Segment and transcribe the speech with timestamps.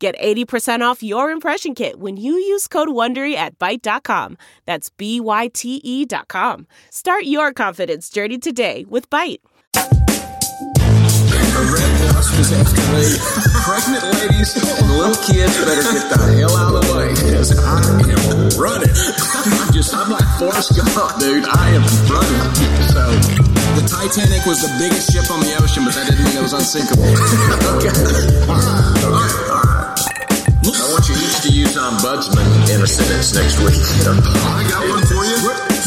[0.00, 4.38] Get 80% off your impression kit when you use code WONDERY at Byte.com.
[4.64, 6.66] That's B-Y-T-E dot com.
[6.88, 9.40] Start your confidence journey today with Byte.
[13.60, 17.84] Pregnant ladies and little kids better get the hell out of the way because I
[17.84, 18.88] am running.
[18.88, 21.44] I'm just, I'm like Forrest Gump, dude.
[21.44, 22.40] I am running.
[22.88, 23.04] So,
[23.76, 26.54] the Titanic was the biggest ship on the ocean, but that didn't mean it was
[26.56, 27.04] unsinkable.
[27.76, 27.92] okay.
[28.48, 29.04] All right.
[29.04, 29.49] All right.
[30.62, 30.80] All right.
[30.80, 33.80] I want you each to use ombudsman in a sentence next week.
[34.04, 35.38] I got one for you.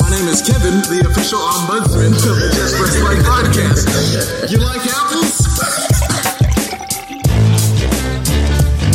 [0.02, 4.50] My name is Kevin, the official ombudsman of the Just Press Play podcast.
[4.50, 5.46] You like apples?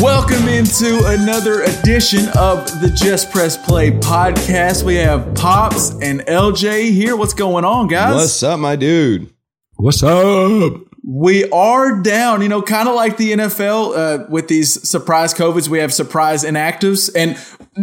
[0.02, 4.82] Welcome into another edition of the Just Press Play podcast.
[4.82, 7.16] We have Pops and LJ here.
[7.16, 8.14] What's going on, guys?
[8.16, 9.32] What's up, my dude?
[9.76, 10.87] What's up?
[11.10, 15.66] We are down, you know, kind of like the NFL uh, with these surprise COVIDs.
[15.66, 17.38] We have surprise inactives, and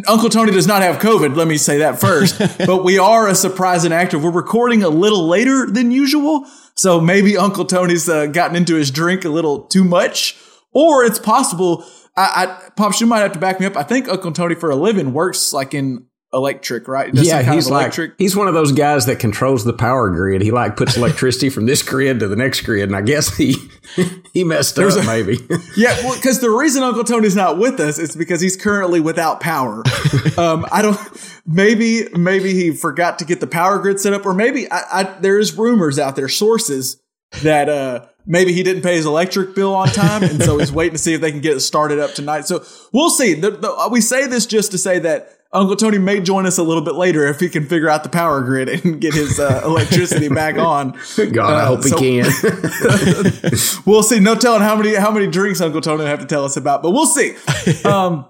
[0.07, 1.35] Uncle Tony does not have COVID.
[1.35, 2.37] Let me say that first.
[2.67, 4.23] but we are a surprise inactive.
[4.23, 8.91] We're recording a little later than usual, so maybe Uncle Tony's uh, gotten into his
[8.91, 10.37] drink a little too much,
[10.71, 11.83] or it's possible.
[12.15, 13.75] I, I, Pops, you might have to back me up.
[13.75, 17.13] I think Uncle Tony for a living works like in electric, right?
[17.13, 18.13] Does yeah, he's of like electric.
[18.17, 20.41] he's one of those guys that controls the power grid.
[20.41, 23.55] He like puts electricity from this grid to the next grid, and I guess he
[24.33, 25.39] he messed up a- maybe.
[25.77, 29.39] Yeah, well, because the reason Uncle Tony's not with us is because he's currently without
[29.39, 29.83] power.
[30.37, 30.99] um, I don't.
[31.47, 35.03] Maybe, maybe he forgot to get the power grid set up, or maybe I, I,
[35.19, 37.01] there's rumors out there, sources
[37.43, 40.93] that uh, maybe he didn't pay his electric bill on time, and so he's waiting
[40.93, 42.47] to see if they can get it started up tonight.
[42.47, 42.63] So
[42.93, 43.33] we'll see.
[43.33, 45.31] The, the, we say this just to say that.
[45.55, 48.09] Uncle Tony may join us a little bit later if he can figure out the
[48.09, 50.91] power grid and get his uh, electricity back on.
[51.17, 53.81] God, I Uh, hope so- he can.
[53.85, 54.19] we'll see.
[54.19, 56.83] No telling how many how many drinks Uncle Tony will have to tell us about,
[56.83, 57.35] but we'll see.
[57.85, 58.25] Um,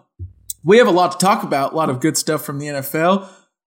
[0.63, 1.73] we have a lot to talk about.
[1.73, 3.27] A lot of good stuff from the NFL.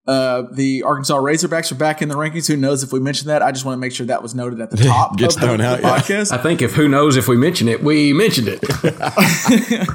[0.07, 2.47] Uh, the Arkansas Razorbacks are back in the rankings.
[2.47, 3.41] Who knows if we mentioned that?
[3.41, 5.17] I just want to make sure that was noted at the top.
[5.17, 5.97] Gets of thrown the out, yeah.
[5.99, 6.31] podcast.
[6.31, 9.87] I think if who knows if we mention it, we mentioned it.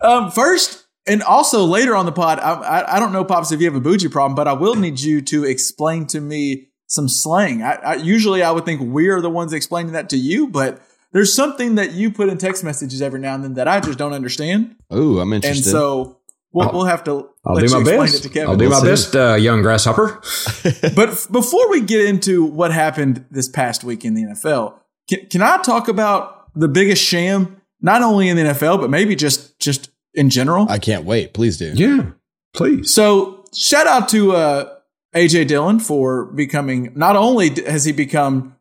[0.00, 3.60] Um, first, and also later on the pod, I, I, I don't know, Pops, if
[3.60, 7.08] you have a bougie problem, but I will need you to explain to me some
[7.08, 7.62] slang.
[7.62, 10.80] I, I usually I would think we're the ones explaining that to you, but
[11.12, 13.98] there's something that you put in text messages every now and then that I just
[13.98, 15.64] don't understand, Oh, I'm interested.
[15.64, 16.18] and so
[16.52, 17.30] we'll, we'll have to.
[17.44, 18.14] I'll let do you my explain best.
[18.16, 18.50] It to Kevin.
[18.50, 18.86] I'll do my see.
[18.86, 20.20] best, uh, young grasshopper.
[20.94, 24.74] But f- before we get into what happened this past week in the NFL,
[25.08, 29.14] can, can I talk about the biggest sham, not only in the NFL, but maybe
[29.16, 30.66] just just in general?
[30.68, 31.34] I can't wait.
[31.34, 31.72] Please do.
[31.74, 32.10] Yeah,
[32.54, 32.92] please.
[32.94, 34.74] So shout out to uh,
[35.14, 36.92] AJ Dillon for becoming.
[36.96, 38.56] Not only has he become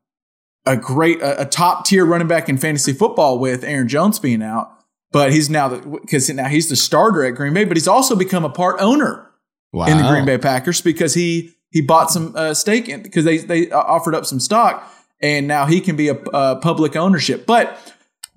[0.65, 4.41] a great, a, a top tier running back in fantasy football with Aaron Jones being
[4.43, 4.71] out,
[5.11, 7.65] but he's now the because now he's the starter at Green Bay.
[7.65, 9.29] But he's also become a part owner
[9.73, 9.87] Wow.
[9.87, 13.37] in the Green Bay Packers because he he bought some uh, stake in because they
[13.39, 14.89] they uh, offered up some stock
[15.21, 17.45] and now he can be a, uh public ownership.
[17.45, 17.77] But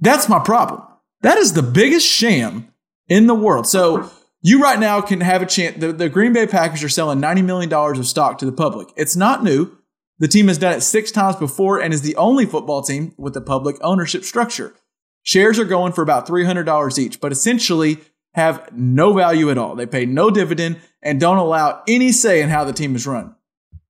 [0.00, 0.82] that's my problem.
[1.22, 2.72] That is the biggest sham
[3.08, 3.66] in the world.
[3.66, 4.10] So
[4.42, 5.78] you right now can have a chance.
[5.78, 8.88] The, the Green Bay Packers are selling ninety million dollars of stock to the public.
[8.96, 9.76] It's not new.
[10.18, 13.36] The team has done it six times before and is the only football team with
[13.36, 14.74] a public ownership structure.
[15.22, 17.98] Shares are going for about $300 each, but essentially
[18.34, 19.76] have no value at all.
[19.76, 23.34] They pay no dividend and don't allow any say in how the team is run.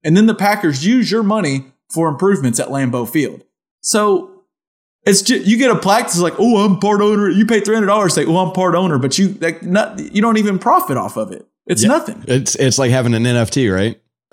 [0.05, 3.45] And then the Packers use your money for improvements at Lambeau Field.
[3.81, 4.38] So
[5.07, 7.29] it's just, you get a plaque that's like, oh, I'm part owner.
[7.31, 10.59] You pay $300, say, oh, I'm part owner, but you like, not, you don't even
[10.59, 11.47] profit off of it.
[11.67, 11.89] It's Yeah.
[11.89, 12.25] nothing.
[12.27, 14.01] It's it's like having an NFT, right?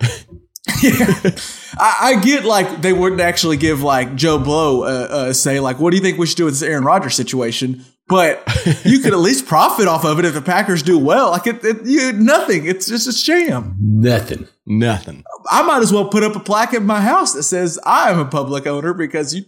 [0.68, 5.78] I, I get like they wouldn't actually give like Joe Blow uh, uh, say like,
[5.78, 7.84] what do you think we should do with this Aaron Rodgers situation?
[8.08, 8.42] But
[8.84, 11.30] you could at least profit off of it if the Packers do well.
[11.30, 12.66] Like it, it you nothing.
[12.66, 13.76] It's just a sham.
[13.80, 14.48] Nothing.
[14.66, 15.24] Nothing.
[15.50, 18.18] I might as well put up a plaque in my house that says I am
[18.18, 19.44] a public owner because you,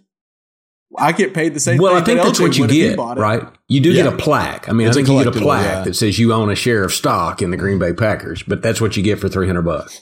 [0.96, 1.78] I get paid the same.
[1.78, 3.42] Well, thing I think that that's LJ what you would if he get, right?
[3.68, 4.04] You do Yeah.
[4.04, 4.68] get a plaque.
[4.68, 5.82] I mean, It's I a think you get a plaque yeah.
[5.84, 8.80] that says you own a share of stock in the Green Bay Packers, but that's
[8.80, 10.00] what you get for 300 bucks.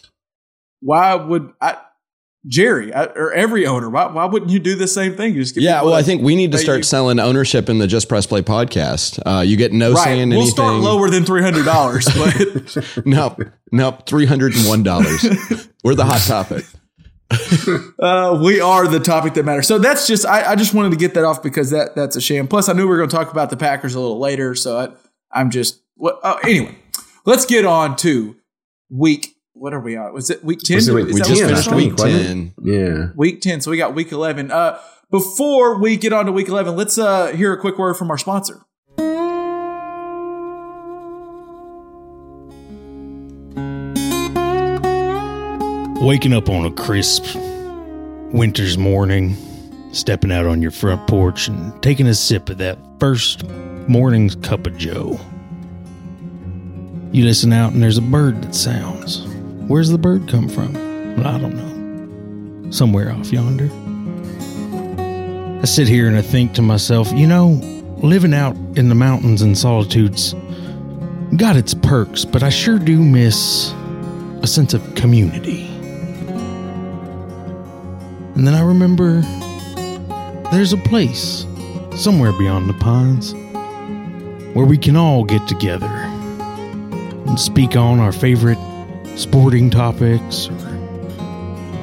[0.81, 1.79] Why would I?
[2.49, 3.91] Jerry I, or every owner.
[3.91, 5.35] Why, why wouldn't you do the same thing?
[5.35, 7.79] You just give Yeah, well, I think we need to start you- selling ownership in
[7.79, 9.19] the Just Press Play podcast.
[9.27, 10.53] Uh, you get no say Right, in we'll anything.
[10.55, 13.41] start lower than three hundred dollars, but Nope,
[13.73, 15.27] nope, three hundred and one dollars.
[15.83, 16.65] We're the hot topic.
[17.99, 19.67] uh, we are the topic that matters.
[19.67, 22.21] So that's just I, I just wanted to get that off because that that's a
[22.21, 22.47] shame.
[22.47, 24.79] Plus, I knew we were going to talk about the Packers a little later, so
[24.79, 24.89] I,
[25.33, 26.21] I'm just what.
[26.23, 26.77] Oh, anyway,
[27.25, 28.37] let's get on to
[28.91, 29.35] week.
[29.55, 30.13] What are we on?
[30.13, 30.77] Was it week ten?
[30.77, 32.27] Was it week- we just finished week Week wasn't it?
[32.27, 32.55] ten.
[32.63, 33.07] Yeah.
[33.17, 33.61] Week ten.
[33.61, 34.51] So we got week eleven.
[34.51, 34.79] Uh,
[35.11, 38.19] before we get on to week eleven, let's uh hear a quick word from our
[38.19, 38.66] sponsor.
[46.07, 49.37] Waking up on a crisp winter's morning,
[49.93, 53.45] stepping out on your front porch and taking a sip of that first
[53.89, 55.19] morning's cup of joe.
[57.11, 59.27] You listen out and there's a bird that sounds.
[59.67, 60.75] Where's the bird come from?
[61.17, 62.71] Well, I don't know.
[62.71, 63.69] Somewhere off yonder.
[65.61, 67.59] I sit here and I think to myself, you know,
[67.97, 70.37] living out in the mountains and solitudes
[71.37, 73.73] got its perks, but I sure do miss
[74.43, 75.76] a sense of community.
[78.37, 79.23] And then I remember
[80.51, 81.47] there's a place
[81.97, 83.33] somewhere beyond the pines
[84.55, 88.59] where we can all get together and speak on our favorite
[89.17, 90.51] sporting topics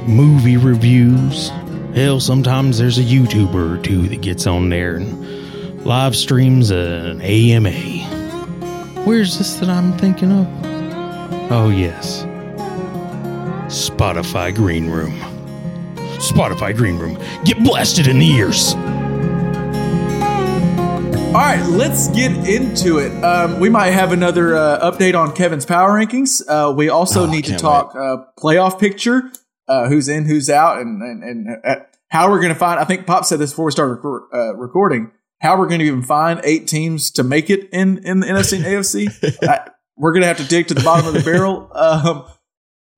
[0.07, 1.49] movie reviews.
[1.95, 7.19] Hell, sometimes there's a YouTuber or two that gets on there and live streams an
[7.19, 7.71] AMA.
[9.05, 10.47] Where's this that I'm thinking of?
[11.51, 12.25] Oh, yes.
[13.73, 15.32] Spotify Green Room.
[16.31, 17.17] Spotify Green Room.
[17.43, 18.75] Get blasted in the ears.
[21.33, 23.11] All right, let's get into it.
[23.23, 26.43] Um, we might have another uh, update on Kevin's power rankings.
[26.47, 29.31] Uh, we also Oh, need to talk uh, playoff picture,
[29.67, 31.75] uh, who's in, who's out, and and, and uh,
[32.09, 32.79] how we're going to find.
[32.79, 35.09] I think Pop said this before we started record, uh, recording.
[35.41, 38.57] How we're going to even find eight teams to make it in in the NFC
[38.57, 39.43] and AFC.
[39.49, 41.67] I, we're going to have to dig to the bottom of the barrel.
[41.73, 42.25] Um,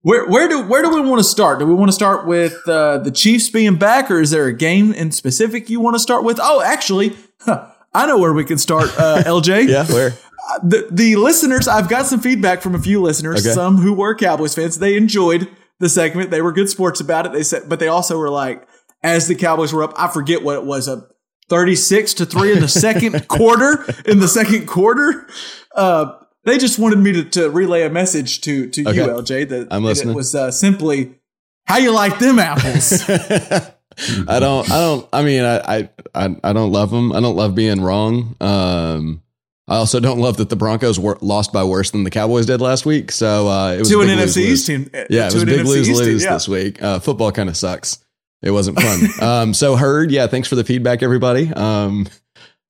[0.06, 1.58] where where do where do we want to start?
[1.58, 4.54] Do we want to start with uh, the Chiefs being back, or is there a
[4.54, 6.40] game in specific you want to start with?
[6.40, 8.92] Oh, actually, huh, I know where we can start.
[8.98, 10.12] Uh, LJ, Yeah, where?
[10.64, 11.68] the the listeners.
[11.68, 13.56] I've got some feedback from a few listeners, Okay.
[13.56, 14.78] some who were Cowboys fans.
[14.78, 15.48] They enjoyed
[15.80, 16.30] the segment.
[16.30, 17.34] They were good sports about it.
[17.34, 18.68] They said, but they also were like,
[19.02, 21.08] as the Cowboys were up, I forget what it was, a
[21.50, 23.84] thirty six to three in the second quarter.
[24.06, 25.28] In the second quarter.
[25.76, 26.14] Uh,
[26.46, 28.96] they just wanted me to, to relay a message to to Okay.
[28.98, 29.50] you, LJ.
[29.50, 30.14] That I'm that listening.
[30.14, 31.16] It was uh, simply
[31.66, 33.04] how you like them apples.
[34.28, 34.70] I don't.
[34.70, 35.08] I don't.
[35.14, 36.30] I mean, I, I.
[36.44, 36.54] I.
[36.54, 37.12] Don't love them.
[37.14, 38.36] I don't love being wrong.
[38.40, 39.22] Um.
[39.68, 42.62] I also don't love that the Broncos were lost by worse than the Cowboys did
[42.62, 43.12] last week.
[43.12, 44.38] So uh, it was to a an big NFC.
[44.38, 44.92] East team.
[44.94, 46.34] uh, Yeah, it was a big lose lose yeah.
[46.34, 46.80] this week.
[46.84, 47.98] Uh, football kind of sucks.
[48.44, 49.10] It wasn't fun.
[49.28, 50.28] um, so heard, yeah.
[50.28, 51.52] Thanks for the feedback, everybody.
[51.52, 52.06] Um,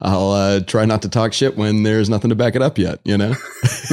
[0.05, 2.99] I'll uh, try not to talk shit when there's nothing to back it up yet.
[3.03, 3.33] You know.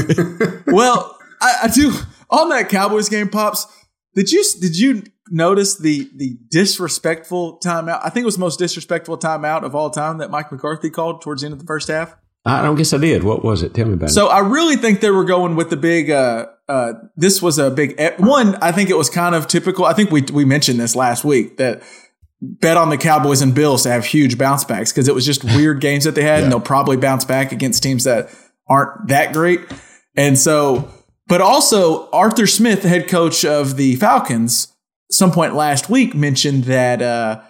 [0.67, 1.93] well, I, I do
[2.31, 3.67] on that Cowboys game, pops.
[4.15, 8.01] Did you did you notice the the disrespectful timeout?
[8.05, 11.23] I think it was the most disrespectful timeout of all time that Mike McCarthy called
[11.23, 12.15] towards the end of the first half.
[12.45, 13.23] I don't guess I did.
[13.23, 13.73] What was it?
[13.73, 14.13] Tell me about it.
[14.13, 16.11] So I really think they were going with the big.
[16.11, 18.57] Uh, uh, this was a big one.
[18.57, 19.87] I think it was kind of typical.
[19.87, 21.83] I think we we mentioned this last week that
[22.43, 25.45] bet on the Cowboys and Bills to have huge bounce backs because it was just
[25.45, 28.31] weird games that they had, and they'll probably bounce back against teams that
[28.69, 29.61] aren't that great.
[30.17, 30.91] And so,
[31.29, 34.75] but also Arthur Smith, the head coach of the Falcons,
[35.11, 37.01] some point last week mentioned that.
[37.01, 37.43] Uh,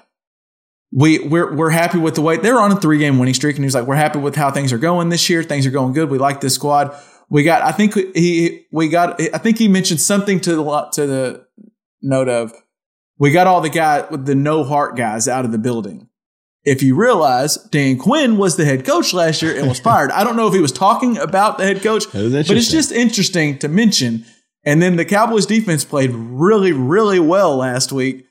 [0.95, 3.57] we we're we're happy with the way they were on a three game winning streak,
[3.57, 5.43] and he was like, "We're happy with how things are going this year.
[5.43, 6.11] Things are going good.
[6.11, 6.95] We like this squad.
[7.31, 7.62] We got.
[7.62, 9.19] I think he we got.
[9.19, 11.47] I think he mentioned something to the to the
[12.02, 12.52] note of
[13.19, 16.09] we got all the guy with the no heart guys out of the building.
[16.64, 20.11] If you realize, Dan Quinn was the head coach last year and was fired.
[20.12, 23.59] I don't know if he was talking about the head coach, but it's just interesting
[23.59, 24.25] to mention.
[24.64, 28.26] And then the Cowboys defense played really, really well last week.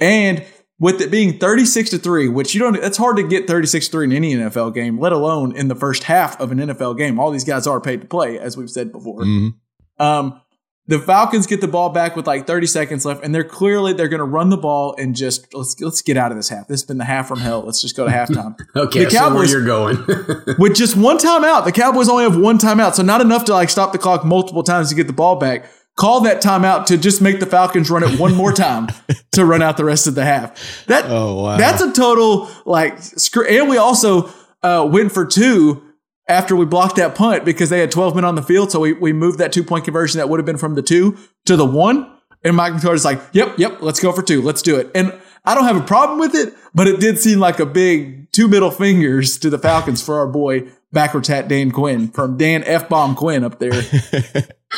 [0.00, 0.42] And
[0.80, 3.92] with it being 36 to 3, which you don't, it's hard to get 36 to
[3.92, 7.20] 3 in any NFL game, let alone in the first half of an NFL game.
[7.20, 9.22] All these guys are paid to play, as we've said before.
[9.24, 9.54] Mhm.
[9.98, 10.40] Um,
[10.86, 14.08] the Falcons get the ball back with like 30 seconds left, and they're clearly they're
[14.08, 16.68] going to run the ball and just let's let's get out of this half.
[16.68, 17.62] This has been the half from hell.
[17.62, 18.56] Let's just go to halftime.
[18.76, 19.96] Okay, the so where Cowboys- you're going.
[20.58, 21.64] with just one timeout.
[21.64, 24.62] The Cowboys only have one timeout, so not enough to like stop the clock multiple
[24.62, 25.64] times to get the ball back.
[25.96, 28.88] Call that timeout to just make the Falcons run it one more time
[29.32, 30.84] to run out the rest of the half.
[30.86, 31.56] That Oh wow.
[31.56, 33.46] that's a total like screw.
[33.46, 34.28] And we also
[34.62, 35.82] uh, went for two
[36.26, 38.70] after we blocked that punt because they had 12 men on the field.
[38.70, 41.16] So we, we moved that two point conversion that would have been from the two
[41.46, 42.10] to the one.
[42.42, 44.42] And Mike McCarthy's like, yep, yep, let's go for two.
[44.42, 44.90] Let's do it.
[44.94, 48.30] And I don't have a problem with it, but it did seem like a big
[48.32, 52.62] two middle fingers to the Falcons for our boy backwards hat Dan Quinn from Dan
[52.64, 53.72] F Bomb Quinn up there.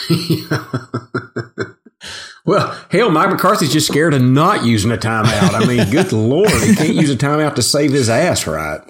[2.47, 5.53] Well, hell, Mike McCarthy's just scared of not using a timeout.
[5.53, 8.81] I mean, good lord, he can't use a timeout to save his ass, right?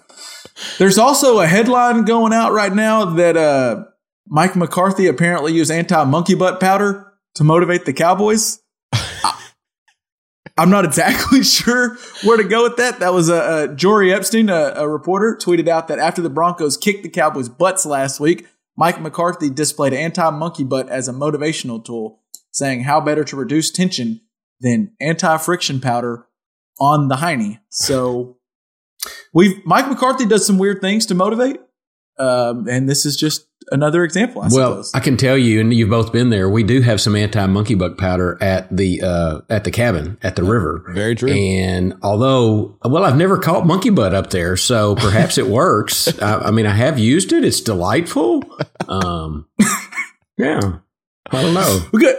[0.79, 3.85] There's also a headline going out right now that uh,
[4.27, 8.61] Mike McCarthy apparently used anti monkey butt powder to motivate the Cowboys.
[10.59, 13.01] I'm not exactly sure where to go with that.
[13.01, 16.77] That was a, uh Jori Epstein, a, a reporter, tweeted out that after the Broncos
[16.77, 18.47] kicked the Cowboys' butts last week,
[18.77, 22.21] Mike McCarthy displayed anti monkey butt as a motivational tool,
[22.53, 24.23] saying how better to reduce tension
[24.61, 26.27] than anti friction powder
[26.81, 27.59] on the hiney.
[27.69, 28.36] So
[29.33, 31.59] we've Mike McCarthy does some weird things to motivate,
[32.19, 34.43] um, and this is just another example.
[34.43, 34.93] I Well, suppose.
[34.95, 36.49] I can tell you, and you've both been there.
[36.49, 40.37] We do have some anti monkey buck powder at the uh, at the cabin at
[40.37, 40.85] the river.
[40.95, 41.31] Very true.
[41.33, 46.17] And although, well, I've never caught monkey butt up there, so perhaps it works.
[46.23, 48.45] I, I mean, I have used it; it's delightful.
[48.89, 49.47] Um,
[50.39, 50.61] yeah,
[51.31, 51.81] I don't know.
[51.93, 52.17] We got-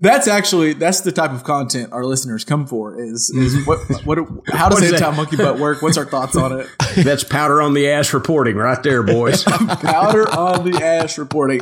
[0.00, 3.00] That's actually that's the type of content our listeners come for.
[3.00, 5.02] Is is what what how does What is that?
[5.02, 5.82] anti monkey butt work?
[5.82, 6.66] What's our thoughts on it?
[6.96, 9.44] That's powder on the ass reporting right there, boys.
[9.44, 11.60] Powder on the ash reporting.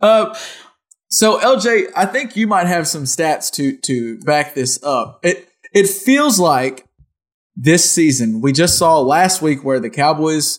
[0.00, 0.36] Uh,
[1.08, 5.20] so LJ, I think you might have some stats to to back this up.
[5.22, 6.86] It it feels like
[7.56, 10.58] this season we just saw last week where the Cowboys.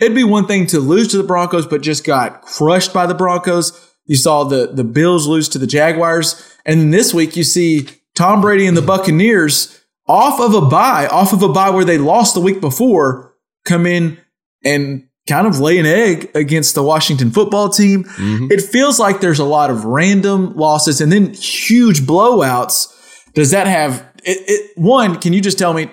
[0.00, 3.14] It'd be one thing to lose to the Broncos, but just got crushed by the
[3.14, 3.87] Broncos.
[4.08, 7.88] You saw the the Bills lose to the Jaguars, and then this week you see
[8.16, 11.98] Tom Brady and the Buccaneers off of a bye, off of a bye where they
[11.98, 13.34] lost the week before,
[13.64, 14.18] come in
[14.64, 18.04] and kind of lay an egg against the Washington football team.
[18.04, 18.50] Mm-hmm.
[18.50, 22.92] It feels like there's a lot of random losses and then huge blowouts.
[23.34, 25.90] Does that have it, it one, can you just tell me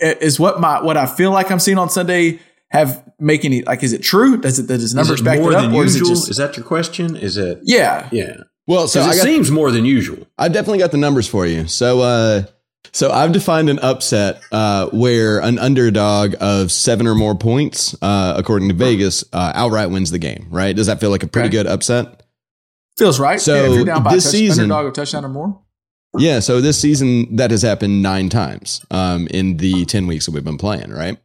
[0.00, 3.82] is what my what I feel like I'm seeing on Sunday have make any like
[3.82, 4.36] is it true?
[4.38, 6.10] Does it does its numbers is it back more it up than or is usual?
[6.10, 7.16] it Is, just that your question?
[7.16, 7.60] Is it?
[7.62, 8.08] Yeah.
[8.12, 8.36] Yeah.
[8.66, 10.26] Well, so it got, seems more than usual.
[10.36, 11.66] I've definitely got the numbers for you.
[11.68, 12.42] So, uh,
[12.92, 18.34] so I've defined an upset uh, where an underdog of seven or more points, uh,
[18.36, 20.48] according to Vegas, uh, outright wins the game.
[20.50, 20.76] Right?
[20.76, 21.56] Does that feel like a pretty Okay.
[21.56, 22.22] good upset?
[22.98, 23.40] Feels right.
[23.40, 25.60] So, Yeah, if you're down by this a touch, season- underdog of touchdown or more.
[26.18, 26.40] Yeah.
[26.40, 30.44] So this season that has happened nine times um, in the ten weeks that we've
[30.44, 30.90] been playing.
[30.90, 31.16] Right.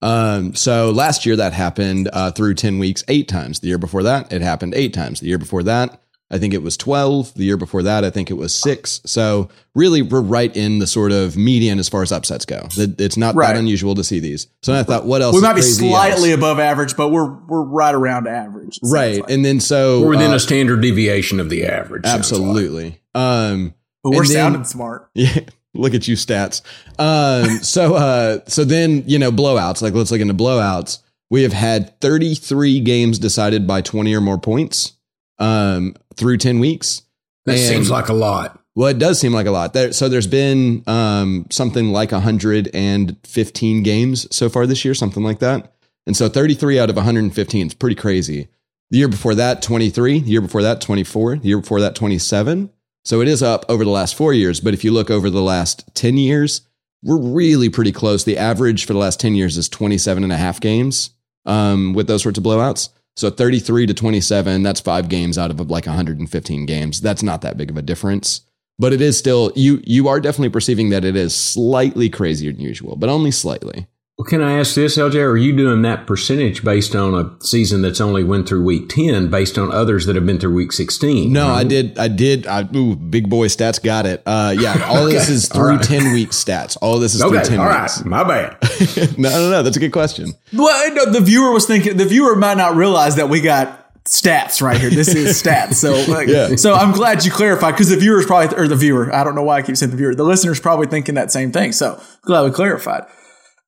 [0.00, 3.60] Um, so last year that happened uh, through ten weeks eight times.
[3.60, 5.20] The year before that it happened eight times.
[5.20, 6.00] The year before that
[6.30, 7.32] I think it was twelve.
[7.34, 9.00] The year before that I think it was six.
[9.06, 12.68] So really we're right in the sort of median as far as upsets go.
[12.76, 13.54] It's not Right.
[13.54, 14.46] that unusual to see these.
[14.62, 15.34] So I thought, what else?
[15.34, 16.38] We might be slightly else?
[16.38, 18.78] above average, but we're we're right around average.
[18.84, 19.20] right.
[19.22, 19.30] like.
[19.30, 22.04] And then so We're within uh, a standard deviation of the average.
[22.04, 22.40] sounds like.
[22.40, 23.00] absolutely.
[23.16, 23.74] Um,
[24.04, 25.08] but we're and then- sounding smart.
[25.14, 25.40] Yeah,
[25.74, 26.62] look at you stats.
[26.98, 29.82] Um, so uh, so then you know blowouts.
[29.82, 30.98] Like let's look into blowouts.
[31.30, 34.92] We have had 33 games decided by 20 or more points
[35.38, 37.02] um, through 10 weeks.
[37.44, 38.54] That And- seems like a lot.
[38.74, 39.72] Well, it does seem like a lot.
[39.72, 45.40] There, so there's been um, something like 115 games so far this year, something like
[45.40, 45.72] that.
[46.06, 48.48] And so 33 out of 115 is pretty crazy.
[48.90, 50.20] The year before that, 23.
[50.20, 51.36] The year before that, 24.
[51.38, 52.70] The year before that, 27.
[53.08, 54.60] So it is up over the last four years.
[54.60, 56.60] But if you look over the last 10 years,
[57.02, 58.24] we're really pretty close.
[58.24, 61.08] The average for the last 10 years is 27 and a half games
[61.46, 62.90] um, with those sorts of blowouts.
[63.16, 67.00] So 33 to 27, that's five games out of like 115 games.
[67.00, 68.42] That's not that big of a difference.
[68.78, 72.60] But it is still, you you are definitely perceiving that it is slightly crazier than
[72.60, 73.86] usual, but only slightly.
[74.18, 75.22] Well, can I ask this, LJ?
[75.24, 79.30] Are you doing that percentage based on a season that's only went through week 10
[79.30, 81.32] based on others that have been through week 16?
[81.32, 81.96] No, I did.
[81.96, 82.44] I did.
[82.48, 84.20] I, ooh, big boy stats got it.
[84.26, 85.82] Uh, yeah, all of this is through right.
[85.82, 86.76] 10 week stats.
[86.82, 87.82] All this is Okay, through 10 all right.
[87.82, 88.04] weeks.
[88.04, 88.56] My bad.
[89.18, 89.62] no, no, no.
[89.62, 90.32] That's a good question.
[90.52, 91.96] Well, no, the viewer was thinking.
[91.96, 94.90] The viewer might not realize that we got stats right here.
[94.90, 95.74] This is stats.
[95.74, 96.56] So, like, Yeah.
[96.56, 99.14] so I'm glad you clarified because the viewer's probably or the viewer.
[99.14, 100.16] I don't know why I keep saying the viewer.
[100.16, 101.70] The listener's probably thinking that same thing.
[101.70, 103.04] So glad we clarified.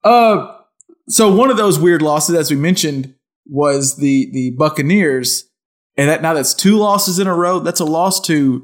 [0.04, 0.56] Uh,
[1.08, 3.14] so one of those weird losses, as we mentioned,
[3.46, 5.48] was the the Buccaneers,
[5.96, 7.58] and that now that's two losses in a row.
[7.58, 8.62] That's a loss to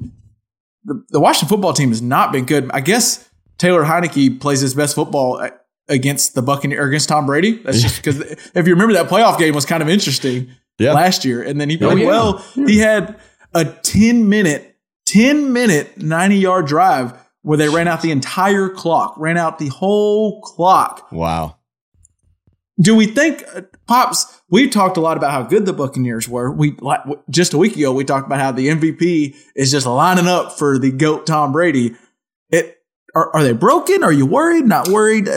[0.85, 2.69] the, the Washington football team has not been good.
[2.71, 3.27] I guess
[3.57, 5.49] Taylor Heinicke plays his best football uh,
[5.89, 7.53] against the Buccaneers or against Tom Brady.
[7.63, 10.93] That's just because if you remember that playoff game was kind of interesting Yeah.
[10.93, 12.07] last year, and then he played yeah.
[12.07, 12.37] well.
[12.55, 13.19] He had
[13.53, 17.13] a ten minute, ten minute, ninety yard drive
[17.47, 21.09] where they ran out the entire clock, ran out the whole clock.
[21.13, 21.55] Wow.
[22.77, 24.41] Do we think, uh, pops?
[24.49, 26.51] We talked a lot about how good the Buccaneers were.
[26.51, 26.99] We like,
[27.29, 30.77] just a week ago we talked about how the MVP is just lining up for
[30.77, 31.95] the goat Tom Brady.
[32.49, 32.79] it
[33.15, 34.03] are, are they broken?
[34.03, 34.65] Are you worried?
[34.65, 35.29] Not worried?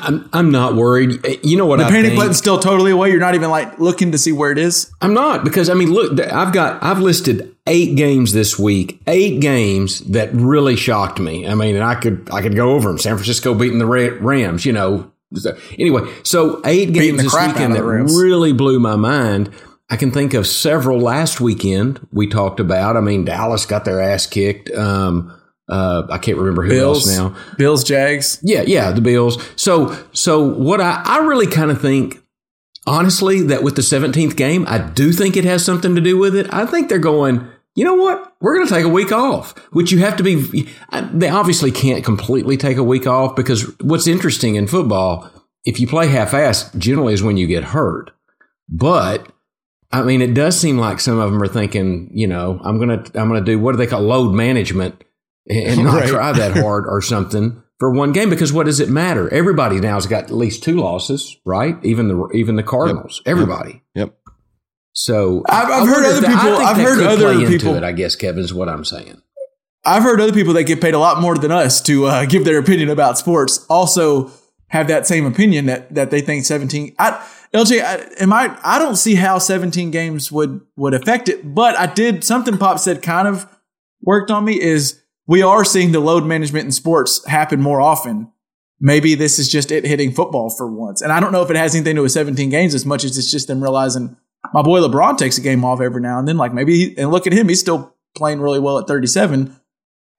[0.00, 1.20] I'm, I'm not worried.
[1.42, 2.20] You know what the I panic think?
[2.20, 3.10] button's still totally away.
[3.10, 4.90] You're not even like looking to see where it is.
[5.00, 9.40] I'm not because I mean, look, I've got I've listed eight games this week, eight
[9.40, 11.46] games that really shocked me.
[11.46, 12.98] I mean, and I could I could go over them.
[12.98, 15.12] San Francisco beating the Rams, you know.
[15.34, 19.50] So, anyway, so eight games this weekend that really blew my mind.
[19.88, 22.96] I can think of several last weekend we talked about.
[22.96, 24.70] I mean, Dallas got their ass kicked.
[24.70, 25.35] Um,
[25.68, 27.36] uh, I can't remember who Bills else now.
[27.56, 28.38] Bills, Jags.
[28.42, 29.42] Yeah, yeah, the Bills.
[29.56, 32.22] So, so what I, I really kind of think,
[32.86, 36.36] honestly, that with the 17th game, I do think it has something to do with
[36.36, 36.46] it.
[36.52, 38.34] I think they're going, you know what?
[38.40, 40.68] We're going to take a week off, which you have to be.
[41.12, 45.28] They obviously can't completely take a week off because what's interesting in football,
[45.64, 48.12] if you play half ass, generally is when you get hurt.
[48.68, 49.26] But
[49.90, 53.04] I mean, it does seem like some of them are thinking, you know, I'm gonna,
[53.14, 55.02] I'm gonna do what do they call load management
[55.48, 56.08] and not Right.
[56.08, 59.32] try that hard or something for one game because what does it matter?
[59.32, 61.76] Everybody now's got at least two losses, right?
[61.84, 63.82] Even the even the Cardinals, everybody.
[63.94, 64.14] Yep.
[64.92, 67.92] So I've- I've heard other if that- I people- I've heard other people- It, I
[67.92, 69.20] guess Kevin is what I'm saying.
[69.84, 72.44] I've heard other people that get paid a lot more than us to uh, give
[72.44, 74.30] their opinion about sports also
[74.68, 77.24] have that same opinion that that they think 17 I
[77.54, 81.78] LJ I, am I I don't see how 17 games would would affect it but
[81.78, 83.46] I did something Pop said kind of
[84.02, 88.30] worked on me is we are seeing the load management in sports happen more often.
[88.80, 91.00] Maybe this is just it hitting football for once.
[91.02, 93.04] And I don't know if it has anything to do with 17 games as much
[93.04, 94.16] as it's just them realizing
[94.52, 96.36] my boy LeBron takes a game off every now and then.
[96.36, 99.56] Like maybe he, and look at him he's still playing really well at 37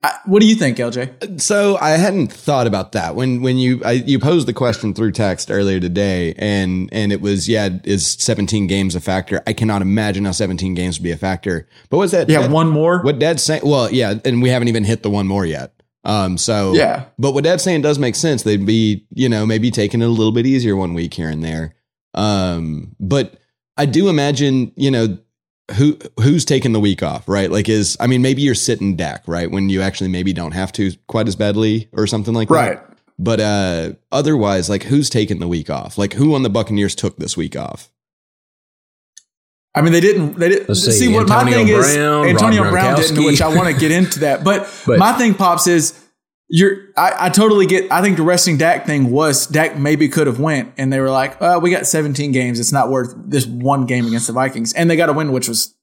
[0.03, 1.41] I, what do you think, LJ?
[1.41, 5.13] So I hadn't thought about that when when you I, you posed the question through
[5.13, 9.41] text earlier today, and and it was yeah, is 17 games a factor?
[9.47, 11.67] I cannot imagine how 17 games would be a factor.
[11.89, 12.29] But what's that?
[12.29, 13.01] Yeah, that- one more.
[13.01, 13.63] What Dad's saying?
[13.65, 15.73] Well, yeah, and we haven't even hit the one more yet.
[16.03, 17.05] Um, so Yeah.
[17.17, 18.43] but what Dad's saying does make sense.
[18.43, 21.43] They'd be you know maybe taking it a little bit easier one week here and
[21.43, 21.73] there.
[22.13, 23.39] Um, but
[23.77, 25.17] I do imagine you know
[25.75, 27.51] who who's taking the week off, right?
[27.51, 29.49] Like is I mean maybe you're sitting Dak, right?
[29.51, 32.75] When you actually maybe don't have to quite as badly or something like Right.
[32.75, 32.87] that.
[32.87, 32.97] Right.
[33.19, 35.97] But uh otherwise, like who's taking the week off?
[35.97, 37.89] Like who on the Buccaneers took this week off?
[39.75, 40.39] I mean, they didn't.
[40.39, 41.95] They didn't Let's see, see, what my Antonio thing is.
[41.97, 44.43] Antonio Rob Brown didn't, which I want to get into that.
[44.43, 45.93] But, But- my thing, pops, is
[46.49, 46.77] you're.
[46.95, 47.91] I, I totally get.
[47.91, 51.09] I think the resting Dak thing was Dak maybe could have went, and they were
[51.09, 52.59] like, uh, "We got 17 games.
[52.59, 55.47] It's not worth this one game against the Vikings," and they got a win, which
[55.47, 55.75] was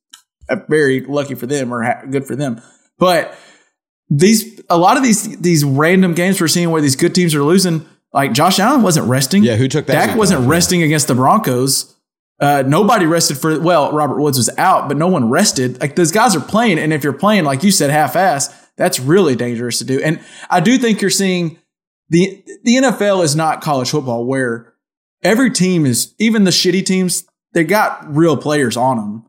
[0.49, 2.61] uh, very lucky for them or ha- good for them.
[2.99, 3.37] But
[4.09, 7.43] these, a lot of these these random games we're seeing where these good teams are
[7.43, 7.87] losing.
[8.13, 9.43] Like Josh Allen wasn't resting.
[9.43, 11.95] Yeah, who took that Dak wasn't resting against the Broncos.
[12.41, 15.81] Uh, nobody rested for well, Robert Woods was out, but no one rested.
[15.81, 19.37] Like those guys are playing, and if you're playing like you said, half-ass, that's really
[19.37, 20.01] dangerous to do.
[20.01, 21.59] And I do think you're seeing
[22.09, 24.75] the the NFL is not college football where
[25.23, 29.27] every team is even the shitty teams they got real players on them,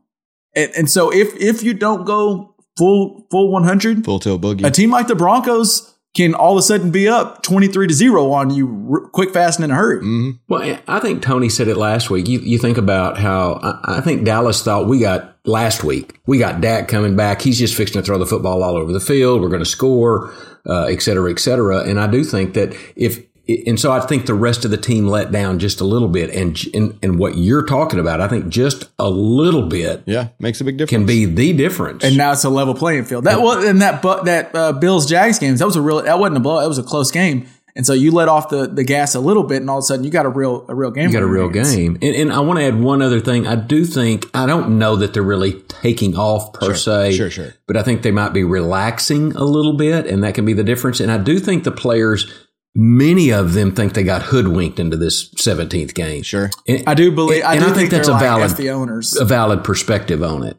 [0.54, 4.66] and, and so if if you don't go full full 100, Full tilt boogie.
[4.66, 8.32] a team like the Broncos can all of a sudden be up 23 to zero
[8.32, 10.00] on you r- quick, fast, and in a hurry.
[10.00, 12.26] hmm Well, I think Tony said it last week.
[12.28, 16.18] You, you think about how I, I think Dallas thought we got last week.
[16.26, 17.42] We got Dak coming back.
[17.42, 19.42] He's just fixing to throw the football all over the field.
[19.42, 20.32] We're going to score,
[20.66, 21.80] uh, et cetera, et cetera.
[21.80, 23.22] And I do think that if
[23.66, 26.30] and so I think the rest of the team let down just a little bit.
[26.30, 30.60] And and, and what you're talking about, I think just a little bit Yeah, makes
[30.60, 30.90] a big difference.
[30.90, 32.02] can be the difference.
[32.04, 33.24] And now it's a level playing field.
[33.24, 35.60] That was and that but that uh, Bills Jags games.
[35.60, 36.02] That was a real.
[36.02, 36.60] That wasn't a blow.
[36.60, 37.46] That was a close game.
[37.76, 39.84] And so you let off the, the gas a little bit, and all of a
[39.84, 41.08] sudden you got a real a real game.
[41.08, 41.76] You got a real hands.
[41.76, 41.98] game.
[42.00, 43.46] And, and I want to add one other thing.
[43.46, 47.12] I do think, I don't know that they're really taking off per se.
[47.12, 47.52] Sure, sure.
[47.66, 50.64] But I think they might be relaxing a little bit, and that can be the
[50.64, 51.00] difference.
[51.00, 52.32] And I do think the players,
[52.76, 56.22] many of them think they got hoodwinked into this 17th game.
[56.22, 56.50] Sure.
[56.68, 57.42] And, I do believe.
[57.42, 59.16] I and do I think that's a valid, F the owners.
[59.16, 60.58] a valid perspective on it.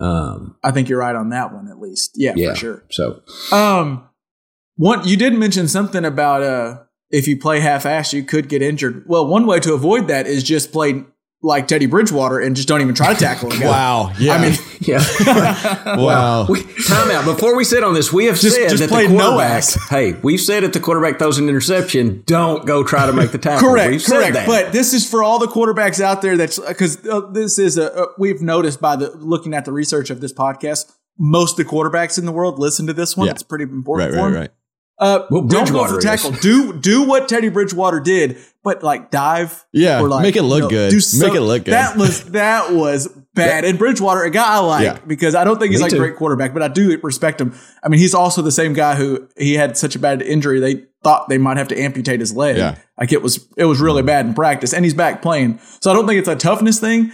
[0.00, 2.12] Um, I think you're right on that one at least.
[2.16, 2.84] Yeah, yeah, for sure.
[2.90, 4.08] So Um,
[4.76, 6.78] one you did mention something about uh
[7.10, 9.04] if you play half-assed, you could get injured.
[9.06, 11.04] Well, one way to avoid that is just play
[11.44, 13.66] like Teddy Bridgewater and just don't even try to tackle him.
[13.66, 14.12] Wow.
[14.18, 14.34] Yeah.
[14.34, 15.96] I mean, yeah.
[15.96, 16.46] wow.
[16.48, 17.24] We, time out.
[17.24, 19.52] Before we sit on this, we have Just- said just that play the no quarterback.
[19.58, 19.78] ass.
[19.90, 23.38] hey, we've said if the quarterback throws an interception, don't go try to make the
[23.38, 23.68] tackle.
[23.70, 24.34] correct, We've said correct.
[24.34, 24.46] that.
[24.46, 26.36] But this is for all the quarterbacks out there.
[26.36, 30.10] That's because uh, this is a uh, we've noticed by the looking at the research
[30.10, 30.92] of this podcast.
[31.18, 33.26] Most of the quarterbacks in the world listen to this one.
[33.26, 33.32] Yeah.
[33.32, 34.40] It's pretty important right, for right, them.
[34.42, 34.50] right.
[35.02, 36.30] Uh, Well, don't go for Bridgewater tackle.
[36.32, 39.64] Do do what Teddy Bridgewater did, but like dive.
[39.72, 40.90] Yeah, or like, make it look you know, good.
[40.90, 41.74] do Make it look good.
[41.74, 43.64] That was that was bad.
[43.64, 44.98] And Bridgewater, a guy I like Yeah.
[45.06, 47.54] because I don't think he's Me like a great quarterback, but I do respect him.
[47.82, 50.84] I mean, he's also the same guy who he had such a bad injury they
[51.02, 52.56] thought they might have to amputate his leg.
[52.56, 52.76] Yeah.
[52.98, 55.58] Like it was it was really bad in practice, and he's back playing.
[55.80, 57.10] So I don't think it's a toughness thing.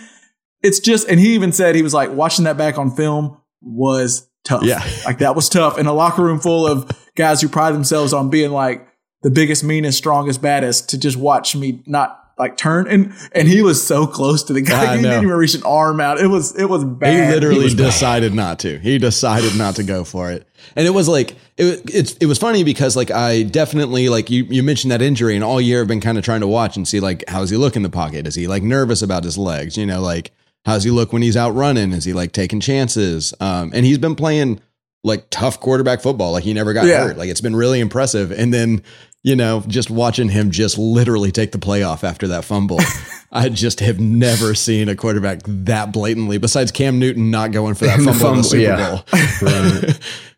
[0.61, 4.29] It's just, and he even said he was like watching that back on film was
[4.45, 4.63] tough.
[4.65, 4.83] Yeah.
[5.07, 8.31] like that was tough in a locker room full of guys who pride themselves on
[8.31, 8.89] being like
[9.23, 10.89] the biggest, meanest, strongest, baddest.
[10.91, 14.61] To just watch me not like turn and and he was so close to the
[14.61, 14.93] guy.
[14.93, 15.11] I he know.
[15.11, 16.21] didn't even reach an arm out.
[16.21, 17.13] It was it was bad.
[17.13, 17.35] He bad.
[17.35, 17.87] literally was bad.
[17.87, 18.79] decided not to.
[18.79, 20.47] He decided not to go for it.
[20.77, 24.45] And it was like it it's it was funny because like I definitely like you
[24.45, 26.87] you mentioned that injury and all year I've been kind of trying to watch and
[26.87, 28.27] see like how's he look in the pocket?
[28.27, 29.77] Is he like nervous about his legs?
[29.77, 30.31] You know, like
[30.65, 31.91] how's he look when he's out running?
[31.93, 33.35] Is he like taking chances?
[33.41, 34.61] Um and he's been playing
[35.09, 36.33] like tough quarterback football.
[36.33, 37.09] Like he never got Yeah.
[37.09, 37.19] hurt.
[37.19, 38.31] Like it's been really impressive.
[38.31, 38.83] And then,
[39.25, 42.79] you know, just watching him just literally take the playoff after that fumble.
[43.33, 47.87] I just have never seen a quarterback that blatantly, besides Cam Newton not going for
[47.87, 48.91] that The fumble, in the Super yeah.
[48.91, 49.91] Bowl.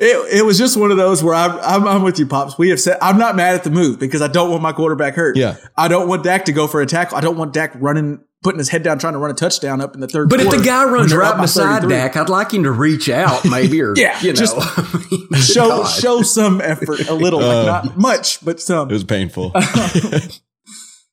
[0.00, 2.56] It, it was just one of those where I'm, I'm I'm with you, pops.
[2.56, 5.14] We have said I'm not mad at the move because I don't want my quarterback
[5.14, 5.36] hurt.
[5.36, 5.56] Yeah.
[5.76, 7.18] I don't want Dak to go for a tackle.
[7.18, 9.94] I don't want Dak running, putting his head down, trying to run a touchdown up
[9.94, 10.28] in the third.
[10.28, 11.96] But if the guy runs right by beside 33.
[11.96, 14.56] Dak, I'd like him to reach out, maybe, or Yeah, you know, just
[15.52, 15.84] show God.
[15.86, 18.88] show some effort, a little, like Uh, not much, but some.
[18.90, 19.52] It was painful.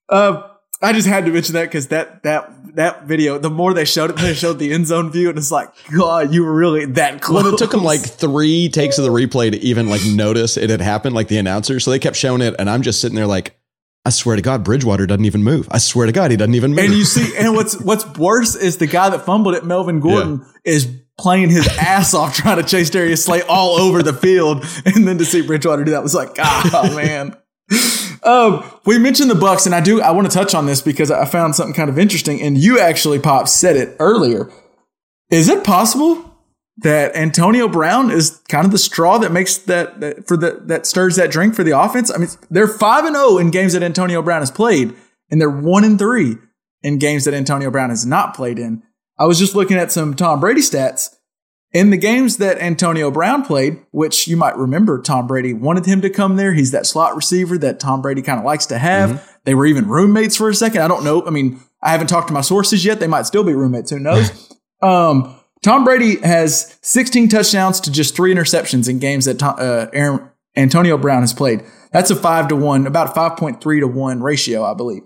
[0.08, 0.44] Uh,
[0.82, 4.12] I just had to mention that because that that that video, the more they showed
[4.12, 7.22] it, they showed the end zone view, and it's like, God, you were really that
[7.22, 7.44] close.
[7.44, 10.70] well, it took him like three takes of the replay to even like notice it
[10.70, 11.80] had happened, like the announcer.
[11.80, 13.58] So they kept showing it, and I'm just sitting there like,
[14.06, 15.68] I swear to God, Bridgewater doesn't even move.
[15.72, 16.86] I swear to God, he doesn't even move.
[16.86, 20.46] And you see, and what's what's worse is the guy that fumbled it, Melvin Gordon,
[20.64, 20.88] is
[21.18, 25.18] playing his ass off trying to chase Darius Slay all over the field, and then
[25.18, 27.36] to see Bridgewater do that was like, ah, man.
[28.22, 31.10] Um, we mentioned the Bucks, and I do I want to touch on this because
[31.10, 34.52] I found something kind of interesting, and you actually, Pop, said it earlier.
[35.32, 36.35] Is it possible
[36.78, 40.86] that Antonio Brown is kind of the straw that makes that, that for the that
[40.86, 42.12] stirs that drink for the offense?
[42.14, 44.94] I mean, they're five and zero in games that Antonio Brown has played,
[45.30, 46.36] and they're one and three
[46.84, 48.84] in games that Antonio Brown has not played in.
[49.18, 51.16] I was just looking at some Tom Brady stats.
[51.72, 56.00] In the games that Antonio Brown played, which you might remember, Tom Brady wanted him
[56.02, 56.54] to come there.
[56.54, 59.30] He's that slot receiver that Tom Brady kind of likes to have.
[59.44, 60.82] They were even roommates for a second.
[60.82, 61.26] I don't know.
[61.26, 63.02] I mean, I haven't talked to my sources yet.
[63.02, 63.92] They might still be roommates.
[63.92, 64.56] Who knows?
[64.82, 65.35] um,
[65.66, 70.96] Tom Brady has 16 touchdowns to just three interceptions in games that uh, Aaron, Antonio
[70.96, 71.64] Brown has played.
[71.92, 75.02] That's a five to one, about a 5.3 to one ratio, I believe.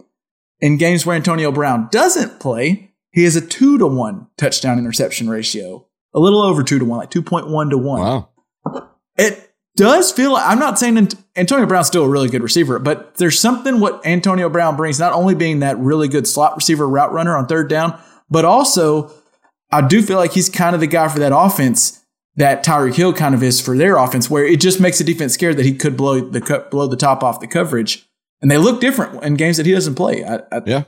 [0.59, 5.29] In games where Antonio Brown doesn't play, he has a two to one touchdown interception
[5.29, 8.01] ratio, a little over two to one, like 2.1 to one.
[8.01, 8.29] wow.
[9.15, 13.15] It does feel like, I'm not saying Antonio Brown's still a really good receiver, but
[13.15, 17.13] there's something what Antonio Brown brings, not only being that really good slot receiver route
[17.13, 17.97] runner on third down,
[18.29, 19.13] but also
[19.71, 22.03] I do feel like he's kind of the guy for that offense
[22.35, 25.33] that Tyreek Hill kind of is for their offense, where it just makes the defense
[25.33, 28.07] scared that he could blow the blow the top off the coverage,
[28.41, 30.23] and they look different in games that he doesn't play.
[30.23, 30.83] I, I, Yeah.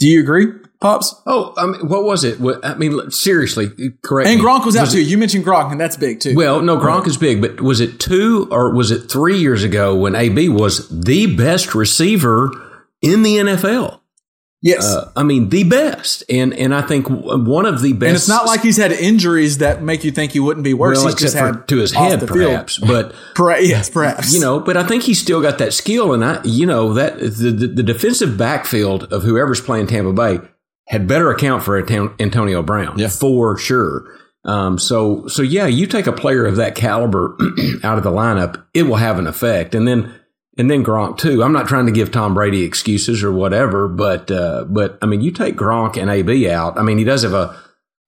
[0.00, 0.46] Do you agree,
[0.80, 1.12] pops?
[1.26, 2.38] Oh, I mean, what was it?
[2.38, 3.68] What, I mean, seriously,
[4.02, 4.28] correct.
[4.28, 4.44] And me.
[4.46, 5.02] Gronk was out it- too.
[5.02, 6.34] You mentioned Gronk, and that's big too.
[6.36, 9.96] Well, no, Gronk is big, but was it two or was it three years ago
[9.96, 12.50] when AB was the best receiver
[13.02, 13.97] in the NFL?
[14.62, 14.84] Yes.
[14.84, 18.08] Uh, I mean, the best, and and I think one of the best.
[18.08, 20.98] and it's not like he's had injuries that make you think he wouldn't be worse.
[20.98, 22.50] well, he's just had to his head, the field.
[22.50, 23.14] perhaps, but.
[23.60, 24.34] Yes, perhaps.
[24.34, 27.18] You know, but I think he's still got that skill, and I, you know, that
[27.20, 30.40] the, the, the defensive backfield of whoever's playing Tampa Bay
[30.88, 33.08] had better account for Antonio Brown Yeah.
[33.08, 34.06] for sure.
[34.44, 37.36] Um, so, so yeah, you take a player of that caliber
[37.84, 40.14] out of the lineup, it will have an effect, and then
[40.58, 41.42] and then Gronk too.
[41.42, 45.20] I'm not trying to give Tom Brady excuses or whatever, but uh, but I mean,
[45.22, 46.78] you take Gronk and AB out.
[46.78, 47.58] I mean, he does have a.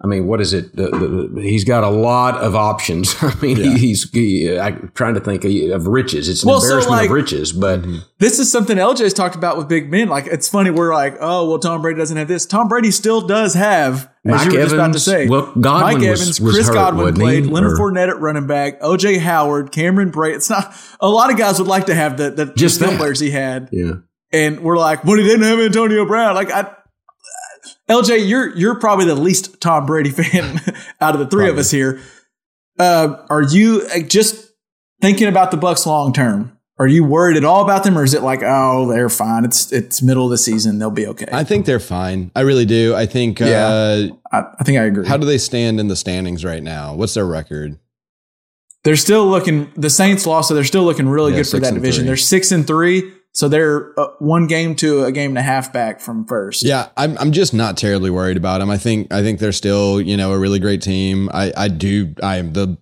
[0.03, 0.75] I mean, what is it?
[0.75, 3.15] The, the, he's got a lot of options.
[3.21, 6.27] I mean, he, he's he, I'm trying to think of riches.
[6.27, 7.85] It's an Well, so, embarrassment like- of riches, but
[8.19, 10.09] this is something LJ's talked about with big men.
[10.09, 12.47] Like it's funny, we're like, oh well, Tom Brady doesn't have this.
[12.47, 15.27] Tom Brady still does have, as Mike you were just about to Evans- say.
[15.29, 17.51] well, Godwin Mike was- Evans, was Chris hurt, Godwin played, he?
[17.51, 20.35] Leonard Or- Fournette at running back, OJ Howard, Cameron Brate.
[20.37, 22.97] It's not a lot of guys would like to have the the Just that.
[22.99, 23.93] players he had, yeah.
[24.33, 26.35] and we're like, but he didn't have Antonio Brown.
[26.35, 26.71] Like I.
[27.91, 30.61] LJ, you're you're probably the least Tom Brady fan
[31.01, 32.01] out of the three of us here.
[32.79, 34.51] Uh, are you uh, just
[35.03, 36.57] thinking about the Bucks long term?
[36.81, 39.45] Are you worried at all about them, or is it like, oh, they're fine?
[39.45, 41.27] It's it's middle of the season; they'll be okay.
[41.31, 42.31] I think they're fine.
[42.35, 42.95] I really do.
[42.95, 43.39] I think.
[43.39, 43.67] Yeah.
[43.67, 45.07] Uh, I, I think I agree.
[45.07, 46.95] how do they stand in the standings right now?
[46.95, 47.79] What's their record?
[48.83, 49.71] they're still looking.
[49.77, 52.07] The Saints lost, so they're still looking really Yeah, good for that division.
[52.07, 55.73] They're six and three, so they're uh, one game to a game and a half
[55.73, 56.63] back from first.
[56.63, 58.71] Yeah, I'm I'm just not terribly worried about them.
[58.71, 61.31] I think I think they're still, you know, a really great team.
[61.33, 62.77] I I do I am the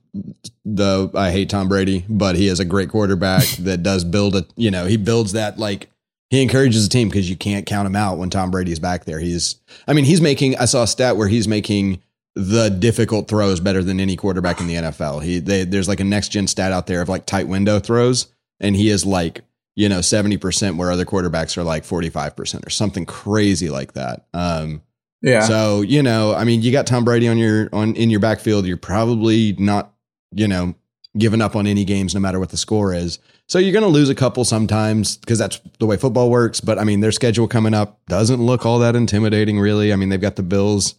[0.65, 4.47] the I hate Tom Brady, but he is a great quarterback that does build a,
[4.57, 5.91] you know, he builds that like
[6.31, 9.19] he encourages the team because you can't count him out when Tom Brady's back there.
[9.19, 9.57] He's
[9.87, 12.03] I mean, he's making I saw a stat where he's making
[12.35, 15.23] the difficult throws better than any quarterback in the NFL.
[15.23, 18.29] He they, there's like a next gen stat out there of like tight window throws
[18.61, 19.43] and he is like
[19.79, 24.27] you know 70% where other quarterbacks are like 45% or something crazy like that.
[24.35, 24.83] Um
[25.21, 25.41] yeah.
[25.41, 28.67] so you know i mean you got tom brady on your on in your backfield.
[28.67, 29.93] You're probably not
[30.33, 30.75] you know
[31.17, 33.21] giving up on any games no matter what the score is.
[33.49, 36.61] So you're going to lose a couple sometimes because that's the way football works.
[36.61, 39.93] But i mean their schedule coming up doesn't look all that intimidating really.
[39.93, 40.97] I mean they've got the bills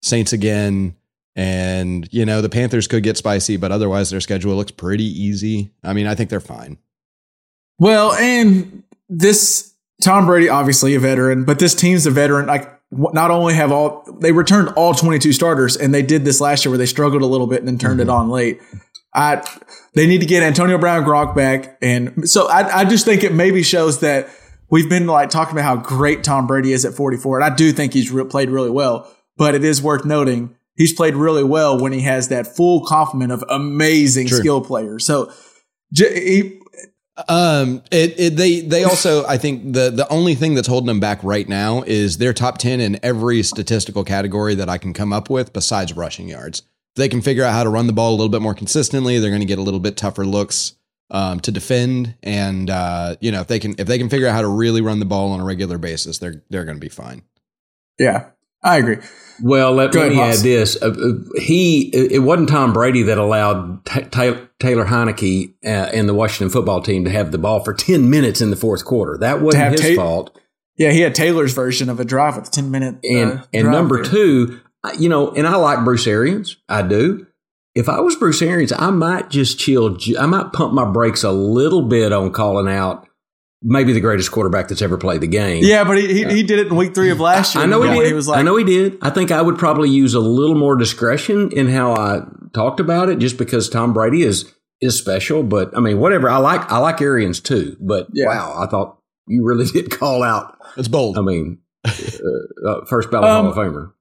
[0.00, 0.94] saints again
[1.34, 5.72] and you know the panthers could get spicy but otherwise their schedule looks pretty easy.
[5.82, 6.78] I mean i think they're fine
[7.82, 12.46] Well, and this Tom Brady, obviously a veteran, but this team's a veteran.
[12.46, 16.64] Like, not only have all they returned all 22 starters, and they did this last
[16.64, 18.12] year where they struggled a little bit and then turned it mm-hmm.
[18.12, 18.60] on late.
[19.12, 19.42] I
[19.96, 23.34] they need to get Antonio Brown Gronk back, and so I, I just think it
[23.34, 24.28] maybe shows that
[24.70, 27.72] we've been like talking about how great Tom Brady is at 44, and I do
[27.72, 29.12] think he's re- played really well.
[29.36, 33.32] But it is worth noting he's played really well when he has that full complement
[33.32, 34.38] of amazing True.
[34.38, 35.04] skill players.
[35.04, 35.32] So.
[35.92, 36.61] j- He,
[37.28, 41.00] Um, it, it they they also I think the the only thing that's holding them
[41.00, 45.12] back right now is their top ten in every statistical category that I can come
[45.12, 46.62] up with besides rushing yards.
[46.96, 49.30] They can figure out how to run the ball a little bit more consistently, they're
[49.30, 50.74] going to get a little bit tougher looks
[51.10, 54.32] um, to defend, and uh, you know if they can if they can figure out
[54.32, 56.88] how to really run the ball on a regular basis, they're they're going to be
[56.88, 57.22] fine.
[57.98, 58.30] yeah,
[58.62, 58.98] I agree.
[59.42, 60.80] Well, let, let me add this.
[60.80, 66.14] Uh, uh, he, it wasn't Tom Brady that allowed Ta- Taylor Heinicke uh, and the
[66.14, 69.18] Washington football team to have the ball for 10 minutes in the fourth quarter.
[69.18, 70.38] That wasn't his Ta- fault.
[70.76, 72.96] Yeah, he had Taylor's version of a drive with 10 minute.
[73.04, 74.12] And, uh, and drive number there.
[74.12, 74.60] two,
[74.98, 76.56] you know, and I like Bruce Arians.
[76.68, 77.26] I do.
[77.74, 79.96] If I was Bruce Arians, I might just chill.
[80.18, 83.08] I might pump my brakes a little bit on calling out
[83.62, 85.62] maybe the greatest quarterback that's ever played the game.
[85.64, 87.64] Yeah, but he, he, he did it in week three of last year.
[87.64, 88.06] I know he did.
[88.06, 88.98] He was like, I know he did.
[89.02, 92.20] I think I would probably use a little more discretion in how I
[92.52, 95.42] talked about it, just because Tom Brady is is special.
[95.42, 96.28] But I mean, whatever.
[96.28, 97.76] I like I like Arians too.
[97.80, 98.26] But Yeah.
[98.26, 100.58] wow, I thought you really did call out.
[100.76, 101.18] It's bold.
[101.18, 101.90] I mean, uh,
[102.68, 103.92] uh, first ballot Um, Hall of Famer.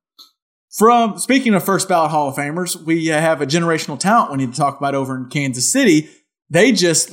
[0.78, 4.38] From speaking of first ballot Hall of Famers, we uh, have a generational talent we
[4.38, 6.10] need to talk about over in Kansas City.
[6.50, 7.12] They just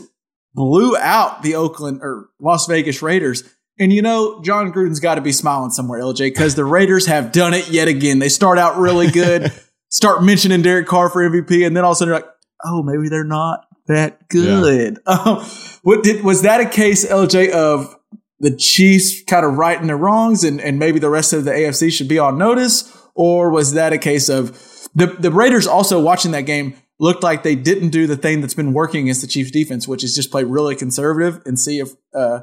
[0.54, 3.44] blew out the Oakland or Las Vegas Raiders.
[3.78, 7.30] And you know, Jon Gruden's got to be smiling somewhere, LJ, because the Raiders have
[7.30, 8.18] done it yet again.
[8.18, 9.52] They start out really good,
[9.88, 12.30] start mentioning Derek Carr for MVP, and then all of a sudden they're like,
[12.64, 14.98] oh, maybe they're not that good.
[15.06, 15.44] Um,
[15.82, 17.96] what did was that a case, LJ, of
[18.40, 21.92] the Chiefs kind of righting their wrongs and, and maybe the rest of the AFC
[21.92, 22.94] should be on notice?
[23.14, 24.50] Or was that a case of
[24.94, 28.54] the, the Raiders also watching that game looked like they didn't do the thing that's
[28.54, 31.90] been working against the Chiefs defense, which is just play really conservative and see if
[32.14, 32.40] uh,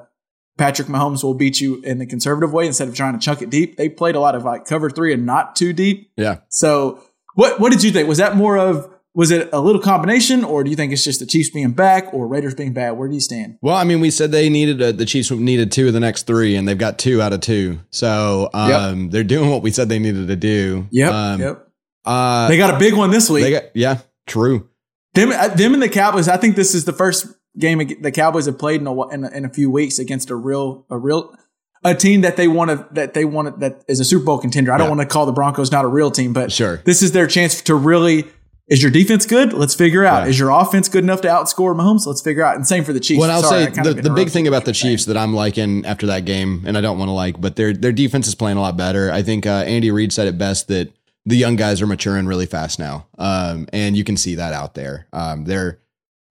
[0.58, 3.50] Patrick Mahomes will beat you in the conservative way instead of trying to chuck it
[3.50, 3.76] deep.
[3.78, 6.12] They played a lot of like cover three and not too deep.
[6.16, 6.38] yeah.
[6.50, 7.02] So
[7.36, 8.08] what what did you think?
[8.08, 11.22] Was that more of was it a little combination, or do you think it's just
[11.22, 12.92] the Chiefs being back or Raiders being bad?
[12.92, 13.58] Where do you stand?
[13.62, 16.24] Well, I mean, we said they needed a, the Chiefs needed two of the next
[16.24, 17.80] three, and they've got two out of two.
[17.92, 20.88] So um, they're doing what we said they needed to do.
[21.10, 21.68] Um, yep.
[22.04, 23.44] Uh, They got a big one this week.
[23.46, 24.70] they got yeah, true.
[25.14, 26.28] them, uh, them and the Cowboys.
[26.28, 29.30] I think this is the first game the Cowboys have played in a, in a,
[29.30, 31.34] in a few weeks against a real a real
[31.84, 34.40] a team that they want to that they want to, that is a Super Bowl
[34.40, 34.72] contender.
[34.74, 36.78] I don't want to call the Broncos not a real team, but Sure.
[36.86, 38.26] this is their chance to really.
[38.68, 39.54] Is your defense good?
[39.54, 40.24] Let's figure out.
[40.24, 40.30] Yeah.
[40.30, 42.08] Is your offense good enough to outscore Mahomes?
[42.08, 42.56] Let's figure out.
[42.56, 43.20] And same for the Chiefs.
[43.20, 46.08] Well, I'll Sorry, say the, the big thing about the Chiefs that I'm liking after
[46.08, 48.62] that game, and I don't want to like, but their their defense is playing a
[48.62, 49.12] lot better.
[49.12, 50.92] I think uh, Andy Reid said it best that
[51.26, 54.74] the young guys are maturing really fast now, um, and you can see that out
[54.76, 55.08] there.
[55.14, 55.80] Um, they're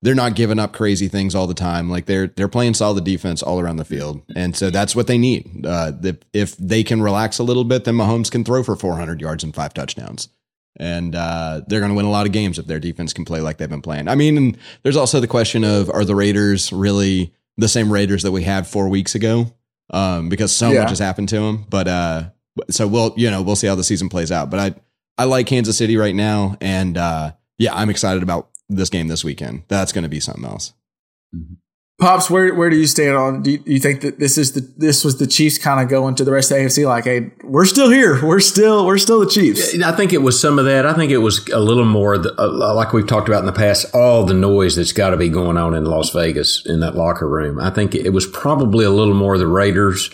[0.03, 1.89] they're not giving up crazy things all the time.
[1.91, 5.19] Like they're they're playing solid defense all around the field, and so that's what they
[5.19, 5.65] need.
[5.67, 9.21] Uh, the, if they can relax a little bit, then Mahomes can throw for 400
[9.21, 10.29] yards and five touchdowns.
[10.77, 13.41] And uh, they're going to win a lot of games if their defense can play
[13.41, 14.09] like they've been playing.
[14.09, 18.25] I mean, and there's also the question of are the Raiders really the same Raiders
[18.25, 19.55] that we had four weeks ago?
[19.91, 20.81] Um, because so Yeah.
[20.81, 21.65] much has happened to them.
[21.71, 22.25] But uh,
[22.71, 24.51] so we'll you know we'll see how the season plays out.
[24.51, 24.75] But I
[25.23, 29.25] I like Kansas City right now, and uh, yeah, I'm excited about this game this
[29.25, 29.65] weekend.
[29.69, 30.73] That's going to be something else.
[32.01, 33.43] Pops, where where do you stand on?
[33.43, 35.89] Do you, do you think that this is the this was the Chiefs kind of
[35.89, 38.99] going to the rest of the AFC like, hey, we're still here, we're still we're
[38.99, 39.81] still the Chiefs.
[39.81, 40.87] I think it was some of that.
[40.87, 43.53] I think it was a little more the, uh, like we've talked about in the
[43.53, 43.95] past.
[43.95, 47.29] All the noise that's got to be going on in Las Vegas in that locker
[47.29, 47.61] room.
[47.61, 50.11] I think it was probably a little more the Raiders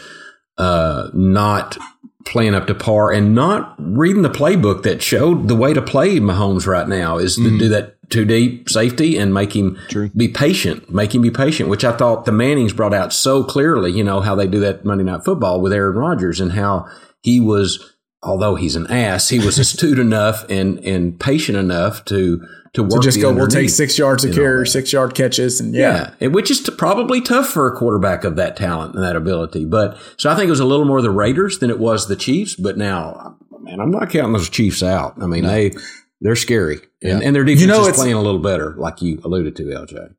[0.58, 1.78] uh, not
[2.24, 6.18] playing up to par and not reading the playbook that showed the way to play
[6.20, 7.72] Mahomes right now is to do mm-hmm.
[7.72, 9.78] that too deep safety and make him
[10.16, 13.92] be patient, make him be patient, which I thought the Mannings brought out so clearly,
[13.92, 16.86] you know, how they do that Monday Night Football with Aaron Rodgers and how
[17.22, 22.46] he was, although he's an ass, he was astute enough and, and patient enough to,
[22.74, 25.74] to work To just go, we'll take six yards of carry, six yard catches, and
[25.74, 25.80] yeah.
[25.80, 29.16] Yeah, and which is t- probably tough for a quarterback of that talent and that
[29.16, 29.64] ability.
[29.64, 32.16] But so I think it was a little more the Raiders than it was the
[32.16, 32.54] Chiefs.
[32.54, 35.20] But now, man, I'm not counting those Chiefs out.
[35.20, 35.72] I mean, they
[36.20, 39.56] they're scary, and, and their defense know, is playing a little better, like you alluded
[39.56, 40.14] to, LJ.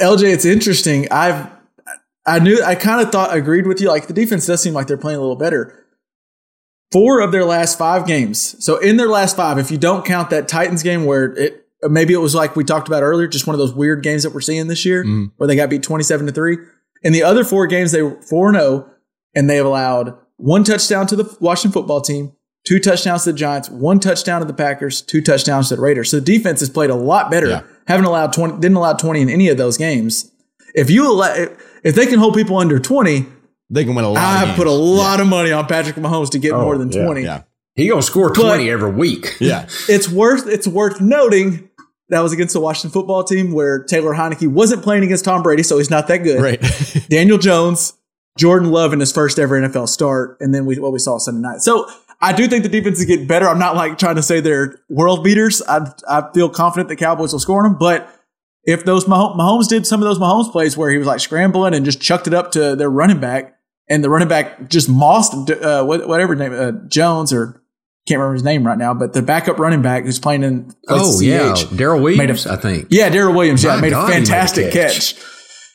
[0.00, 1.08] LJ, it's interesting.
[1.10, 1.50] I've
[2.24, 3.88] I knew I kind of thought agreed with you.
[3.88, 5.81] Like the defense does seem like they're playing a little better.
[6.92, 8.62] Four of their last five games.
[8.64, 12.12] So in their last five, if you don't count that Titans game where it maybe
[12.12, 14.40] it was like we talked about earlier, just one of those weird games that we're
[14.40, 15.26] seeing this year mm-hmm.
[15.36, 16.58] where they got beat twenty seven to three.
[17.02, 18.90] In the other four games, they were four and zero,
[19.34, 22.32] and they have allowed one touchdown to the Washington football team,
[22.64, 26.10] two touchdowns to the Giants, one touchdown to the Packers, two touchdowns to the Raiders.
[26.10, 27.48] So the defense has played a lot better.
[27.48, 27.62] Yeah.
[27.86, 30.30] Haven't allowed twenty, didn't allow twenty in any of those games.
[30.74, 31.34] If you allow,
[31.82, 33.26] if they can hold people under twenty,
[33.70, 34.18] They can win a lot.
[34.18, 34.56] of I games.
[34.56, 37.22] put a lot of money on Patrick Mahomes to get Oh, more than yeah, twenty.
[37.22, 37.42] Yeah.
[37.74, 39.36] He gonna score twenty every week.
[39.40, 39.66] Yeah.
[39.88, 41.68] It's worth it's worth noting
[42.10, 45.62] that was against the Washington football team where Taylor Heinicke wasn't playing against Tom Brady,
[45.62, 46.42] so he's not that good.
[46.42, 46.60] Right.
[47.08, 47.94] Daniel Jones,
[48.36, 51.40] Jordan Love in his first ever NFL start, and then we what we saw Sunday
[51.40, 51.60] night.
[51.62, 51.88] So
[52.20, 53.48] I do think the defense is getting better.
[53.48, 55.62] I'm not like trying to say they're world beaters.
[55.66, 58.06] I I feel confident the Cowboys will score them, but
[58.64, 61.74] if those Mah- Mahomes did some of those Mahomes plays where he was like scrambling
[61.74, 63.56] and just chucked it up to their running back,
[63.88, 67.62] and the running back just mossed uh, whatever name uh, Jones or
[68.08, 71.18] can't remember his name right now, but the backup running back who's playing in Oh
[71.20, 71.22] CH.
[71.24, 72.88] yeah, Darrel Williams, a- I think.
[72.90, 73.62] Yeah, Darrel Williams.
[73.62, 75.14] Yeah, My made God, a he made a fantastic catch.
[75.16, 75.24] catch.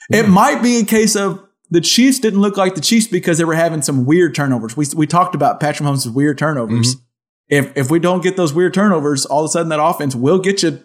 [0.10, 3.44] It might be a case of the Chiefs didn't look like the Chiefs because they
[3.46, 4.76] were having some weird turnovers.
[4.78, 6.96] We we talked about Patrick Mahomes' weird turnovers.
[6.96, 7.04] Mm-hmm.
[7.50, 10.40] If if we don't get those weird turnovers, all of a sudden that offense will
[10.40, 10.82] get you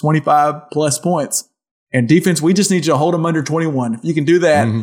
[0.00, 1.48] twenty five plus points.
[1.92, 3.94] And defense, we just need you to hold them under twenty one.
[3.94, 4.82] If you can do that, Mm-hmm.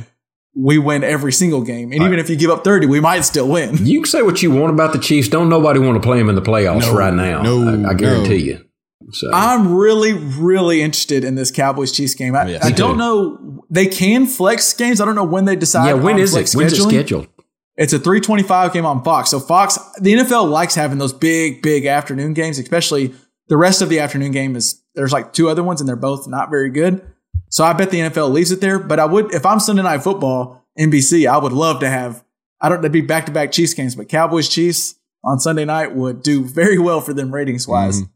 [0.56, 1.92] we win every single game.
[1.92, 3.78] And even if you give up thirty, we might still win.
[3.86, 5.28] You can say what you want about the Chiefs.
[5.28, 7.42] Don't nobody want to play them in the playoffs No, right now.
[7.42, 8.36] no, I, I guarantee no.
[8.46, 8.66] you.
[9.12, 12.36] So I'm really, really interested in this Cowboys Chiefs game.
[12.36, 12.98] I, Yeah, I don't too.
[12.98, 13.66] know.
[13.70, 15.02] They can flex games.
[15.02, 15.88] I don't know when they decide.
[15.88, 16.38] yeah, when on is it?
[16.38, 17.28] flex When's it scheduled?
[17.76, 19.30] It's a 325 game on Fox.
[19.32, 23.14] So Fox, the NFL likes having those big, big afternoon games, especially
[23.50, 26.28] the rest of the afternoon game is there's like two other ones and they're both
[26.28, 27.02] not very good.
[27.50, 28.80] So I bet the NFL leaves it there.
[28.80, 32.24] But I would, if I'm Sunday night football, NBC, I would love to have,
[32.60, 35.96] I don't, that'd be back to back Chiefs games, but Cowboys Chiefs on Sunday night
[35.96, 38.02] would do very well for them ratings wise.
[38.02, 38.12] Mm-hmm.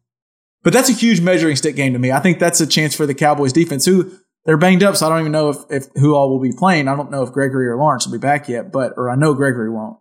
[0.64, 2.12] But that's a huge measuring stick game to me.
[2.12, 4.12] I think that's a chance for the Cowboys defense who
[4.46, 4.96] they're banged up.
[4.96, 6.88] So I don't even know if, if who all will be playing.
[6.88, 9.34] I don't know if Gregory or Lawrence will be back yet, but, or I know
[9.34, 9.98] Gregory won't.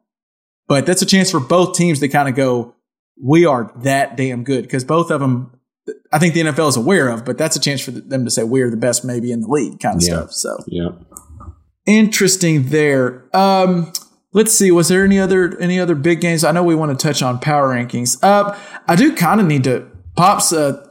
[0.69, 2.75] But that's a chance for both teams to kind of go,
[3.23, 5.56] we are that damn good because both of them,
[6.13, 8.43] I think the NFL is aware of, but that's a chance for them to say
[8.43, 10.15] we're the best maybe in the league kind of Yeah.
[10.27, 10.33] stuff.
[10.33, 10.89] So Yeah.
[11.87, 13.25] interesting there.
[13.35, 13.93] Um,
[14.33, 14.71] let's see.
[14.71, 16.45] Was there any other any other big games?
[16.45, 18.19] I know we want to touch on power rankings.
[18.23, 18.57] Uh,
[18.89, 20.85] I do kind of need to pops uh,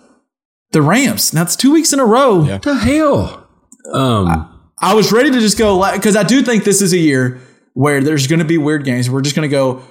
[0.72, 1.34] the Rams.
[1.34, 2.44] Now it's two weeks in a row.
[2.44, 2.54] Yeah.
[2.54, 3.48] What the hell?
[3.92, 7.40] Um, I was ready to just go because I do think this is a year
[7.74, 9.10] where there's going to be weird games.
[9.10, 9.82] We're just going to go.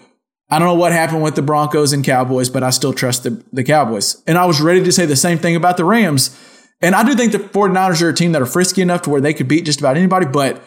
[0.50, 3.42] I don't know what happened with the Broncos and Cowboys, but I still trust the,
[3.52, 4.22] the Cowboys.
[4.26, 6.38] And I was ready to say the same thing about the Rams.
[6.82, 9.20] And I do think the 49ers are a team that are frisky enough to where
[9.20, 10.62] they could beat just about anybody, but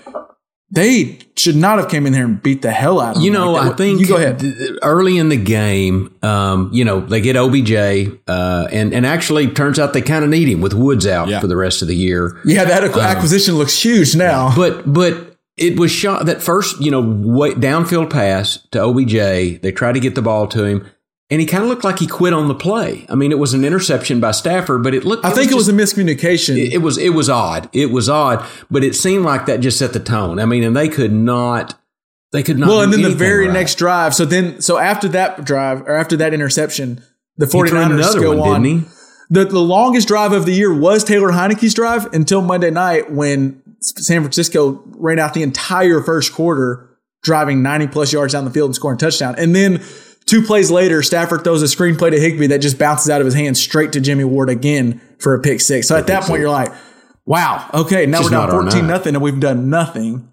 [0.70, 3.24] they should not have came in here and beat the hell out of them.
[3.24, 3.72] you know, like.
[3.72, 4.40] I think You go ahead.
[4.40, 7.72] th- th- early in the game, um, you know, they get OBJ,
[8.28, 11.40] uh, and and actually turns out they kind of need him with Woods out Yeah.
[11.40, 12.38] for the rest of the year.
[12.44, 14.54] Yeah, that acqu- acquisition looks huge now.
[14.58, 15.27] But but
[15.58, 19.62] it was shot that first, you know, way, downfield pass to OBJ.
[19.62, 20.88] They tried to get the ball to him,
[21.30, 23.06] and he kind of looked like he quit on the play.
[23.10, 25.26] I mean, it was an interception by Stafford, but it looked.
[25.26, 26.58] I think it was a miscommunication.
[26.72, 27.70] it was it was odd.
[27.74, 30.39] It was odd, but it seemed like that just set the tone.
[30.39, 31.78] I mean, and they could not.
[32.32, 32.70] They could not.
[32.70, 33.54] well, and then the very right.
[33.54, 34.13] next drive.
[34.13, 37.02] So then, so after that drive or after that interception,
[37.38, 38.86] the He threw 49ers another go one, on.
[39.30, 43.62] The, the longest drive of the year was Taylor Heinicke's drive until Monday night when
[43.88, 48.69] San Francisco ran out the entire first quarter, driving 90 plus yards down the field
[48.69, 49.35] and scoring a touchdown.
[49.38, 49.83] And then
[50.25, 53.33] two plays later, Stafford throws a screenplay to Higbee that just bounces out of his
[53.33, 55.88] hands straight to Jimmy Ward again for a pick six.
[55.88, 56.73] So at that point, you're like,
[57.27, 57.69] Wow.
[57.73, 60.31] Okay, now Just we're down fourteen nothing, and we've done nothing.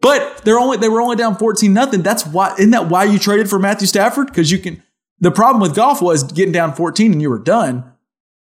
[0.00, 2.02] But they're only they were only down fourteen nothing.
[2.02, 4.26] That's why isn't that why you traded for Matthew Stafford?
[4.26, 4.82] Because you can.
[5.20, 7.91] The problem with Goff was getting down fourteen and you were done.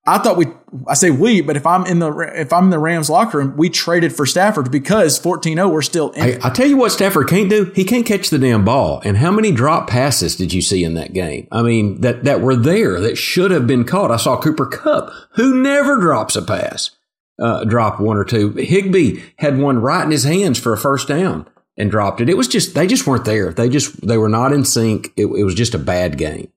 [0.05, 0.47] I thought we.
[0.87, 3.55] I say we, but if I'm in the if I'm in the Rams locker room,
[3.55, 6.23] we traded for Stafford because 14-0, we're still in.
[6.23, 7.65] Hey, I tell you what Stafford can't do.
[7.75, 9.01] He can't catch the damn ball.
[9.05, 11.47] And how many drop passes did you see in that game?
[11.51, 14.09] I mean, that, that were there that should have been caught.
[14.09, 16.91] I saw Cooper Kupp, who never drops a pass,
[17.39, 18.53] uh, drop one or two.
[18.53, 21.47] Higbee had one right in his hands for a first down
[21.77, 22.29] and dropped it.
[22.29, 23.51] It was just, they just weren't there.
[23.53, 25.11] They just, they were not in sync.
[25.15, 26.51] It, it was just a bad game.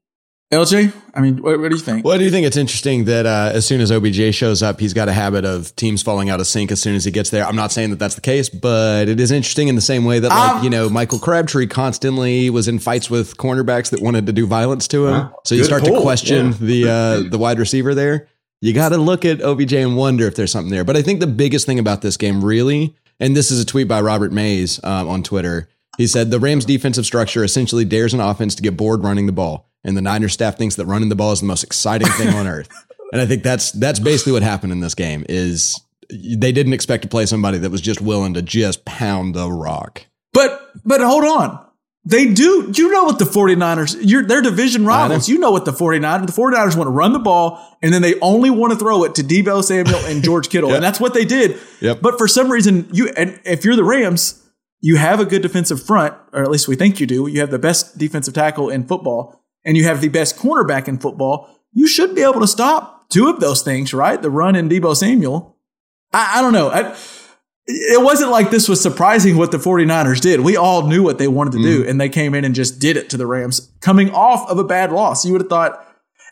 [0.53, 2.05] LJ, I mean, what, what do you think?
[2.05, 4.93] Well, do you think it's interesting that uh, as soon as OBJ shows up, he's
[4.95, 7.45] got a habit of teams falling out of sync as soon as he gets there?
[7.45, 10.21] I'm not saying that that's the case, but it is interesting in the same way
[10.21, 14.27] that, like, Um, you know, Michael Crabtree constantly was in fights with cornerbacks that wanted
[14.27, 15.13] to do violence to him.
[15.15, 15.35] Wow.
[15.45, 16.53] So you Good start to question Yeah.
[16.61, 18.29] the uh, the wide receiver there.
[18.61, 20.85] You got to look at OBJ and wonder if there's something there.
[20.85, 23.89] But I think the biggest thing about this game, really, and this is a tweet
[23.89, 25.69] by Robert Mays um, on Twitter.
[25.99, 29.33] He said the Rams' defensive structure essentially dares an offense to get bored running the
[29.33, 32.29] ball, and the Niners staff thinks that running the ball is the most exciting thing
[32.29, 32.69] on earth.
[33.13, 35.25] And I think that's that's basically what happened in this game.
[35.29, 35.81] Is
[36.11, 40.07] they didn't expect to play somebody that was just willing to just pound the rock.
[40.33, 41.65] But but hold on.
[42.05, 45.29] They do you know what the 49ers you're they're division rivals.
[45.29, 48.19] You know what the 49ers the 49ers want to run the ball and then they
[48.19, 50.75] only want to throw it to Debo Samuel and George Kittle.
[50.75, 51.57] And that's what they did.
[51.83, 52.01] Yep.
[52.03, 54.43] But for some reason you and if you're the Rams,
[54.81, 57.29] you have a good defensive front, or at least we think you do.
[57.29, 60.99] You have the best defensive tackle in football and you have the best cornerback in
[60.99, 61.49] football.
[61.73, 64.21] You should be able to stop two of those things, right?
[64.21, 65.57] The run and Debo Samuel.
[66.13, 66.69] I, I don't know.
[66.69, 66.97] I,
[67.67, 70.41] it wasn't like this was surprising what the 49ers did.
[70.41, 71.89] We all knew what they wanted to do, mm.
[71.89, 74.65] and they came in and just did it to the Rams, coming off of a
[74.65, 75.25] bad loss.
[75.25, 75.81] You would have thought.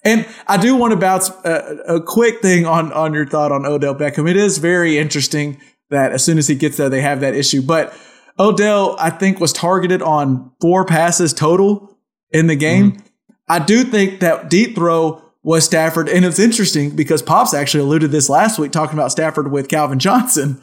[0.05, 3.65] And I do want to bounce a, a quick thing on, on your thought on
[3.65, 4.29] Odell Beckham.
[4.29, 5.61] It is very interesting
[5.91, 7.63] that as soon as he gets there, they have that issue.
[7.63, 7.97] But
[8.39, 11.97] Odell, I think, was targeted on four passes total
[12.31, 12.93] in the game.
[12.93, 13.05] Mm.
[13.53, 16.09] I do think that deep throw was Stafford.
[16.09, 19.69] And it's interesting because Pops actually alluded to this last week talking about Stafford with
[19.69, 20.61] Calvin Johnson.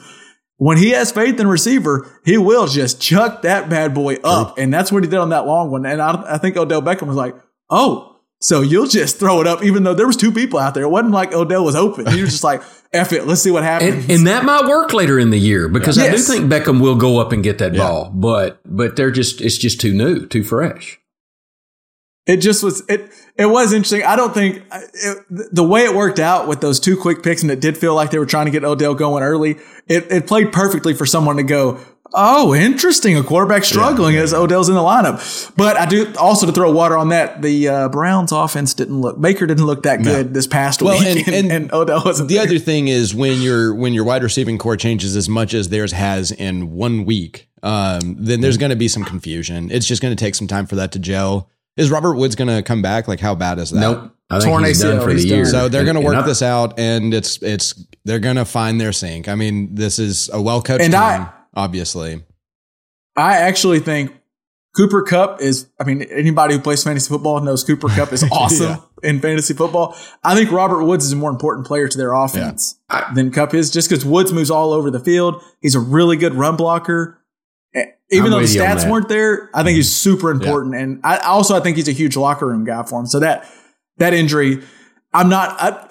[0.57, 4.57] When he has faith in receiver, he will just chuck that bad boy up.
[4.57, 5.85] And that's what he did on that long one.
[5.85, 7.35] And I, I think Odell Beckham was like,
[7.69, 10.83] oh, so you'll just throw it up, even though there was two people out there.
[10.83, 12.07] It wasn't like Odell was open.
[12.07, 12.61] He was just like,
[12.93, 14.03] F it, let's see what happens.
[14.05, 16.95] And, and that might work later in the year because I do think Beckham will
[16.95, 17.79] go up and get that Yeah.
[17.87, 20.98] ball, but but they're just it's just too new, too fresh.
[22.29, 24.61] It just was it it was interesting i don't think
[24.93, 25.17] it,
[25.51, 28.11] the way it worked out with those two quick picks and it did feel like
[28.11, 29.57] they were trying to get odell going early
[29.87, 31.79] it, it played perfectly for someone to go
[32.13, 35.17] oh interesting a quarterback struggling as odell's in the lineup
[35.55, 39.19] but i do also to throw water on that the uh, browns offense didn't look
[39.21, 42.29] baker didn't look that good this past Well, week and- and, and and odell wasn't
[42.29, 42.43] The there.
[42.43, 45.93] other thing is when your when your wide receiving corps changes as much as theirs
[45.93, 49.69] has in one week, um, then there's going to be some confusion.
[49.71, 51.49] It's just going to take some time for that to gel.
[51.79, 53.07] Is Robert Woods going to come back?
[53.07, 53.79] Like, how bad is that?
[53.79, 54.15] Nope.
[54.29, 55.45] I think Torn he's done ACL, for the year.
[55.45, 58.45] So they're going to work and I- this out, and it's it's they're going to
[58.45, 59.27] find their sync.
[59.27, 62.23] I mean, this is a well coached And team, I- obviously.
[63.15, 64.13] I actually think
[64.75, 68.77] Cooper Kupp is, I mean, anybody who plays fantasy football knows Cooper Kupp is awesome
[69.01, 69.95] in fantasy football.
[70.23, 72.79] I think Robert Woods is a more important player to their offense
[73.15, 75.41] than Kupp is just because Woods moves all over the field.
[75.59, 77.18] He's a really good run blocker.
[78.11, 80.11] Even I'm though the with you on stats weren't there, I think he's mm-hmm.
[80.11, 80.75] super important.
[80.75, 83.05] And I also, I think he's a huge locker room guy for him.
[83.05, 83.47] So that,
[83.97, 84.63] that injury,
[85.13, 85.89] I'm not, I,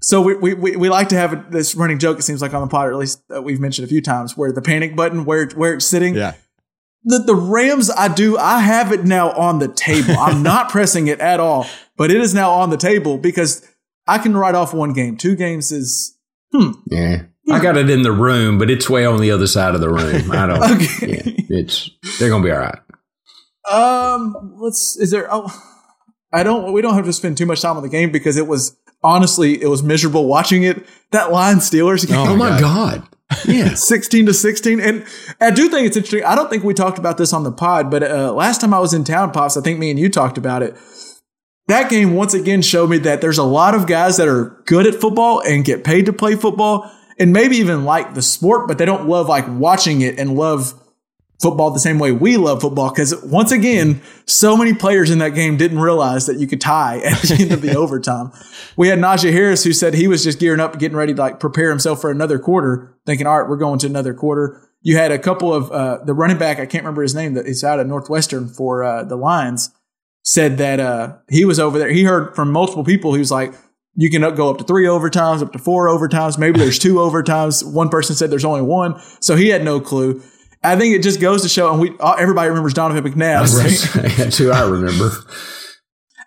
[0.00, 2.62] so we, we, we, we like to have this running joke, it seems like on
[2.62, 5.24] the pod, or at least uh, we've mentioned a few times, where the panic button,
[5.24, 6.34] where, where it's sitting, Yeah.
[7.04, 10.14] the, the Rams, I do, I have it now on the table.
[10.18, 11.66] I'm not pressing it at all,
[11.96, 13.66] but it is now on the table because
[14.06, 15.18] I can write off one game.
[15.18, 16.16] Two games is,
[16.52, 16.70] hmm.
[16.86, 17.24] Yeah.
[17.46, 17.52] Hmm.
[17.52, 19.90] I got it in the room, but it's way on the other side of the
[19.90, 20.30] room.
[20.32, 20.58] I don't.
[20.82, 21.34] Okay.
[21.36, 22.78] Yeah, it's they're gonna be all right.
[23.70, 25.52] um, let's, is there, oh,
[26.32, 28.46] I don't, we don't have to spend too much time on the game because it
[28.46, 30.86] was, honestly, it was miserable watching it.
[31.10, 32.16] That line Steelers game.
[32.16, 33.06] Oh, my god.
[33.46, 33.74] Yeah.
[33.74, 34.80] 16 to 16.
[34.80, 35.04] And
[35.40, 36.24] I do think it's interesting.
[36.24, 38.78] I don't think we talked about this on the pod, but uh, last time I
[38.78, 40.76] was in town, Pops, I think me and you talked about it.
[41.66, 44.86] That game once again showed me that there's a lot of guys that are good
[44.86, 48.78] at football and get paid to play football and maybe even like the sport, but
[48.78, 50.72] they don't love like watching it and love
[51.40, 52.90] football the same way we love football.
[52.90, 56.98] Cause once again, so many players in that game didn't realize that you could tie
[57.04, 58.32] at the end of the overtime.
[58.76, 61.40] We had Najee Harris who said he was just gearing up, getting ready to like
[61.40, 64.60] prepare himself for another quarter, thinking, all right, we're going to another quarter.
[64.82, 67.46] You had a couple of uh, the running back, I can't remember his name, that
[67.46, 69.70] is out of Northwestern for uh, the Lions,
[70.24, 71.90] said that uh, he was over there.
[71.90, 73.12] He heard from multiple people.
[73.12, 73.54] He was like,
[74.00, 76.38] you can go up to three overtimes, up to four overtimes.
[76.38, 77.64] Maybe there's two overtimes.
[77.64, 80.22] One person said there's only one, so he had no clue.
[80.62, 84.16] I think it just goes to show, and we everybody remembers Donovan McNabb.
[84.16, 85.10] That's who I remember.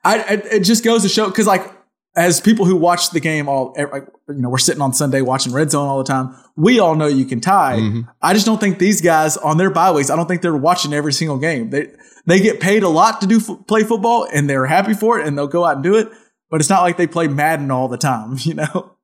[0.04, 1.72] I, it just goes to show because like
[2.16, 5.22] as people who watch the game all eh, like you know we're sitting on Sunday
[5.22, 6.36] watching Red Zone all the time.
[6.56, 7.78] We all know you can tie.
[7.78, 8.02] Mm-hmm.
[8.22, 10.10] I just don't think these guys on their bye weeks.
[10.10, 11.70] I don't think they're watching every single game.
[11.70, 11.88] They
[12.26, 15.38] they get paid a lot to do play football and they're happy for it and
[15.38, 16.10] they'll go out and do it.
[16.50, 18.38] But it's not like they play Madden all the time.
[18.40, 18.98] You know.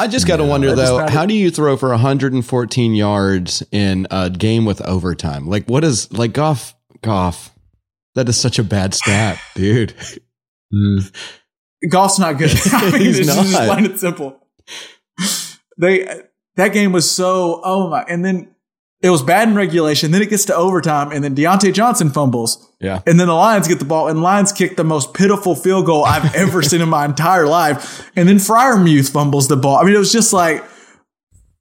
[0.00, 4.30] I just got to wonder though, how do you throw for 114 yards in a
[4.30, 5.46] game with overtime?
[5.46, 6.74] Like, what is like Goff?
[7.02, 7.54] Goff,
[8.14, 9.94] that is such a bad stat, dude.
[10.72, 11.00] Hmm.
[11.90, 12.50] Goff's not good.
[12.72, 14.40] I mean, He's it's just plain and simple.
[15.78, 16.22] They
[16.56, 18.54] that game was so oh my, and then
[19.02, 20.10] it was bad in regulation.
[20.10, 23.66] Then it gets to overtime, and then Diontae Johnson fumbles, Yeah, and then the Lions
[23.68, 26.88] get the ball, and Lions kick the most pitiful field goal I've ever seen in
[26.88, 29.76] my entire life, and then Freiermuth fumbles the ball.
[29.76, 30.62] I mean, it was just like.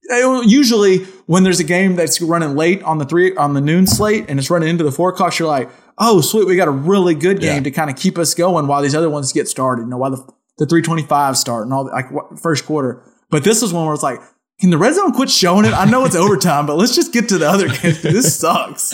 [0.04, 3.86] it- Usually, when there's a game that's running late on the three on the noon
[3.86, 5.70] slate and it's running into the four o'clock, you're like,
[6.00, 7.64] "Oh, sweet, we got a really good game Yeah.
[7.64, 10.12] to kind of keep us going while these other ones get started." You know, while
[10.12, 10.18] the
[10.58, 12.08] the 325 start and all the, like
[12.42, 13.02] first quarter.
[13.30, 14.20] But this is one where it's like,
[14.60, 15.74] can the red zone quit showing it?
[15.74, 17.96] I know it's overtime, but let's just get to the other game.
[18.02, 18.94] This sucks.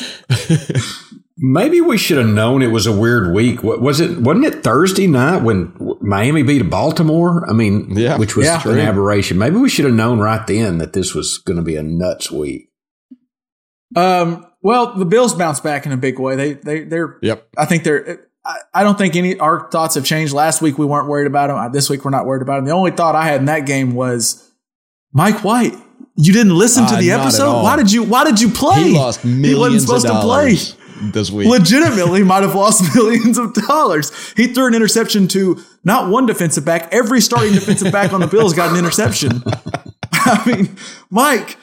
[1.38, 3.62] Maybe we should have known it was a weird week.
[3.62, 4.20] What was it?
[4.22, 7.46] Wasn't it Thursday night when Miami beat Baltimore?
[7.50, 8.18] I mean, Yeah.
[8.18, 8.62] which was Yeah.
[8.66, 9.38] an aberration.
[9.38, 12.32] Maybe we should have known right then that this was going to be a nuts
[12.32, 12.70] week.
[13.98, 16.36] Um, well, the Bills bounced back in a big way.
[16.36, 17.48] They they they're yep.
[17.58, 18.28] I think they're.
[18.46, 20.32] I, I don't think any our thoughts have changed.
[20.34, 21.72] Last week we weren't worried about them.
[21.74, 22.66] This week we're not worried about them.
[22.66, 24.50] The only thought I had in that game was
[25.16, 25.74] Mike White.
[26.18, 27.64] You didn't listen to Uh, the episode.
[27.64, 28.04] Why did you?
[28.04, 28.84] Why did you play?
[28.84, 30.58] He lost He wasn't millions supposed of to play.
[31.12, 31.48] this week.
[31.50, 34.12] legitimately might have lost millions of dollars.
[34.38, 36.94] He threw an interception to not one defensive back.
[36.94, 39.44] Every starting defensive back on the Bills got an interception.
[40.14, 40.76] I mean,
[41.10, 41.58] Mike,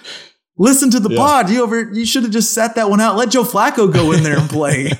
[0.58, 1.48] listen to the pod.
[1.50, 3.16] You over you should have just sat that one out.
[3.16, 4.90] Let Joe Flacco go in there and play.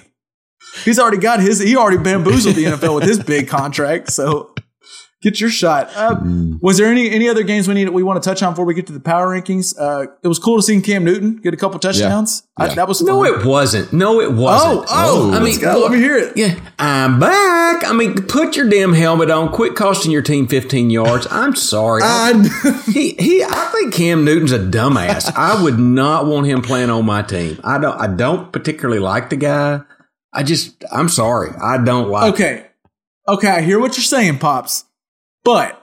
[0.84, 4.10] He's already got his he already bamboozled the NFL with his big contract.
[4.10, 4.54] So
[5.22, 5.90] get your shot.
[5.96, 6.16] Uh,
[6.60, 8.74] was there any any other games we need we want to touch on before we
[8.74, 9.74] get to the power rankings?
[9.78, 12.42] Uh, it was cool to see Cam Newton get a couple touchdowns.
[12.56, 12.74] I- Yeah.
[12.74, 13.92] that was No, it wasn't.
[13.92, 14.80] No, it wasn't.
[14.82, 15.80] Oh, oh, I let's mean, go.
[15.80, 16.36] Let me hear it.
[16.36, 17.84] Yeah, I'm back.
[17.88, 19.48] I mean, put your damn helmet on.
[19.50, 21.26] Quit costing your team 15 yards.
[21.30, 22.02] I'm sorry.
[22.04, 23.42] I- he he.
[23.44, 25.32] I think Cam Newton's a dumbass.
[25.34, 27.58] I would not want him playing on my team.
[27.64, 27.98] I don't.
[27.98, 29.80] I don't particularly like the guy.
[30.34, 30.84] I just.
[30.92, 31.50] I'm sorry.
[31.62, 32.34] I don't like.
[32.34, 32.66] Okay.
[33.28, 34.84] Okay, I hear what you're saying, Pops.
[35.44, 35.78] But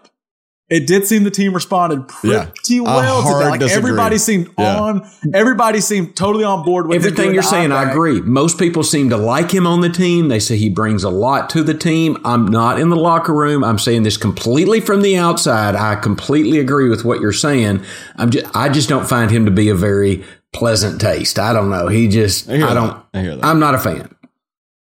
[0.69, 2.83] it did seem the team responded pretty Yeah.
[2.83, 3.49] Well to that.
[3.49, 3.89] Like disagree.
[3.89, 4.79] everybody seemed Yeah.
[4.79, 8.21] on everybody seemed totally on board with Everything you're the saying, I agree.
[8.21, 10.27] Most people seem to like him on the team.
[10.27, 12.17] They say he brings a lot to the team.
[12.23, 13.63] I'm not in the locker room.
[13.63, 15.75] I'm saying this completely from the outside.
[15.75, 17.83] I completely agree with what you're saying.
[18.17, 21.39] I'm just, I just don't find him to be a very pleasant taste.
[21.39, 21.87] I don't know.
[21.87, 23.05] He just, I I, don't, that.
[23.15, 23.43] I hear that.
[23.45, 24.13] I'm not a fan.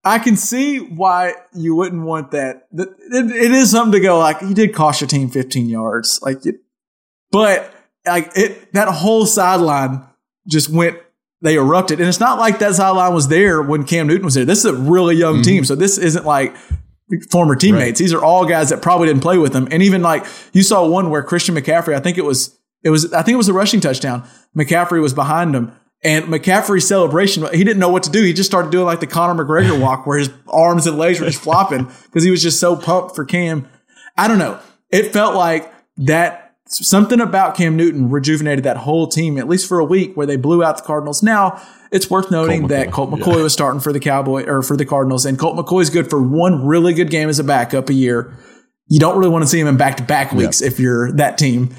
[0.04, 2.68] I can see why you wouldn't want that.
[2.72, 6.46] It, it is something to go like you did cost your team 15 yards, like,
[6.46, 6.56] it,
[7.32, 7.74] but
[8.06, 10.06] like it that whole sideline
[10.48, 10.98] just went.
[11.42, 14.44] They erupted, and it's not like that sideline was there when Cam Newton was there.
[14.44, 15.44] This is a really young mm-hmm.
[15.44, 16.54] team, so this isn't like
[17.32, 17.98] former teammates.
[17.98, 20.86] These are all guys that probably didn't play with them, and even like you saw
[20.86, 23.54] one where Christian McCaffrey, I think it was it was I think it was a
[23.54, 24.28] rushing touchdown.
[24.58, 25.72] McCaffrey was behind him.
[26.02, 28.24] And McCaffrey's celebration, he didn't know what to do.
[28.24, 31.26] He just started doing like the Conor McGregor walk where his arms and legs were
[31.26, 33.68] just flopping because he was just so pumped for Cam.
[34.18, 34.60] I don't know.
[34.90, 39.80] It felt like that something about Cam Newton rejuvenated that whole team, at least for
[39.80, 41.22] a week where they blew out the Cardinals.
[41.22, 44.78] Now, it's worth noting Colt that Colt McCoy was starting for the Cowboy or for
[44.78, 47.94] the Cardinals, and Colt McCoy's good for one really good game as a backup a
[47.94, 48.38] year.
[48.88, 51.38] You don't really want to see him in back to back weeks if you're that
[51.38, 51.76] team.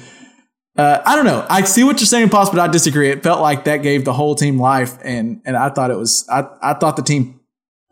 [0.77, 1.45] Uh, I don't know.
[1.49, 3.09] I see what you're saying, Pops, but I disagree.
[3.09, 6.25] It felt like that gave the whole team life, and and I thought it was.
[6.31, 7.39] I I thought the team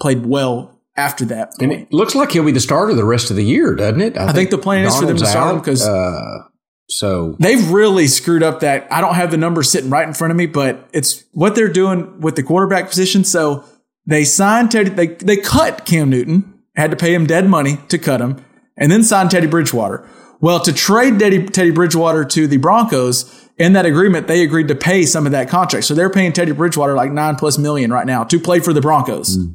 [0.01, 1.51] played well after that.
[1.59, 4.17] And it looks like he'll be the starter the rest of the year, doesn't it?
[4.17, 6.43] I think the plan is for them to start him out, 'cause- uh,
[6.89, 8.87] so They've really screwed up that.
[8.91, 11.67] I don't have the numbers sitting right in front of me, but it's what they're
[11.71, 13.23] doing with the quarterback position.
[13.23, 13.63] So
[14.07, 14.89] they signed Teddy.
[14.89, 18.37] They they cut Cam Newton, had to pay him dead money to cut him,
[18.77, 20.03] and then signed Teddy Bridgewater.
[20.41, 24.75] Well, to trade Teddy, Teddy Bridgewater to the Broncos, in that agreement, they agreed to
[24.75, 25.85] pay some of that contract.
[25.85, 28.79] So they're paying Teddy Bridgewater like nine plus million right now to play for the
[28.81, 29.35] Broncos.
[29.35, 29.51] Hmm.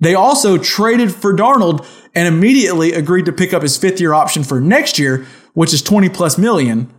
[0.00, 4.44] They also traded for Darnold and immediately agreed to pick up his fifth year option
[4.44, 6.92] for next year, which is 20 plus million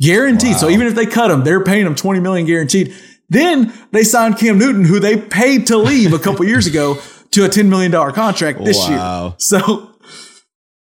[0.00, 0.56] guaranteed.
[0.56, 2.94] So even if they cut him, they're paying him 20 million guaranteed.
[3.28, 6.98] Then they signed Cam Newton, who they paid to leave a couple years ago,
[7.32, 9.24] to a $10 million contract this Wow.
[9.26, 9.34] year.
[9.38, 9.93] So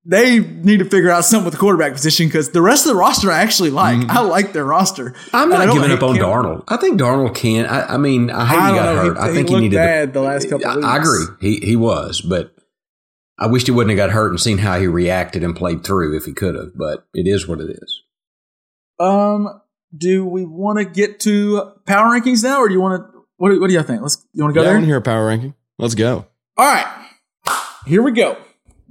[0.09, 2.95] they need to figure out something with the quarterback position because the rest of the
[2.95, 4.09] roster I actually like.
[4.09, 5.13] I like their roster.
[5.31, 6.63] I'm not giving up on Cam- Darnold.
[6.67, 7.67] I think Darnold can.
[7.67, 9.01] I, I mean, I hate I he got know.
[9.03, 9.17] He- hurt.
[9.17, 10.87] I think he, looked needed bad the last couple I, weeks.
[10.87, 11.25] I agree.
[11.41, 12.55] He he was, but
[13.37, 16.17] I wished he wouldn't have got hurt and seen how he reacted and played through
[16.17, 16.75] if he could have.
[16.75, 18.01] But it is what it is.
[18.99, 19.61] Um,
[19.95, 23.19] do we want to get to power rankings now, or do you want to?
[23.37, 24.01] What, do- what do you think?
[24.01, 24.25] Let's.
[24.33, 25.53] You want to go Yeah, I want to hear a power ranking.
[25.77, 26.25] Let's go.
[26.57, 27.05] All right.
[27.85, 28.37] Here we go.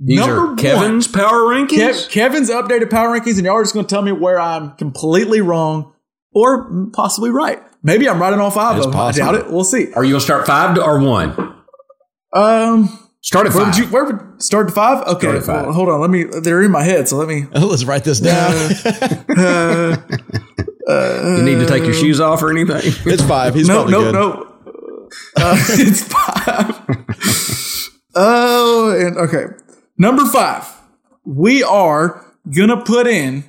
[0.01, 0.57] These Number are one.
[0.57, 2.07] Kevin's power rankings.
[2.07, 4.77] Kev, Kevin's updated power rankings, and y'all are just going to tell me where I'm
[4.77, 5.93] completely wrong
[6.33, 7.61] or possibly right.
[7.83, 9.01] Maybe I'm right on all five It's of them.
[9.01, 9.51] I doubt it.
[9.51, 9.93] We'll see.
[9.95, 11.31] Are you gonna start five to, or one?
[12.33, 13.75] Um, Start at where five.
[13.75, 13.91] would you?
[13.93, 15.07] Where would start at five?
[15.07, 15.65] Okay, Start at five.
[15.67, 16.01] well, hold on.
[16.01, 16.25] Let me.
[16.25, 17.47] They're in my head, so let me.
[17.53, 18.53] Let's write this down.
[20.89, 22.81] you need to take your shoes off or anything?
[23.07, 23.55] it's five.
[23.55, 24.15] He's no, probably no, good.
[24.15, 24.45] no.
[25.37, 27.95] Uh, it's five.
[28.15, 29.45] oh, and okay.
[29.99, 30.73] Number five.
[31.25, 33.45] We are gonna put in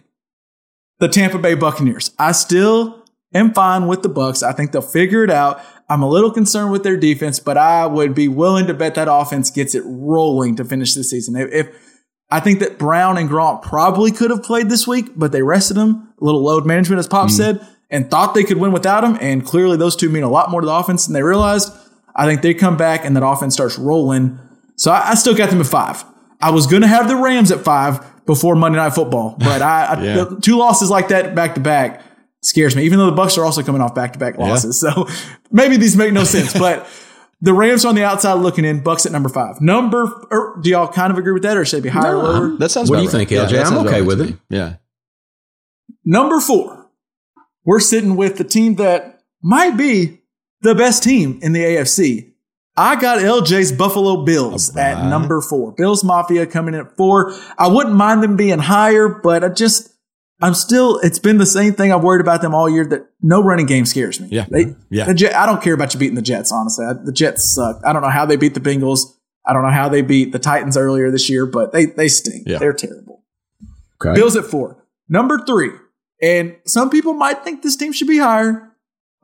[0.99, 2.11] the Tampa Bay Buccaneers.
[2.19, 4.43] I still am fine with the Bucks.
[4.43, 5.61] I think they'll figure it out.
[5.87, 9.07] I'm a little concerned with their defense, but I would be willing to bet that
[9.09, 11.35] offense gets it rolling to finish the season.
[11.35, 11.89] If, if
[12.29, 15.75] I think that Brown and Grant probably could have played this week, but they rested
[15.75, 16.13] them.
[16.21, 17.31] A little load management, as Pop mm.
[17.31, 19.17] said, and thought they could win without him.
[19.19, 21.71] And clearly, those two mean a lot more to the offense than they realized.
[22.15, 24.37] I think they come back and that offense starts rolling.
[24.75, 26.03] So I, I still got them at five.
[26.39, 29.85] I was going to have the Rams at five before Monday Night Football, but I,
[29.85, 30.23] I Yeah.
[30.23, 32.01] the two losses like that back to back
[32.41, 32.83] scares me.
[32.83, 35.07] Even though the Bucks are also coming off back to back losses, so
[35.51, 36.53] maybe these make no sense.
[36.53, 36.87] But
[37.41, 38.81] the Rams are on the outside looking in.
[38.83, 39.59] Bucks at number five.
[39.61, 42.23] Number, or do y'all kind of agree with that, or should it be higher or
[42.23, 42.57] lower?
[42.57, 42.89] That sounds.
[42.89, 43.27] What do you right.
[43.27, 43.51] think, LJ?
[43.51, 44.29] that I'm okay about with it.
[44.31, 44.37] me.
[44.49, 44.75] Yeah.
[46.05, 46.87] Number four,
[47.65, 50.21] we're sitting with the team that might be
[50.61, 52.28] the best team in the AFC.
[52.79, 55.73] I got LJ's Buffalo Bills at number four.
[55.73, 57.33] Bills Mafia coming in at four.
[57.57, 59.93] I wouldn't mind them being higher, but I just,
[60.41, 63.43] I'm still, it's been the same thing I've worried about them all year that no
[63.43, 64.29] running game scares me.
[64.31, 64.45] Yeah.
[64.49, 65.11] They, Yeah.
[65.11, 66.85] Jet, I don't care about you beating the Jets, honestly.
[66.85, 67.81] I, the Jets suck.
[67.83, 69.13] I don't know how they beat the Bengals.
[69.45, 72.47] I don't know how they beat the Titans earlier this year, but they, they stink.
[72.47, 72.59] Yeah.
[72.59, 73.25] They're terrible.
[74.01, 74.17] Okay.
[74.17, 74.81] Bills at four.
[75.09, 75.71] Number three,
[76.21, 78.68] and some people might think this team should be higher.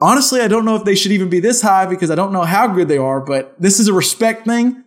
[0.02, 2.44] Honestly, I don't know if they should even be this high because I don't know
[2.44, 4.84] how good they are, but this is a respect thing.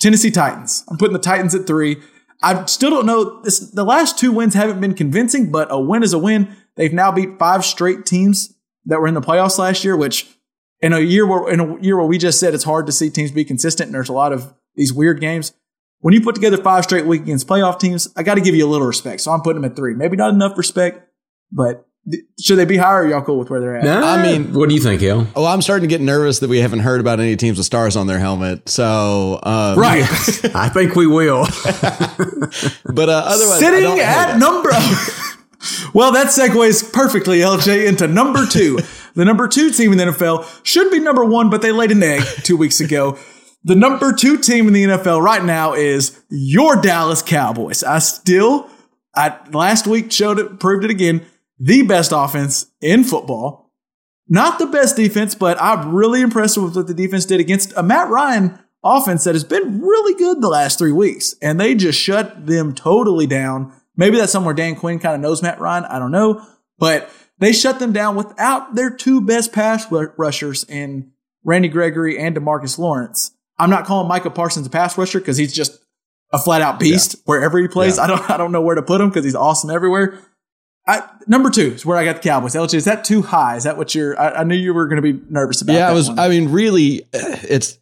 [0.00, 0.84] Tennessee Titans.
[0.88, 1.98] I'm putting the Titans at three.
[2.42, 3.40] I still don't know.
[3.42, 6.54] This, the last two wins haven't been convincing, but a win is a win.
[6.76, 8.54] They've now beat five straight teams
[8.86, 10.28] that were in the playoffs last year, which
[10.80, 13.08] in a year where in a year where we just said it's hard to see
[13.08, 15.52] teams be consistent and there's a lot of these weird games.
[16.00, 18.66] When you put together five straight weeks against playoff teams, I got to give you
[18.66, 19.22] a little respect.
[19.22, 19.94] So I'm putting them at three.
[19.94, 21.08] Maybe not enough respect,
[21.50, 21.86] but
[22.40, 23.02] should they be higher?
[23.04, 23.84] Or y'all cool with where they're at?
[23.84, 25.26] Nah, I mean- what do you think, Hill?
[25.34, 27.96] Oh, I'm starting to get nervous that we haven't heard about any teams with stars
[27.96, 28.68] on their helmet.
[28.68, 30.02] So, um, Right.
[30.54, 31.46] I think we will.
[32.86, 34.70] But uh, otherwise, Sitting at number.
[35.94, 38.78] well, that segues perfectly, LJ, into number two.
[39.14, 42.02] the number two team in the NFL should be number one, but they laid an
[42.02, 43.18] egg two weeks ago.
[43.64, 47.82] The number two team in the NFL right now is your Dallas Cowboys.
[47.82, 48.68] I still,
[49.16, 51.24] I last week showed it, proved it again.
[51.58, 53.72] The best offense in football.
[54.28, 57.82] Not the best defense, but I'm really impressed with what the defense did against a
[57.82, 61.34] Matt Ryan offense that has been really good the last three weeks.
[61.42, 63.72] And they just shut them totally down.
[63.96, 65.84] Maybe that's somewhere Dan Quinn kind of knows Matt Ryan.
[65.84, 66.44] I don't know.
[66.78, 71.12] But they shut them down without their two best pass rushers in
[71.44, 73.32] Randy Gregory and Demarcus Lawrence.
[73.58, 75.78] I'm not calling Micah Parsons a pass rusher because he's just
[76.32, 77.96] a flat out beast wherever he plays.
[77.96, 78.04] Yeah.
[78.04, 80.18] I don't I don't know where to put him because he's awesome everywhere.
[80.86, 82.54] I, number two is where I got the Cowboys.
[82.54, 83.56] LJ, is that too high?
[83.56, 84.18] Is that what you're?
[84.20, 85.74] I, I knew you were going to be nervous about.
[85.74, 86.08] Yeah, I was.
[86.08, 86.18] one.
[86.18, 87.78] I mean, really, it's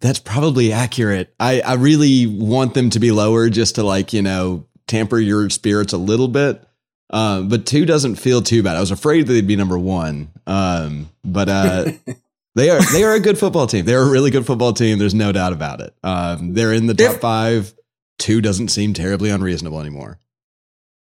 [0.00, 1.34] that's probably accurate.
[1.40, 5.50] I I really want them to be lower just to like you know tamper your
[5.50, 6.62] spirits a little bit.
[7.10, 8.76] Um, but two doesn't feel too bad.
[8.76, 10.30] I was afraid that they'd be number one.
[10.46, 11.92] Um, but uh,
[12.54, 13.84] they are they are a good football team.
[13.86, 14.98] They're a really good football team.
[14.98, 15.94] There's no doubt about it.
[16.02, 17.74] Um, they're in the top If- five.
[18.16, 20.20] Two doesn't seem terribly unreasonable anymore.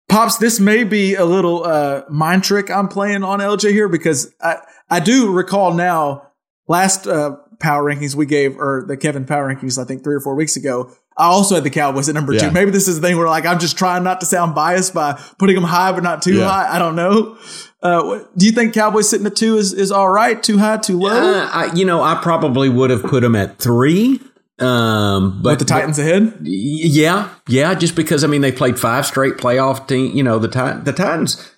[0.08, 4.32] Pops, this may be a little uh, mind trick I'm playing on LJ here because
[4.40, 4.56] I,
[4.90, 6.28] I do recall now
[6.68, 10.20] last uh, power rankings we gave, or the Kevin power rankings, I think three or
[10.20, 10.90] four weeks ago.
[11.16, 12.40] I also had the Cowboys at number Yeah.
[12.40, 12.50] two.
[12.50, 15.18] Maybe this is the thing where like I'm just trying not to sound biased by
[15.38, 16.48] putting them high but not too Yeah.
[16.48, 16.74] high.
[16.74, 17.38] I don't know.
[17.82, 20.42] Uh, do you think Cowboys sitting at two is, is all right?
[20.42, 20.78] Too high?
[20.78, 21.10] Too low?
[21.10, 24.20] Uh, I, you know, I probably would have put them at three.
[24.58, 26.38] Um, but With the Titans ahead?
[26.42, 27.74] Yeah, yeah.
[27.74, 30.16] Just because I mean they played five straight playoff team.
[30.16, 31.50] You know the Tit- the Titans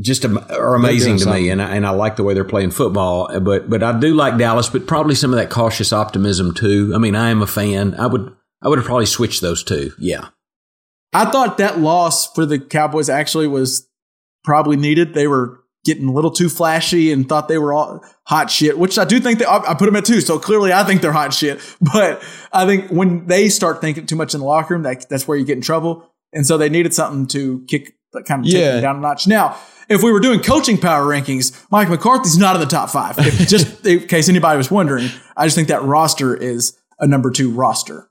[0.00, 2.70] just are amazing to doing me, and I, and I like the way they're playing
[2.70, 3.40] football.
[3.40, 6.92] But but I do like Dallas, but probably some of that cautious optimism too.
[6.94, 7.94] I mean, I am a fan.
[7.94, 8.32] I would
[8.62, 9.92] I would have probably switched those two.
[9.98, 10.28] Yeah.
[11.12, 13.88] I thought that loss for the Cowboys actually was
[14.42, 15.14] probably needed.
[15.14, 18.98] They were getting a little too flashy and thought they were all hot shit, which
[18.98, 20.20] I do think they, I put them at two.
[20.20, 21.60] So clearly I think they're hot shit.
[21.92, 22.22] But
[22.52, 25.36] I think when they start thinking too much in the locker room, that, that's where
[25.36, 26.10] you get in trouble.
[26.32, 28.72] And so they needed something to kick, that kind of take Yeah.
[28.72, 29.26] them down a notch.
[29.26, 29.56] Now,
[29.88, 33.16] if we were doing coaching power rankings, Mike McCarthy's not in the top five.
[33.18, 37.30] If- just in case anybody was wondering, I just think that roster is a number
[37.30, 38.08] two roster.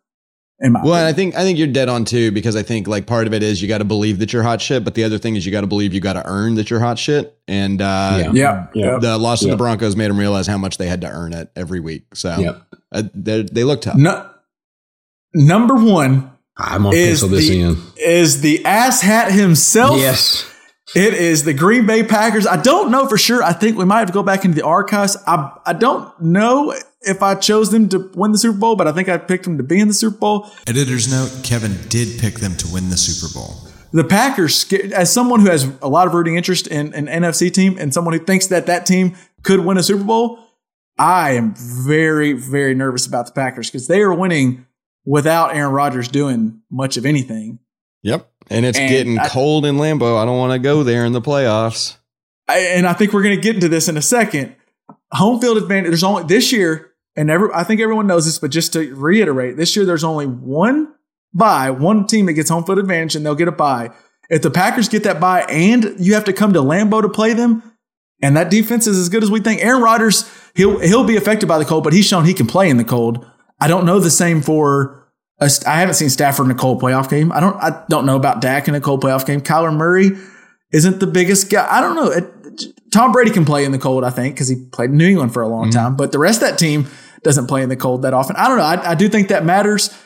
[0.64, 1.05] In my Well, and.
[1.05, 3.43] I think I think you're dead on too because I think like part of it
[3.43, 5.51] is you got to believe that you're hot shit, but the other thing is you
[5.51, 7.38] got to believe you got to earn that you're hot shit.
[7.47, 8.97] And uh, yeah, Yeah.
[8.99, 9.51] the loss to Yeah.
[9.51, 12.05] the Broncos made them realize how much they had to earn it every week.
[12.16, 12.61] So Yep.
[12.93, 13.97] uh, they they look tough.
[13.97, 14.26] No,
[15.34, 17.78] number one I'm gonna is pencil this the, in.
[17.97, 19.97] is the ass hat himself.
[19.99, 20.49] Yes.
[20.95, 22.45] It is the Green Bay Packers.
[22.45, 23.41] I don't know for sure.
[23.41, 25.18] I think we might have to go back into the archives.
[25.26, 26.74] I I don't know
[27.05, 29.57] if I chose them to win the Super Bowl, but I think I picked them
[29.57, 30.49] to be in the Super Bowl.
[30.67, 33.55] Editor's note Kevin did pick them to win the Super Bowl.
[33.91, 37.77] The Packers, as someone who has a lot of rooting interest in an NFC team
[37.79, 40.39] and someone who thinks that that team could win a Super Bowl,
[40.97, 44.65] I am very, very nervous about the Packers because they are winning
[45.05, 47.59] without Aaron Rodgers doing much of anything.
[48.01, 48.29] Yep.
[48.49, 50.17] And it's And getting I- cold in Lambeau.
[50.21, 51.97] I don't want to go there in the playoffs.
[52.47, 54.55] I, and I think we're going to get into this in a second.
[55.13, 55.89] Home field advantage.
[55.91, 59.57] There's only this year, and every, I think everyone knows this, but just to reiterate,
[59.57, 60.93] this year there's only one
[61.34, 63.91] buy, one team that gets home field advantage, and they'll get a buy.
[64.30, 67.34] If the Packers get that buy, and you have to come to Lambeau to play
[67.34, 67.61] them,
[68.22, 69.61] and that defense is as good as we think.
[69.61, 72.70] Aaron Rodgers, he'll he'll be affected by the cold, but he's shown he can play
[72.70, 73.26] in the cold.
[73.59, 75.07] I don't know the same for.
[75.39, 77.32] a I haven't seen Stafford in a cold playoff game.
[77.34, 77.55] I don't.
[77.57, 79.41] I don't know about Dak in a cold playoff game.
[79.41, 80.11] Kyler Murray
[80.74, 81.67] isn't the biggest guy.
[81.69, 82.09] I don't know.
[82.09, 85.07] It, Tom Brady can play in the cold, I think, because he played in New
[85.07, 85.80] England for a long mm-hmm.
[85.80, 85.95] time.
[85.95, 86.88] But the rest of that team
[87.24, 88.36] doesn't play in the cold that often.
[88.36, 88.63] I don't know.
[88.63, 89.97] I, I do think that matters.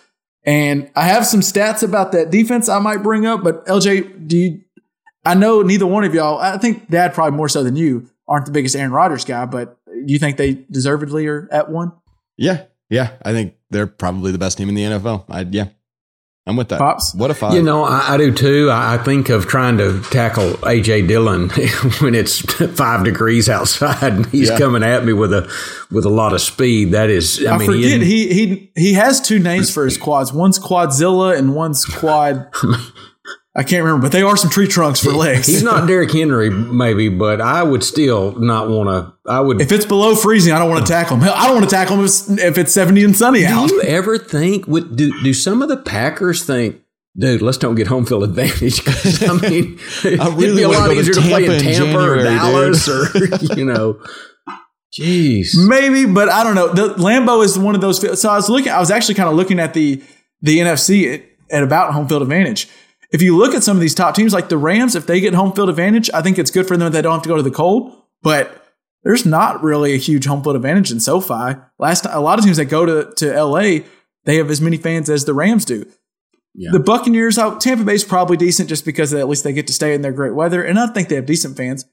[0.45, 3.43] And I have some stats about that defense I might bring up.
[3.43, 4.61] But LJ, do you?
[5.25, 6.39] I know neither one of y'all.
[6.39, 9.45] I think Dad probably more so than you aren't the biggest Aaron Rodgers guy.
[9.45, 11.91] But do you think they deservedly are at one?
[12.37, 12.65] Yeah.
[12.89, 13.13] Yeah.
[13.23, 15.25] I think they're probably the best team in the NFL.
[15.27, 15.67] I, yeah.
[16.47, 16.79] I'm with that.
[16.79, 17.13] Pops?
[17.13, 17.53] What a five.
[17.53, 18.69] You know, I, I do too.
[18.71, 21.49] I, I think of trying to tackle AJ Dillon
[21.99, 22.39] when it's
[22.77, 24.57] five degrees outside and he's Yeah.
[24.57, 25.51] coming at me with a
[25.91, 26.91] with a lot of speed.
[26.93, 29.97] That is, I, I, mean, forget isn't- he he he has two names for his
[29.97, 30.31] quads.
[30.31, 32.47] One's Quadzilla and one's Quad.
[33.57, 35.47] I can't remember, but they are some tree trunks for legs.
[35.47, 39.31] He's not Derrick Henry, maybe, but I would still not want to.
[39.31, 39.59] I would.
[39.59, 41.23] If it's below freezing, I don't want to tackle him.
[41.23, 43.67] Hell, I don't want to tackle him if it's, if it's 70 and sunny out.
[43.69, 44.67] do you ever think?
[44.67, 46.81] Would do do some of the Packers think?
[47.17, 48.85] Dude, let's don't get home field advantage.
[48.85, 51.67] 'Cause, I mean, it'd really be a lot go to easier to play in Tampa
[51.69, 53.99] in Tampa or January, Dallas or you know.
[54.97, 55.55] Jeez.
[55.67, 56.73] Maybe, but I don't know.
[56.73, 58.21] The Lambeau is one of those.
[58.21, 58.71] So I was looking.
[58.71, 60.01] I was actually kind of looking at the
[60.41, 62.67] the NFC at, at about home field advantage.
[63.11, 65.33] If you look at some of these top teams, like the Rams, if they get
[65.33, 67.37] home field advantage, I think it's good for them that they don't have to go
[67.37, 67.95] to the cold.
[68.21, 68.65] But
[69.03, 71.59] there's not really a huge home field advantage in SoFi.
[71.79, 73.79] Last a lot of teams that go to to LA,
[74.25, 75.85] they have as many fans as the Rams do.
[76.53, 76.71] Yeah.
[76.73, 79.93] The Buccaneers, out Tampa Bay's probably decent just because at least they get to stay
[79.93, 81.85] in their great weather, and I think they have decent fans.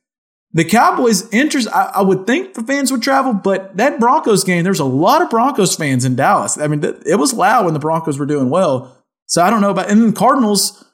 [0.55, 4.65] The Cowboys interest, I, I would think the fans would travel, but that Broncos game,
[4.65, 6.57] there's a lot of Broncos fans in Dallas.
[6.57, 8.97] I mean, th- it was loud when the Broncos were doing well.
[9.27, 10.85] So I don't know about, and then the Cardinals,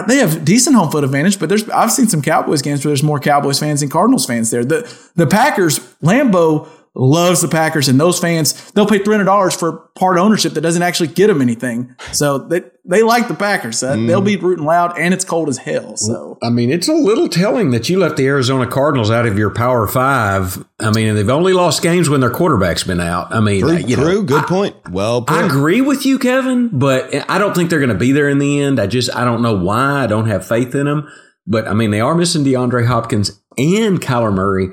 [0.00, 3.02] they have decent home field advantage, but there's I've seen some Cowboys games where there's
[3.02, 4.64] more Cowboys fans than Cardinals fans there.
[4.64, 9.56] The the Packers, Lambeau loves the Packers, and those fans they'll pay three hundred dollars
[9.56, 11.94] for part ownership that doesn't actually get them anything.
[12.12, 13.78] So they they like the Packers.
[13.78, 15.96] So They'll be rooting loud, and it's cold as hell.
[15.96, 19.38] So I mean, it's a little telling that you left the Arizona Cardinals out of
[19.38, 20.64] your Power Five.
[20.80, 23.32] I mean, and they've only lost games when their quarterback's been out.
[23.32, 24.24] I mean, True, uh, you know, true.
[24.24, 24.76] Good point.
[24.90, 25.36] Well put.
[25.36, 28.38] I agree with you, Kevin, but I don't think they're going to be there in
[28.38, 28.80] the end.
[28.80, 30.02] I just I don't know why.
[30.02, 31.08] I don't have faith in them.
[31.46, 34.68] But I mean, they are missing DeAndre Hopkins and Kyler Murray,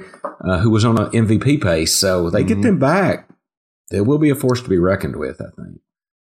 [0.47, 1.93] uh, who was on an MVP pace.
[1.93, 3.27] So they get them back.
[3.91, 5.41] They will be a force to be reckoned with.
[5.41, 5.79] I think.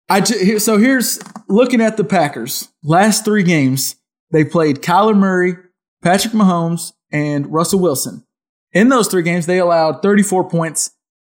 [0.10, 3.96] I ju- so here's looking at the Packers last three games.
[4.32, 5.56] They played Kyler Murray,
[6.04, 8.26] Patrick Mahomes, and Russell Wilson.
[8.74, 10.92] In those three games, they allowed 34 points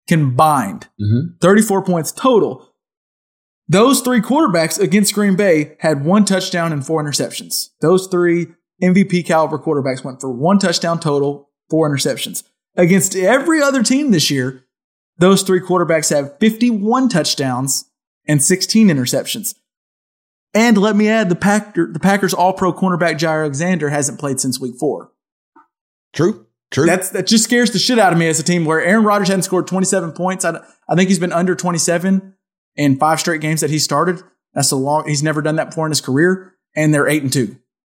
[0.06, 1.40] combined, Mhm.
[1.40, 2.66] 34 points total.
[3.68, 7.68] Those three quarterbacks against Green Bay had one touchdown and four interceptions.
[7.80, 8.48] Those three
[8.82, 12.44] MVP caliber quarterbacks went for one touchdown total, four interceptions.
[12.76, 14.64] Against every other team this year,
[15.18, 17.90] those three quarterbacks have 51 touchdowns
[18.26, 19.54] and 16 interceptions.
[20.54, 24.40] And let me add, the, Packer, the Packers All Pro cornerback Jaire Alexander hasn't played
[24.40, 25.12] since week four.
[26.12, 26.46] True.
[26.70, 26.86] True.
[26.86, 29.28] That's that just scares the shit out of me as a team where Aaron Rodgers
[29.28, 30.44] hadn't scored 27 points.
[30.44, 32.34] I, I think he's been under 27
[32.76, 34.22] in five straight games that he started.
[34.52, 35.08] That's a long.
[35.08, 36.54] He's never done that before in his career.
[36.76, 37.56] and they're eight and two.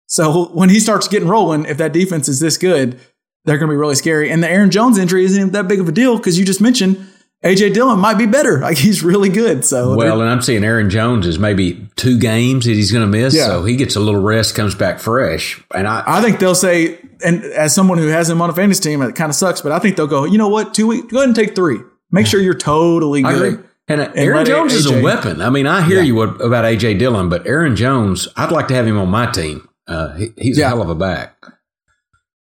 [0.09, 2.99] So when he starts getting rolling, if that defense is this good,
[3.45, 4.31] they're going to be really scary.
[4.31, 6.97] And the Aaron Jones injury isn't that big of a deal because you just mentioned
[7.45, 8.59] AJ Dillon might be better.
[8.69, 9.65] Like he's really good.
[9.65, 13.19] So Well, and I'm seeing Aaron Jones is maybe two games that he's going to
[13.19, 13.47] miss, Yeah.
[13.47, 16.99] so he gets a little rest, comes back fresh, and I, I think they'll say,
[17.25, 19.73] and as someone who has him on a fantasy team, it kind of sucks, but
[19.73, 21.79] I think they'll go, you know what, two weeks, go ahead and take three.
[22.11, 23.65] Make sure you're totally good.
[23.87, 25.41] And, uh, Aaron let Jones is a weapon.
[25.41, 28.87] I mean, I hear you about AJ Dillon, but Aaron Jones, I'd like to have
[28.87, 29.68] him on my team.
[29.89, 30.67] Uh, he, he's Yeah.
[30.67, 31.37] a hell of a back.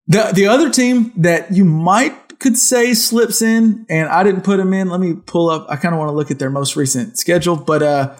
[0.06, 4.58] The the other team that you might could say slips in, and I didn't put
[4.60, 4.88] him in.
[4.88, 5.66] Let me pull up.
[5.68, 8.16] I kind of want to look at their most recent schedule, but uh,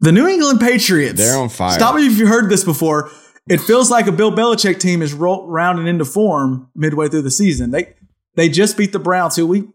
[0.00, 1.18] the New England Patriots.
[1.18, 1.72] They're on fire.
[1.72, 3.10] Stop me if you've heard this before.
[3.48, 7.30] It feels like a Bill Belichick team is ro- rounding into form midway through the
[7.30, 7.70] season.
[7.70, 7.94] They
[8.36, 9.68] they just beat the Browns, who we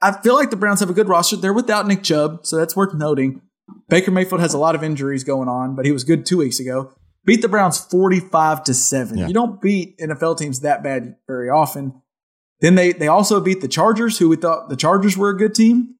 [0.00, 1.36] I feel like the Browns have a good roster.
[1.36, 3.42] They're without Nick Chubb, so that's worth noting.
[3.88, 6.58] Baker Mayfield has a lot of injuries going on, but he was good two weeks
[6.60, 6.92] ago.
[7.30, 9.16] Beat the Browns 45 to 7.
[9.16, 9.28] Yeah.
[9.28, 12.02] You don't beat NFL teams that bad very often.
[12.60, 15.54] Then they they also beat the Chargers, who we thought the Chargers were a good
[15.54, 15.94] team.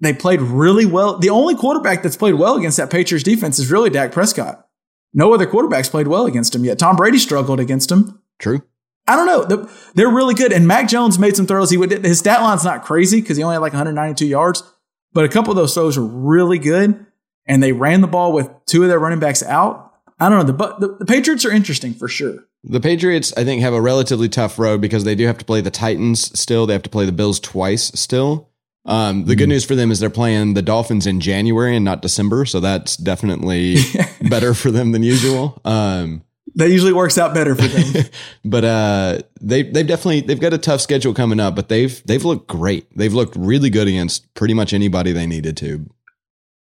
[0.00, 1.18] They played really well.
[1.20, 4.66] The only quarterback that's played well against that Patriots defense is really Dak Prescott.
[5.12, 6.80] No other quarterbacks played well against him yet.
[6.80, 8.20] Tom Brady struggled against him.
[8.40, 8.60] True.
[9.06, 9.68] I don't know.
[9.94, 10.52] They're really good.
[10.52, 11.70] And Mac Jones made some throws.
[11.70, 14.64] He would his stat line's not crazy because he only had like 192 yards,
[15.12, 17.06] but a couple of those throws were really good.
[17.46, 19.83] And they ran the ball with two of their running backs out.
[20.18, 20.44] I don't know.
[20.44, 22.44] The but the, the Patriots are interesting for sure.
[22.62, 25.60] The Patriots, I think, have a relatively tough road because they do have to play
[25.60, 26.66] the Titans still.
[26.66, 28.48] They have to play the Bills twice still.
[28.86, 32.02] Um, the good news for them is they're playing the Dolphins in January and not
[32.02, 33.76] December, so that's definitely
[34.28, 35.60] better for them than usual.
[35.64, 36.22] Um,
[36.56, 38.04] That usually works out better for them.
[38.44, 42.24] but uh, they they've definitely they've got a tough schedule coming up, but they've they've
[42.24, 42.86] looked great.
[42.96, 45.86] They've looked really good against pretty much anybody they needed to.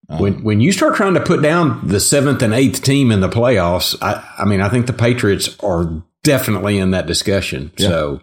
[0.09, 3.21] Um, When when you start trying to put down the seventh and eighth team in
[3.21, 7.73] the playoffs, I, I mean, I think the Patriots are definitely in that discussion.
[7.77, 7.89] Yeah.
[7.89, 8.21] So,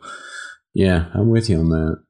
[0.73, 2.03] yeah, I'm with you on that.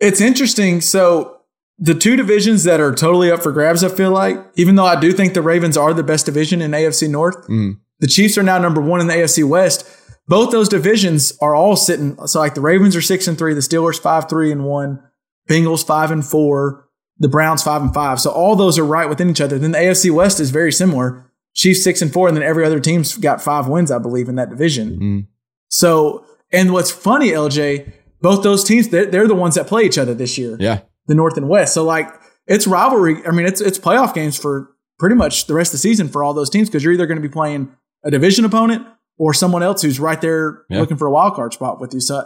[0.00, 0.80] it's interesting.
[0.80, 1.32] So
[1.78, 4.98] the two divisions that are totally up for grabs, I feel like, even though I
[4.98, 7.78] do think the Ravens are the best division in AFC North, Mm.
[8.00, 9.86] the Chiefs are now number one in the AFC West.
[10.28, 12.16] Both those divisions are all sitting.
[12.26, 15.00] So like the Ravens are six and three, the Steelers five three and one,
[15.48, 16.85] Bengals five and four,
[17.18, 18.20] the Browns five and five.
[18.20, 19.58] So all those are right within each other.
[19.58, 21.30] Then the AFC West is very similar.
[21.54, 24.34] Chiefs six and four, and then every other team's got five wins, I believe, in
[24.34, 25.00] that division.
[25.00, 25.26] Mm.
[25.68, 29.96] So, and what's funny, LJ, both those teams, they're, they're the ones that play each
[29.98, 31.72] other this year, Yeah, the North and West.
[31.74, 32.08] So, like,
[32.46, 33.26] it's rivalry.
[33.26, 36.22] I mean, it's it's playoff games for pretty much the rest of the season for
[36.22, 38.86] all those teams because you're either going to be playing a division opponent
[39.18, 40.80] or someone else who's right there Yeah.
[40.80, 42.00] looking for a wild card spot with you.
[42.00, 42.22] So,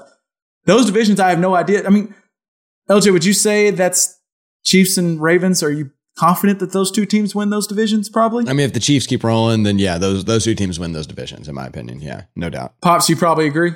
[0.66, 1.86] those divisions, I have no idea.
[1.86, 2.14] I mean,
[2.91, 4.20] LJ, would you say that's
[4.64, 5.62] Chiefs and Ravens?
[5.62, 8.08] Are you confident that those two teams win those divisions?
[8.08, 8.48] Probably.
[8.48, 11.06] I mean, if the Chiefs keep rolling, then yeah, those those two teams win those
[11.06, 12.00] divisions, in my opinion.
[12.00, 12.74] Yeah, no doubt.
[12.82, 13.72] Pops, you probably agree.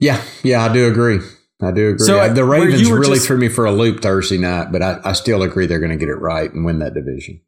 [0.00, 1.18] Yeah, yeah, I do agree.
[1.60, 2.06] I do agree.
[2.06, 4.98] So, Uh, the Ravens really just- threw me for a loop Thursday night, but I,
[5.04, 7.40] I still agree they're going to get it right and win that division.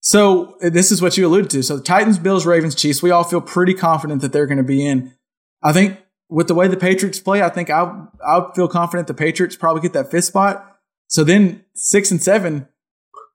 [0.00, 1.62] So uh, this is what you alluded to.
[1.62, 4.62] So the Titans, Bills, Ravens, Chiefs, we all feel pretty confident that they're going to
[4.64, 5.14] be in.
[5.62, 5.98] I think
[6.28, 7.90] with the way the Patriots play, I think I
[8.26, 10.67] I feel confident the Patriots probably get that fifth spot.
[11.08, 12.68] So then six and seven,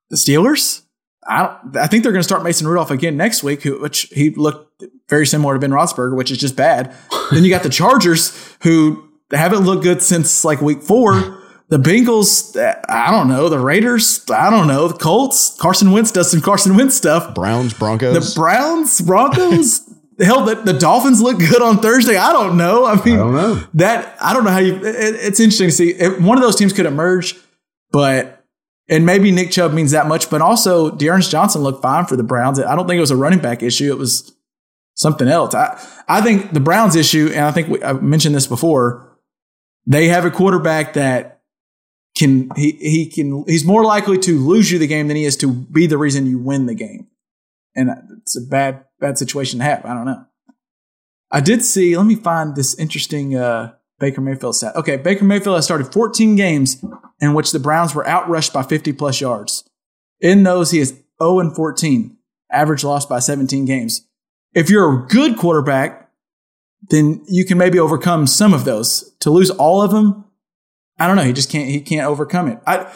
[0.09, 0.83] the Steelers.
[1.25, 4.03] I don't, I think they're going to start Mason Rudolph again next week, who, which
[4.13, 6.93] he looked very similar to Ben Roethlisberger, which is just bad.
[7.31, 11.39] then you got the Chargers, who haven't looked good since like week four.
[11.69, 12.55] The Bengals,
[12.89, 13.49] I don't know.
[13.49, 14.89] The Raiders, I don't know.
[14.89, 17.33] The Colts, Carson Wentz does some Carson Wentz stuff.
[17.33, 18.33] Browns, Broncos.
[18.35, 22.17] The Browns, Broncos, hell, the, the Dolphins look good on Thursday.
[22.17, 22.85] I don't know.
[22.85, 23.63] I mean, I don't know.
[23.75, 24.75] that I don't know how you.
[24.75, 25.91] It, it's interesting to see.
[25.91, 27.35] If one of those teams could emerge,
[27.93, 28.43] but
[28.89, 32.23] and maybe Nick Chubb means that much, but also D'Ernest Johnson looked fine for the
[32.23, 32.59] Browns.
[32.59, 33.89] I don't think it was a running back issue.
[33.89, 34.35] It was
[34.95, 35.55] something else.
[35.55, 35.79] I
[36.09, 39.09] I think the Browns issue, and I think we, I mentioned this before.
[39.85, 41.41] They have a quarterback that
[42.17, 45.37] can he he can he's more likely to lose you the game than he is
[45.37, 47.07] to be the reason you win the game,
[47.75, 49.85] and it's a bad bad situation to have.
[49.85, 50.25] I don't know.
[51.31, 51.95] I did see.
[51.95, 54.75] Let me find this interesting uh, Baker Mayfield stat.
[54.75, 56.83] Okay, Baker Mayfield has started 14 games
[57.19, 59.63] in which the Browns were outrushed by 50 plus yards.
[60.19, 62.17] In those, he is 0 and 14,
[62.51, 64.07] average loss by 17 games.
[64.53, 66.11] If you're a good quarterback,
[66.89, 69.13] then you can maybe overcome some of those.
[69.21, 70.25] To lose all of them,
[70.99, 71.23] I don't know.
[71.23, 71.69] He just can't.
[71.69, 72.59] He can't overcome it.
[72.67, 72.91] I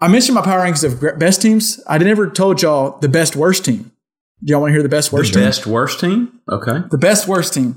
[0.00, 1.82] I mentioned my power rankings of best teams.
[1.86, 3.92] I never told y'all the best worst team.
[4.42, 5.40] Do y'all want to hear the best worst team?
[5.40, 5.48] the team?
[5.48, 6.40] best worst team?
[6.48, 6.78] Okay.
[6.90, 7.76] the best worst team.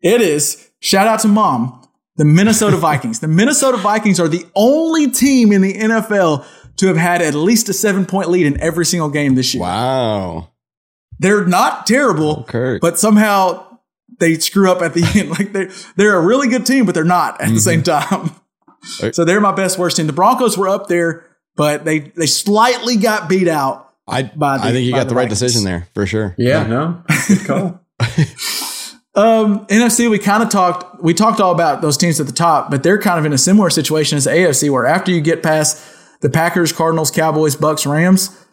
[0.00, 1.87] It is shout out to mom,
[2.18, 3.20] the Minnesota Vikings.
[3.20, 6.44] the Minnesota Vikings are the only team in the NFL
[6.76, 9.62] to have had at least a seven point lead in every single game this year.
[9.62, 10.50] wow.
[11.18, 12.80] they're not terrible, oh, Kurt.
[12.80, 13.78] but somehow
[14.18, 15.30] they screw up at the end.
[15.30, 18.26] Like they they're a really good team, but they're not at the same mm-hmm.
[18.26, 19.12] time.
[19.12, 20.06] So they're my best worst team.
[20.06, 23.92] The Broncos were up there, but they they slightly got beat out.
[24.06, 25.40] I by the- I think you by got the the right Vikings.
[25.40, 26.34] decision there for sure.
[26.38, 27.80] Yeah, no, good call.
[29.18, 31.02] Um, NFC, we kind of talked.
[31.02, 33.38] We talked all about those teams at the top, but they're kind of in a
[33.38, 35.82] similar situation as AFC, where after you get past
[36.20, 38.46] the Packers, Cardinals, Cowboys, Bucks, Rams,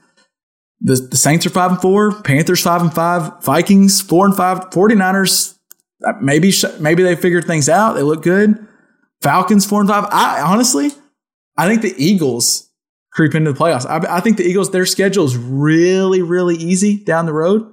[0.81, 4.71] the, the Saints are five and four, Panthers five and five, Vikings four and five,
[4.71, 5.55] 49ers
[6.03, 7.93] uh, maybe maybe they figured things out.
[7.93, 8.67] They look good.
[9.21, 10.07] Falcons four and five.
[10.11, 10.89] I honestly,
[11.57, 12.71] I think the Eagles
[13.13, 13.85] creep into the playoffs.
[13.85, 17.71] I, I think the Eagles their schedule is really really easy down the road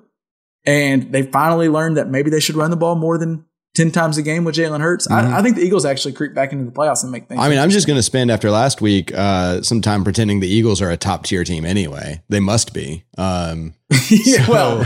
[0.64, 3.44] and they finally learned that maybe they should run the ball more than
[3.74, 5.10] 10 times a game with Jalen Hurts.
[5.10, 7.38] I, I think the Eagles actually creep back into the playoffs and make things.
[7.38, 7.46] Mm-hmm.
[7.46, 10.46] I mean, I'm just going to spend after last week uh, some time pretending the
[10.46, 12.22] Eagles are a top tier team anyway.
[12.28, 13.04] They must be.
[13.16, 13.72] Um,
[14.10, 14.84] yeah, well,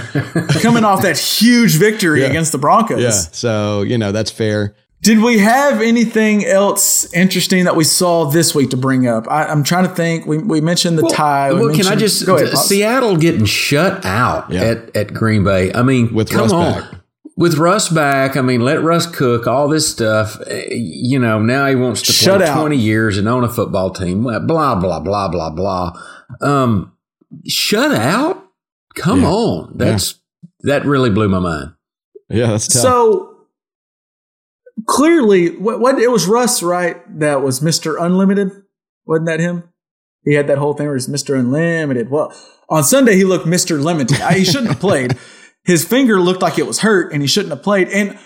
[0.61, 2.29] coming off that huge victory Yeah.
[2.29, 3.03] against the Broncos.
[3.03, 3.11] yeah.
[3.11, 4.77] So, you know, that's fair.
[5.03, 9.29] Did we have anything else interesting that we saw this week to bring up?
[9.31, 10.27] I, I'm trying to think.
[10.27, 11.53] We, we mentioned the tie.
[11.53, 12.53] We Well, can I just go ahead?
[12.53, 12.67] Pops.
[12.69, 14.63] Seattle getting shut out Yeah.
[14.65, 15.73] at, at Green Bay?
[15.73, 16.81] I mean, With come Russ on.
[16.81, 16.91] back.
[17.37, 20.41] With Russ back, I mean, let Russ cook all this stuff.
[20.49, 22.59] Eh, You know, now he wants to Shut play out.
[22.59, 24.23] 20 years and own a football team.
[24.23, 25.93] Blah, blah, blah, blah, blah, blah.
[26.41, 26.93] Um,
[27.47, 28.43] shut out?
[28.97, 29.29] Come Yeah.
[29.29, 29.73] on.
[29.77, 30.15] That's
[30.63, 31.73] That really blew my mind.
[32.31, 32.83] Yeah, that's tough.
[32.83, 33.36] So
[34.87, 36.97] clearly, what, what it was Russ, right?
[37.19, 38.51] That was Mister Unlimited,
[39.05, 39.65] wasn't that him?
[40.25, 42.11] He had that whole thing where he's Mister Unlimited.
[42.11, 42.35] Well,
[42.69, 44.19] on Sunday he looked Mister Limited.
[44.35, 45.17] He shouldn't have played.
[45.65, 47.89] His finger looked like it was hurt, and he shouldn't have played.
[47.89, 48.17] And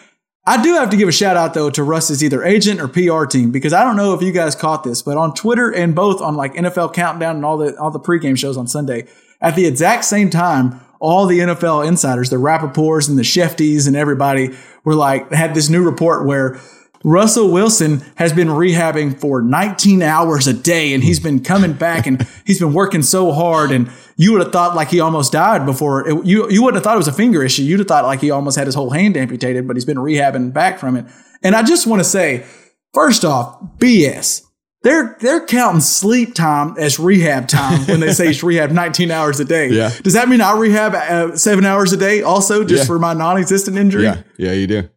[0.46, 3.24] I do have to give a shout out though to Russ's either agent or PR
[3.24, 6.20] team because I don't know if you guys caught this, but on Twitter and both
[6.20, 9.06] on like NFL Countdown and all the all the pregame shows on Sunday,
[9.40, 13.96] at the exact same time, all the NFL insiders, the Rapoports and the Schefties and
[13.96, 14.50] everybody
[14.84, 16.60] were like had this new report where
[17.02, 22.06] Russell Wilson has been rehabbing for 19 hours a day and he's been coming back
[22.06, 25.64] and he's been working so hard and you would have thought like he almost died
[25.64, 27.62] before it, you you wouldn't have thought it was a finger issue.
[27.62, 30.52] You'd have thought like he almost had his whole hand amputated but he's been rehabbing
[30.52, 31.06] back from it.
[31.42, 32.44] And I just want to say
[32.92, 34.42] first off BS
[34.82, 39.38] they're they're counting sleep time as rehab time when they say he's rehab 19 hours
[39.40, 39.68] a day.
[39.68, 39.90] Yeah.
[40.02, 42.86] Does that mean I rehab uh, seven hours a day also just Yeah.
[42.86, 44.04] for my non-existent injury?
[44.04, 44.88] yeah, yeah, you do.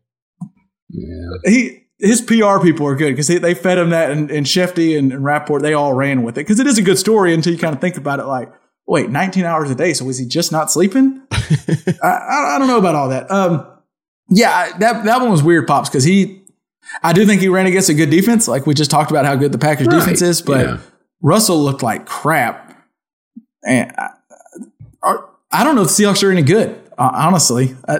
[1.45, 5.13] he his PR people are good because they fed him that and, and Schefty and,
[5.13, 7.59] and Rapoport, they all ran with it because it is a good story until you
[7.59, 8.51] kind of think about it like,
[8.85, 9.93] wait, 19 hours a day.
[9.93, 11.21] So is he just not sleeping?
[11.31, 13.31] I, I, I don't know about all that.
[13.31, 13.65] Um,
[14.29, 16.42] yeah, that, that one was weird, Pops, because he,
[17.01, 18.47] I do think he ran against a good defense.
[18.47, 20.77] Like we just talked about how good the Packers Right, defense is, but yeah.
[21.21, 22.77] Russell looked like crap.
[23.65, 24.09] And I,
[25.03, 25.17] I-
[25.55, 27.75] I don't know if the Seahawks are any good, uh, honestly.
[27.87, 27.99] I,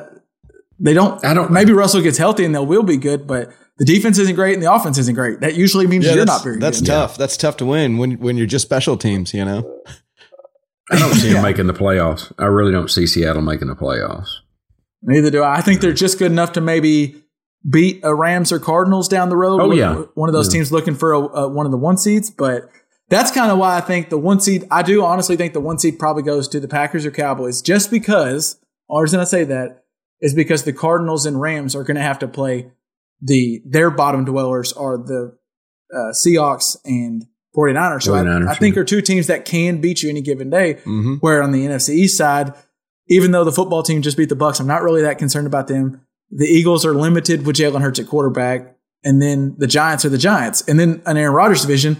[0.79, 1.23] they don't.
[1.23, 4.33] I don't- Maybe Russell gets healthy and they will be good, but the defense isn't
[4.33, 5.39] great and the offense isn't great.
[5.41, 6.87] That usually means Yeah, you're not very that's good.
[6.87, 7.15] tough.
[7.17, 9.33] That's tough to win when when you're just special teams.
[9.35, 9.81] You know.
[10.91, 12.31] I don't see them making the playoffs.
[12.39, 14.29] I really don't see Seattle making the playoffs.
[15.03, 15.57] Neither do I.
[15.57, 17.22] I think they're just good enough to maybe
[17.69, 19.61] beat a Rams or Cardinals down the road.
[19.61, 19.95] Oh, One- yeah.
[20.15, 22.29] one of those teams looking for a, a, one of the one seeds.
[22.29, 22.69] But
[23.09, 24.65] that's kind of why I think the one seed.
[24.71, 27.89] I do honestly think the one seed probably goes to the Packers or Cowboys, just
[27.91, 28.59] because.
[28.89, 29.83] Only reason I say that
[30.21, 32.71] is because the Cardinals and Rams are going to have to play
[33.21, 35.37] the their bottom dwellers are the
[35.93, 38.03] uh, Seahawks and 49ers.
[38.03, 40.75] So 49ers, I, I think are two teams that can beat you any given day.
[40.85, 41.19] Mhm.
[41.21, 42.53] Where on the NFC East side,
[43.07, 45.67] even though the football team just beat the Bucs, I'm not really that concerned about
[45.67, 46.01] them.
[46.35, 50.17] The Eagles are limited with Jalen Hurts at quarterback, and then the Giants are the
[50.17, 51.97] Giants, and then an Aaron Rodgers division.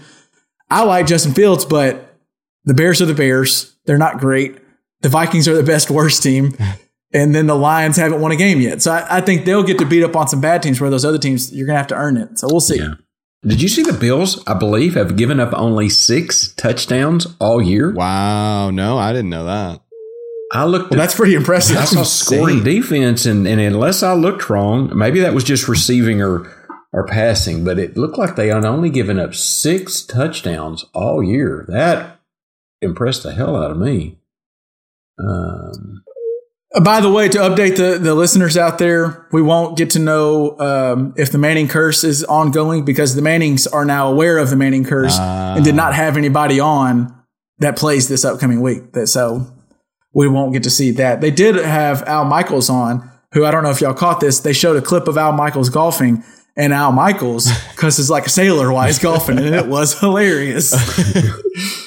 [0.70, 2.16] I like Justin Fields, but
[2.64, 3.76] the Bears are the Bears.
[3.84, 4.56] They're not great.
[5.02, 6.56] The Vikings are the best worst team,
[7.12, 8.82] and then the Lions haven't won a game yet.
[8.82, 10.80] So I, I think they'll get to beat up on some bad teams.
[10.80, 12.38] Where those other teams, you're gonna have to earn it.
[12.38, 12.78] So we'll see.
[12.78, 12.94] Yeah.
[13.46, 14.42] Did you see the Bills?
[14.46, 17.92] I believe have given up only six touchdowns all year.
[17.92, 18.70] Wow.
[18.70, 19.82] No, I didn't know that.
[20.54, 20.90] I looked.
[20.90, 21.76] Well, at, that's pretty impressive.
[21.76, 26.22] I saw scoring defense, and, and unless I looked wrong, maybe that was just receiving
[26.22, 26.50] or
[26.92, 31.64] or passing, but it looked like they had only given up six touchdowns all year.
[31.68, 32.20] That
[32.80, 34.18] impressed the hell out of me.
[35.18, 36.02] Um,
[36.74, 39.98] Uh, By the way, to update the, the listeners out there, we won't get to
[40.00, 44.50] know um, if the Manning curse is ongoing because the Mannings are now aware of
[44.50, 47.14] the Manning curse and did not have anybody on
[47.58, 48.92] that plays this upcoming week.
[48.92, 49.46] That so
[50.14, 51.20] we won't get to see that.
[51.20, 54.40] They did have Al Michaels on, who I don't know if y'all caught this.
[54.40, 56.24] They showed a clip of Al Michaels golfing,
[56.56, 60.72] and Al Michaels because cusses like a sailor while he's golfing, and it was hilarious.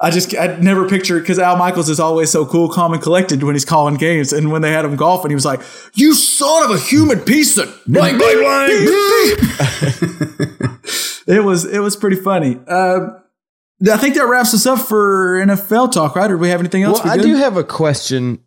[0.00, 3.42] I just I never pictured because Al Michaels is always so cool, calm, and collected
[3.42, 4.32] when he's calling games.
[4.32, 5.60] And when they had him golfing, he was like,
[5.94, 8.72] "You son of a human piece of blank, blank, blank."
[11.26, 12.58] it was it was pretty funny.
[12.66, 13.20] Um,
[13.90, 16.30] I think that wraps us up for NFL talk, right?
[16.30, 17.02] Or do we have anything else?
[17.02, 18.40] Well, I do have a question.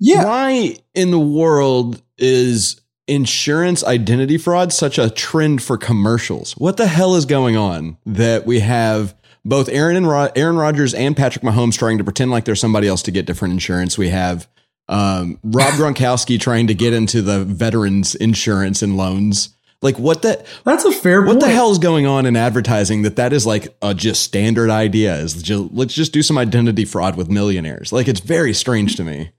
[0.00, 0.24] Yeah.
[0.24, 6.52] Why in the world is insurance identity fraud such a trend for commercials?
[6.54, 9.14] What the hell is going on that we have
[9.44, 12.88] both Aaron and Ro- Aaron Rodgers and Patrick Mahomes trying to pretend like they're somebody
[12.88, 13.96] else to get different insurance?
[13.96, 14.48] We have
[14.88, 19.50] um, Rob Gronkowski trying to get into the veterans insurance and loans.
[19.84, 23.16] Like what the That's a fair what the hell is going on in advertising that
[23.16, 27.16] that is like a just standard idea is just let's just do some identity fraud
[27.16, 27.92] with millionaires.
[27.92, 29.32] Like it's very strange to me.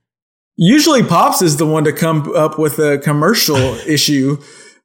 [0.56, 4.38] Usually, Pops is the one to come up with a commercial issue,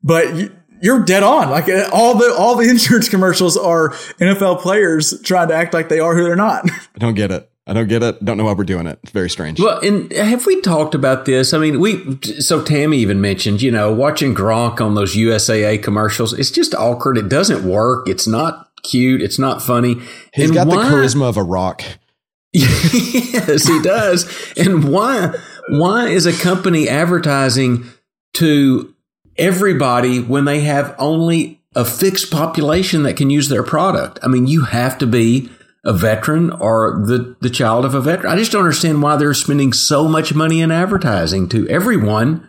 [0.03, 0.51] but you,
[0.81, 1.51] you're dead on.
[1.51, 5.89] Like uh, all the all the insurance commercials are NFL players trying to act like
[5.89, 6.69] they are who they're not.
[6.71, 7.50] I don't get it.
[7.67, 8.23] I don't get it.
[8.25, 8.99] Don't know why we're doing it.
[9.03, 9.59] It's very strange.
[9.59, 11.53] Well, and have we talked about this?
[11.53, 16.33] I mean, we so Tammy even mentioned, you know, watching Gronk on those USAA commercials.
[16.33, 17.17] It's just awkward.
[17.17, 18.09] It doesn't work.
[18.09, 19.21] It's not cute.
[19.21, 20.01] It's not funny.
[20.33, 21.83] He's And got why- the charisma of a rock.
[22.53, 24.27] yes, he does.
[24.57, 25.33] And why
[25.69, 27.85] why is a company advertising
[28.33, 28.93] to
[29.37, 34.19] everybody when they have only a fixed population that can use their product?
[34.23, 35.49] I mean, you have to be
[35.83, 38.31] a veteran or the, the child of a veteran.
[38.31, 42.47] I just don't understand why they're spending so much money in advertising to everyone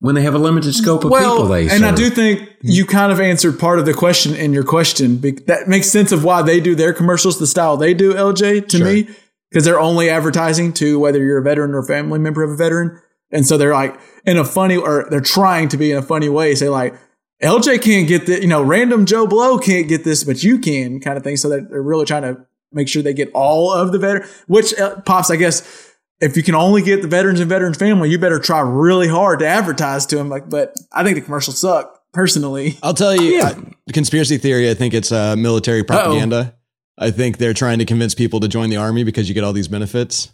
[0.00, 3.10] when they have a limited scope of people they and I do think you kind
[3.10, 5.20] of answered part of the question in your question.
[5.46, 8.84] That makes sense of why they do their commercials the style they do, LJ, to
[8.84, 9.08] me,
[9.50, 12.56] because they're only advertising to whether you're a veteran or a family member of a
[12.56, 13.00] veteran.
[13.30, 16.28] And so they're like in a funny, or they're trying to be in a funny
[16.28, 16.94] way, say like,
[17.42, 21.00] LJ can't get this, you know, random Joe Blow can't get this, but you can
[21.00, 21.36] kind of thing.
[21.36, 24.78] So that they're really trying to make sure they get all of the veteran, which
[24.78, 28.18] uh, pops, I guess, if you can only get the veterans and veterans family, you
[28.18, 30.28] better try really hard to advertise to them.
[30.28, 32.78] Like, but I think the commercials suck personally.
[32.82, 33.54] I'll tell you, uh,
[33.92, 34.70] conspiracy theory.
[34.70, 36.56] I think it's uh, military propaganda.
[36.98, 39.52] I think they're trying to convince people to join the army because you get all
[39.52, 40.30] these benefits.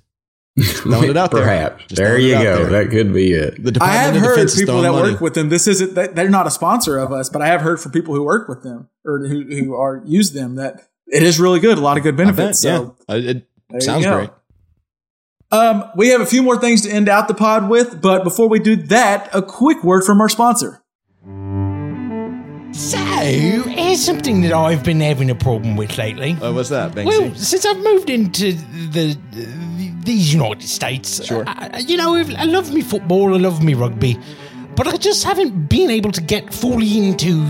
[0.56, 1.42] Just throwing it out there.
[1.42, 1.84] Perhaps.
[1.86, 2.66] Just there you go.
[2.66, 2.84] there.
[2.84, 3.62] That could be it.
[3.62, 5.12] The I have of heard Defense people that money.
[5.12, 5.48] work with them.
[5.48, 8.22] This isn't they're not a sponsor of us, but I have heard from people who
[8.22, 11.78] work with them or who, who are use them that it is really good.
[11.78, 12.64] A lot of good I bet, benefits.
[12.64, 12.76] yeah.
[12.78, 13.14] So Uh,
[13.74, 14.30] it sounds great.
[15.50, 18.48] Um, we have a few more things to end out the pod with, but before
[18.48, 20.82] we do that, a quick word from our sponsor.
[22.74, 26.32] So, here's something that I've been having a problem with lately.
[26.40, 27.04] Uh, what's that, Banksy?
[27.04, 29.14] Well, since I've moved into the,
[30.04, 31.44] these United States, Sure.
[31.46, 34.18] I, you know, I love me football, I love me rugby,
[34.74, 37.46] but I just haven't been able to get fully into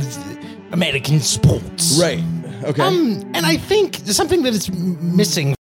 [0.73, 2.01] American sports.
[2.01, 2.19] right.
[2.65, 2.83] Okay.
[2.83, 5.55] Um, and I think something that is missing.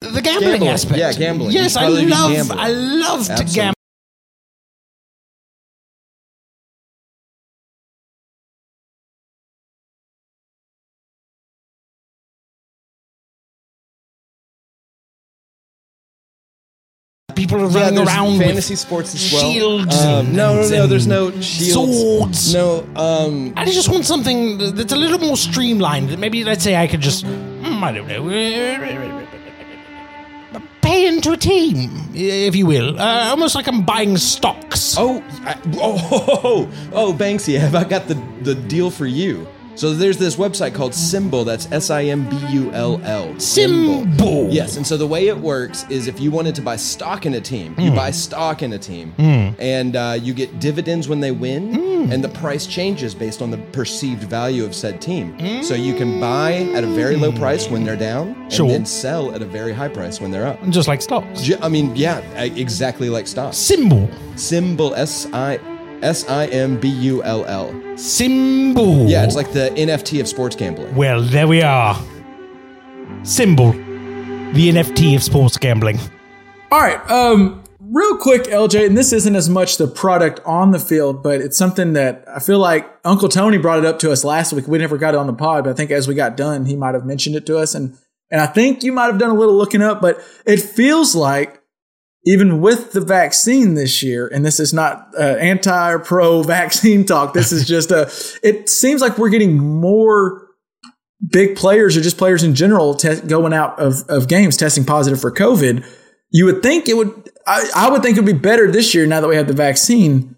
[0.00, 0.68] The gambling, Gambling.
[0.68, 0.98] aspect.
[0.98, 1.50] Yeah, gambling.
[1.52, 2.50] Yes, I probably be love.
[2.52, 3.75] I love to gamble.
[17.58, 19.42] People are running there's around fantasy with sports as well.
[19.52, 20.82] shields Um, and- no, no, no.
[20.82, 21.72] and There's no shields.
[21.72, 22.54] swords.
[22.54, 22.86] No.
[22.96, 23.52] Um.
[23.56, 26.16] I just want something that's a little more streamlined.
[26.18, 29.26] Maybe, let's say, I could just, hmm, I don't know,
[30.82, 34.94] pay into a team, if you will, uh, almost like I'm buying stocks.
[34.96, 39.46] Oh, I, oh, oh, oh, oh, Banksy, have I got the, the deal for you?
[39.76, 41.44] So there's this website called SimBull.
[41.44, 43.28] That's S I M B U L L.
[43.34, 44.52] SimBull.
[44.52, 47.34] Yes, and so the way it works is if you wanted to buy stock in
[47.34, 47.96] a team, you hmm.
[47.96, 49.50] buy stock in a team, hmm.
[49.58, 52.12] and uh, you get dividends when they win, hmm.
[52.12, 55.62] and the price changes based on the perceived value of said team.
[55.62, 58.68] So you can buy at a very low price when they're down, and Sure.
[58.68, 60.58] then sell at a very high price when they're up.
[60.70, 61.42] Just like stocks.
[61.42, 63.56] Ju- I mean, yeah, e- exactly like stocks.
[63.58, 64.08] SimBull.
[64.36, 65.58] SimBull S I
[66.02, 67.70] S I M B U L L.
[67.94, 69.08] SimBull.
[69.08, 70.94] Yeah, it's like the NFT of sports gambling.
[70.94, 71.94] Well, there we are.
[73.22, 74.54] SimBull.
[74.54, 75.98] The NFT of sports gambling.
[76.70, 76.98] All right.
[77.10, 81.40] Um, real quick, LJ, and this isn't as much the product on the field, but
[81.40, 84.68] it's something that I feel like Uncle Tony brought it up to us last week.
[84.68, 86.76] We never got it on the pod, but I think as we got done, he
[86.76, 87.74] might have mentioned it to us.
[87.74, 87.96] And,
[88.30, 91.62] and I think you might have done a little looking up, but it feels like
[92.26, 97.04] even with the vaccine this year, and this is not uh, anti or pro vaccine
[97.06, 98.10] talk, this is just a,
[98.42, 100.48] it seems like we're getting more
[101.30, 105.20] big players or just players in general te- going out of, of games testing positive
[105.20, 105.86] for COVID.
[106.30, 109.06] You would think it would, I, I would think it would be better this year
[109.06, 110.36] now that we have the vaccine.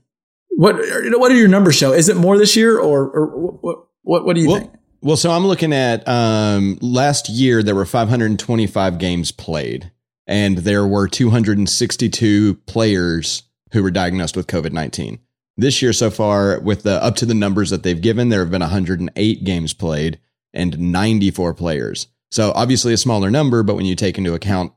[0.51, 1.93] What, what do your numbers show?
[1.93, 3.27] Is it more this year or, or
[3.60, 4.73] what, what, what do you Well, think?
[5.01, 9.93] Well, so I'm looking at um, last year there were 525 games played,
[10.28, 13.42] and there were 262 players
[13.72, 15.18] who were diagnosed with COVID 19.
[15.56, 18.50] This year so far, with the up to the numbers that they've given, there have
[18.50, 20.20] been 108 games played
[20.55, 22.06] and 94 players.
[22.30, 24.72] So obviously a smaller number, but when you take into account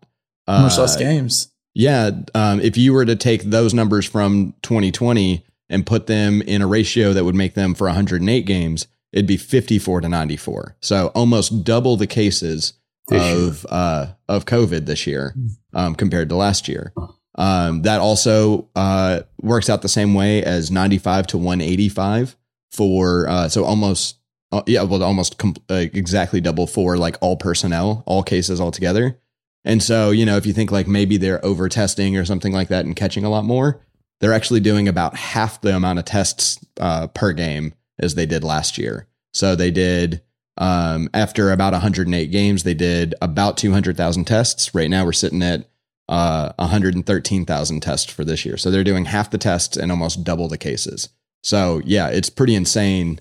[0.47, 1.49] uh, Much less games.
[1.75, 6.61] yeah, um, if you were to take those numbers from 2020 and put them in
[6.61, 10.77] a ratio that would make them for 108 games, it'd be 54 to 94.
[10.81, 12.73] So almost double the cases
[13.09, 15.35] of uh, of COVID this year
[15.73, 16.93] um, compared to last year.
[17.35, 22.35] Um, that also uh, works out the same way as 95 to 185
[22.71, 24.17] for uh, so almost
[24.51, 29.17] uh, yeah well almost com- uh, exactly double for like all personnel all cases altogether.
[29.63, 32.67] And so you know if you think like maybe they're over testing or something like
[32.67, 33.81] that and catching a lot more
[34.21, 38.43] they're actually doing about half the amount of tests uh, per game as they did
[38.43, 39.07] last year.
[39.33, 40.21] So they did
[40.57, 45.67] um, after about 108 games they did about 200000 tests right now we're sitting at
[46.09, 48.57] uh, 113,000 tests for this year.
[48.57, 51.07] So they're doing half the tests and almost double the cases.
[51.43, 53.19] So yeah, it's pretty insane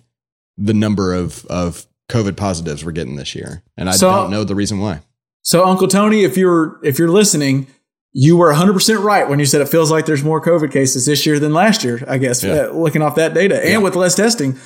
[0.58, 4.42] the number of of COVID positives we're getting this year, and I So- don't know
[4.44, 5.00] the reason why.
[5.42, 7.68] So Uncle Tony, if you're if you're listening,
[8.12, 11.24] you were 100% right when you said it feels like there's more COVID cases this
[11.24, 12.66] year than last year, I guess, Yeah.
[12.66, 14.58] uh, looking off that data and with less testing.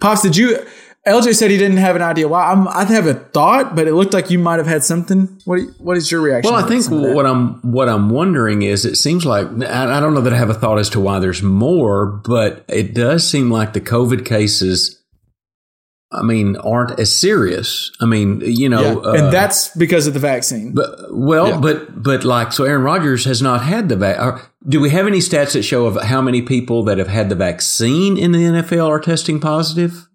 [0.00, 0.64] Pops, did you
[1.06, 2.52] LJ said he didn't have an idea why.
[2.52, 5.40] I'm, I have a thought, but it looked like you might have had something.
[5.44, 6.52] What you- what is your reaction?
[6.52, 7.14] Well, I think some of that?
[7.16, 10.36] what I'm what I'm wondering is it seems like I I don't know that I
[10.36, 14.24] have a thought as to why there's more, but it does seem like the COVID
[14.24, 15.00] cases.
[16.14, 17.90] I mean, aren't as serious.
[18.00, 19.10] I mean, you know, Yeah.
[19.10, 20.72] uh, and that's because of the vaccine.
[20.74, 21.56] but well, Yeah.
[21.60, 24.50] but but like so, Aaron Rodgers has not had the vac.
[24.68, 27.34] Do we have any stats that show of how many people that have had the
[27.34, 30.06] vaccine in the NFL are testing positive?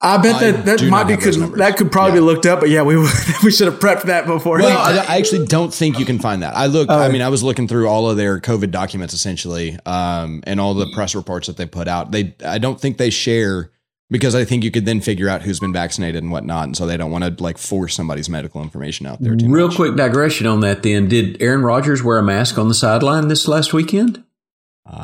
[0.00, 2.16] I bet I that that might be have could, that could probably Yeah.
[2.16, 2.96] be looked up, but yeah, we
[3.44, 4.58] we should have prepped that before.
[4.58, 6.54] Well, I, I actually don't think you can find that.
[6.54, 6.90] I looked.
[6.90, 10.74] I mean, I was looking through all of their COVID documents essentially, um, and all
[10.74, 12.10] the press reports that they put out.
[12.12, 13.70] They, I don't think they share
[14.10, 16.86] because I think you could then figure out who's been vaccinated and whatnot, and so
[16.86, 19.34] they don't want to like force somebody's medical information out there.
[19.34, 19.76] Too Real much.
[19.76, 20.82] quick digression on that.
[20.82, 24.22] Then, did Aaron Rodgers wear a mask on the sideline this last weekend?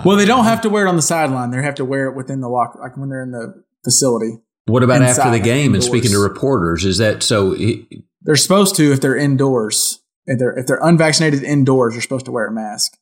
[0.04, 2.14] well, they don't have to wear it on the sideline; they have to wear it
[2.14, 4.36] within the locker, like when they're in the facility.
[4.66, 6.84] What about after the game and speaking to reporters?
[6.84, 7.52] Is that so?
[7.52, 10.00] he- They're supposed to if they're indoors.
[10.26, 12.96] If they're if they're unvaccinated indoors, they're supposed to wear a mask.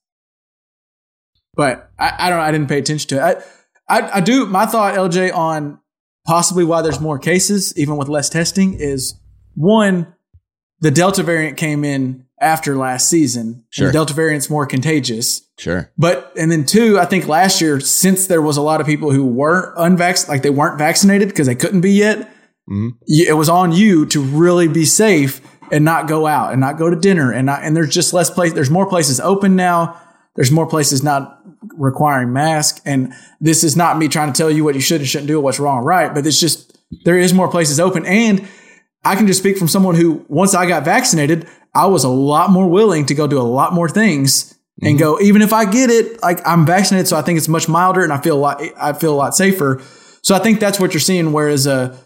[1.55, 2.41] But I, I don't.
[2.41, 3.45] I didn't pay attention to it.
[3.89, 4.47] I, I I do.
[4.47, 5.79] My thought, LJ, on
[6.27, 9.21] possibly why there's more cases, even with less testing, is
[9.55, 10.15] one,
[10.81, 13.65] the Delta variant came in after last season.
[13.71, 13.89] Sure.
[13.89, 15.43] The Delta variant's more contagious.
[15.59, 15.91] Sure.
[15.99, 19.11] But and then two, I think last year, since there was a lot of people
[19.13, 22.31] who weren't unvaccinated, like they weren't vaccinated because they couldn't be yet,
[22.71, 22.93] Mhm.
[23.09, 25.41] it was on you to really be safe
[25.73, 27.61] and not go out and not go to dinner and not.
[27.63, 28.53] And there's just less place.
[28.53, 29.97] There's more places open now.
[30.37, 31.39] There's more places not
[31.77, 32.81] requiring masks.
[32.87, 35.39] And this is not me trying to tell you what you should and shouldn't do
[35.39, 38.07] or what's wrong or right, but it's just there is more places open.
[38.07, 38.49] And
[39.05, 42.51] I can just speak from someone who once I got vaccinated, I was a lot
[42.51, 45.91] more willing to go do a lot more things and go even if I get
[45.91, 48.63] it, like I'm vaccinated, so I think it's much milder and I feel a lot
[48.79, 49.83] I feel a lot safer.
[50.23, 51.33] So I think that's what you're seeing.
[51.33, 51.97] Whereas uh,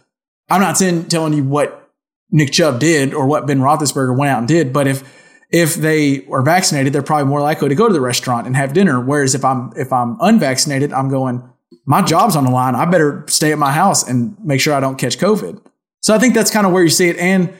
[0.50, 1.90] I'm not saying telling you what
[2.30, 5.02] Nick Chubb did or what Ben Roethlisberger went out and did, but if
[5.50, 8.72] if they are vaccinated, they're probably more likely to go to the restaurant and have
[8.72, 9.00] dinner.
[9.00, 11.48] Whereas if I'm if I'm unvaccinated, I'm going,
[11.86, 12.74] my job's on the line.
[12.74, 15.64] I better stay at my house and make sure I don't catch COVID.
[16.04, 17.50] So I think that's kind of where you see it, and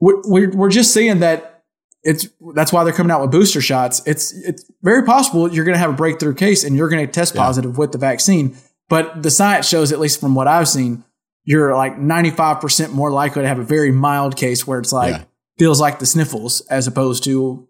[0.00, 1.64] we're we're, just seeing that
[2.02, 4.00] it's that's why they're coming out with booster shots.
[4.06, 7.12] It's it's very possible you're going to have a breakthrough case and you're going to
[7.12, 8.56] test positive with the vaccine.
[8.88, 11.04] But the science shows, at least from what I've seen,
[11.44, 15.24] you're like 95% more likely to have a very mild case where it's like Yeah.
[15.58, 17.68] feels like the sniffles as opposed to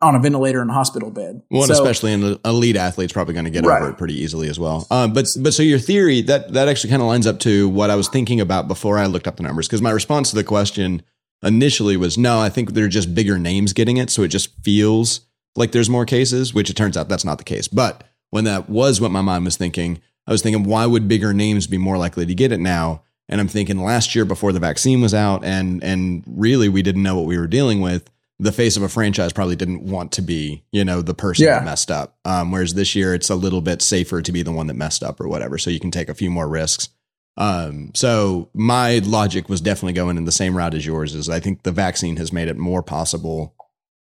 [0.00, 1.40] on a ventilator in a hospital bed.
[1.50, 3.80] Well, So- especially an elite athlete's probably going to get Right.
[3.80, 4.86] over it pretty easily as well.
[4.90, 7.88] Um, but but so your theory that that actually kind of lines up to what
[7.90, 10.44] I was thinking about before I looked up the numbers because my response to the
[10.44, 11.02] question
[11.44, 15.20] initially was no, I think they're just bigger names getting it, so it just feels
[15.54, 17.68] like there's more cases, which it turns out that's not the case.
[17.68, 21.32] But when that was what my mind was thinking, I was thinking why would bigger
[21.32, 23.02] names be more likely to get it now?
[23.28, 27.02] And I'm thinking last year before the vaccine was out and and really we didn't
[27.04, 28.10] know what we were dealing with
[28.40, 31.58] the face of a franchise probably didn't want to be, you know, the person Yeah.
[31.58, 32.16] that messed up.
[32.24, 35.02] Um, whereas this year it's a little bit safer to be the one that messed
[35.02, 35.58] up or whatever.
[35.58, 36.88] So you can take a few more risks.
[37.36, 41.40] Um, so my logic was definitely going in the same route as yours is I
[41.40, 43.54] think the vaccine has made it more possible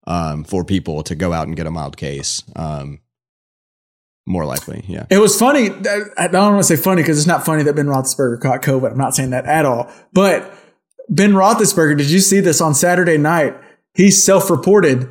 [0.06, 2.44] um, for people to go out and get a mild case.
[2.56, 3.00] Um,
[4.26, 4.84] more likely.
[4.88, 5.06] Yeah.
[5.10, 5.70] It was funny.
[6.18, 8.92] I don't want to say funny because it's not funny that Ben Roethlisberger caught COVID.
[8.92, 9.90] I'm not saying that at all.
[10.14, 10.54] But
[11.10, 13.56] Ben Roethlisberger, did you see this on Saturday night?
[13.98, 15.10] He self-reported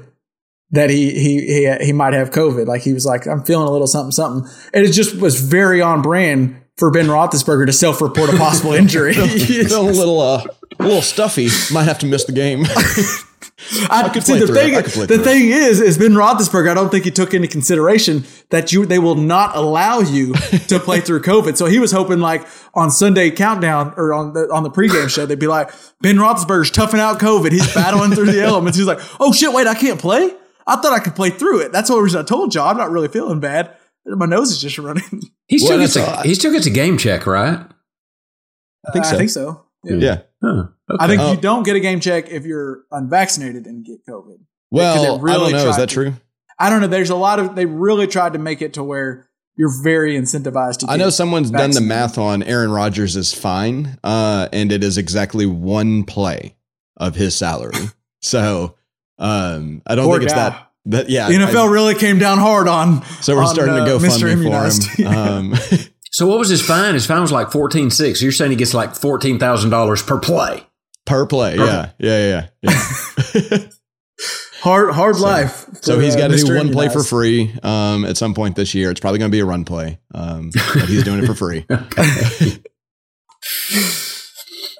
[0.70, 2.66] that he he he he might have COVID.
[2.66, 5.82] Like he was like, I'm feeling a little something something, and it just was very
[5.82, 9.14] on brand for Ben Roethlisberger to self-report a possible injury.
[9.16, 10.44] A little uh,
[10.78, 11.48] a little stuffy.
[11.72, 12.64] Might have to miss the game.
[13.90, 14.74] I, could see play the through thing.
[14.74, 16.70] I could play The thing is, is Ben Roethlisberger.
[16.70, 20.34] I don't think he took into consideration that you they will not allow you
[20.68, 21.56] to play through COVID.
[21.56, 25.24] So he was hoping like on Sunday countdown or on the on the pregame show,
[25.24, 25.70] they'd be like
[26.02, 27.50] Ben Roethlisberger's toughing out COVID.
[27.50, 28.76] He's battling through the elements.
[28.76, 30.30] He's like, oh shit, wait, I can't play.
[30.66, 31.72] I thought I could play through it.
[31.72, 32.68] That's the reason I told y'all.
[32.68, 33.74] I'm not really feeling bad.
[34.04, 35.22] My nose is just running.
[35.48, 37.64] He still Well, gets that's a he still gets a game check, right?
[38.86, 39.14] I think so.
[39.14, 39.64] I think so.
[39.84, 39.96] Yeah.
[39.96, 40.22] Yeah.
[40.46, 40.64] Huh.
[40.90, 40.98] Okay.
[41.04, 41.32] I think Oh.
[41.32, 44.38] you don't get a game check if you're unvaccinated and get COVID.
[44.70, 45.68] Well, they I don't know.
[45.68, 46.12] Is that to- true?
[46.58, 46.86] I don't know.
[46.86, 50.78] There's a lot of they really tried to make it to where you're very incentivized
[50.78, 50.86] to.
[50.90, 54.82] I know get someone's done the math on Aaron Rodgers is fine, uh, and it
[54.84, 56.56] is exactly one play
[56.96, 57.74] of his salary.
[58.22, 58.74] so
[59.18, 60.50] um, I don't Poor think it's guy.
[60.50, 60.62] that.
[60.88, 63.02] That yeah, The NFL really came down hard on.
[63.20, 64.20] so we're on, starting uh, to go Mr.
[64.20, 64.84] funny Immunized.
[64.84, 65.06] for him.
[65.16, 65.54] Um,
[66.16, 66.94] so what was his fine?
[66.94, 68.22] His fine was like fourteen six.
[68.22, 70.66] You're saying he gets like fourteen thousand dollars per play.
[71.04, 72.72] per play, yeah, yeah, yeah,
[73.34, 73.58] yeah.
[74.62, 75.66] hard hard life.
[75.82, 78.56] so for, he's uh, got to do one play for free um, at some point
[78.56, 78.90] this year.
[78.90, 81.66] It's probably going to be a run play, um, but he's doing it for free.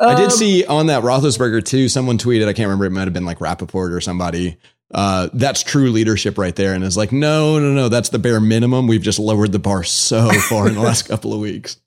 [0.00, 1.88] I did Um, see on that Roethlisberger too.
[1.90, 2.86] Someone tweeted, I can't remember.
[2.86, 4.56] It might have been like Rapoport or somebody.
[4.92, 8.40] Uh, that's true leadership right there, and is like, no, no, no, that's the bare
[8.40, 8.86] minimum.
[8.86, 11.78] We've just lowered the bar so far in the last couple of weeks.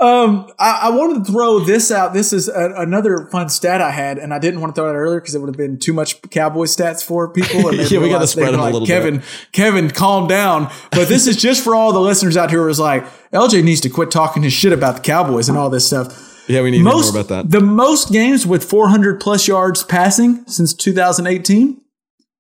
[0.00, 2.12] Um, I, I wanted to throw this out.
[2.12, 4.92] This is a, another fun stat I had, and I didn't want to throw it
[4.92, 7.48] out earlier because it would have been too much Cowboy stats for people.
[7.88, 8.92] Yeah, we gotta spread be them a like, little bit.
[8.92, 9.22] Kevin,
[9.52, 10.70] Kevin, calm down.
[10.90, 13.80] But this is just for all the listeners out here who is like, LJ needs
[13.82, 16.27] to quit talking his shit about the Cowboys and all this stuff.
[16.48, 17.50] Yeah, we need to know most more about that.
[17.50, 21.80] the most games with 400 plus yards passing since 2018.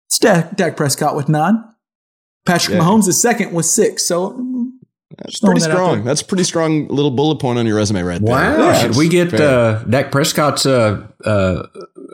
[0.07, 1.63] It's Dak, Dak Prescott with nine.
[2.45, 2.83] Patrick Yeah.
[2.83, 4.05] Mahomes is second with six.
[4.05, 4.37] So
[5.17, 6.03] That's pretty that strong.
[6.03, 8.31] That's a pretty strong little bullet point on your resume right there.
[8.33, 8.57] Wow!
[8.57, 9.47] Yeah, Should we get fair.
[9.77, 11.63] uh, Dak Prescott's uh, uh,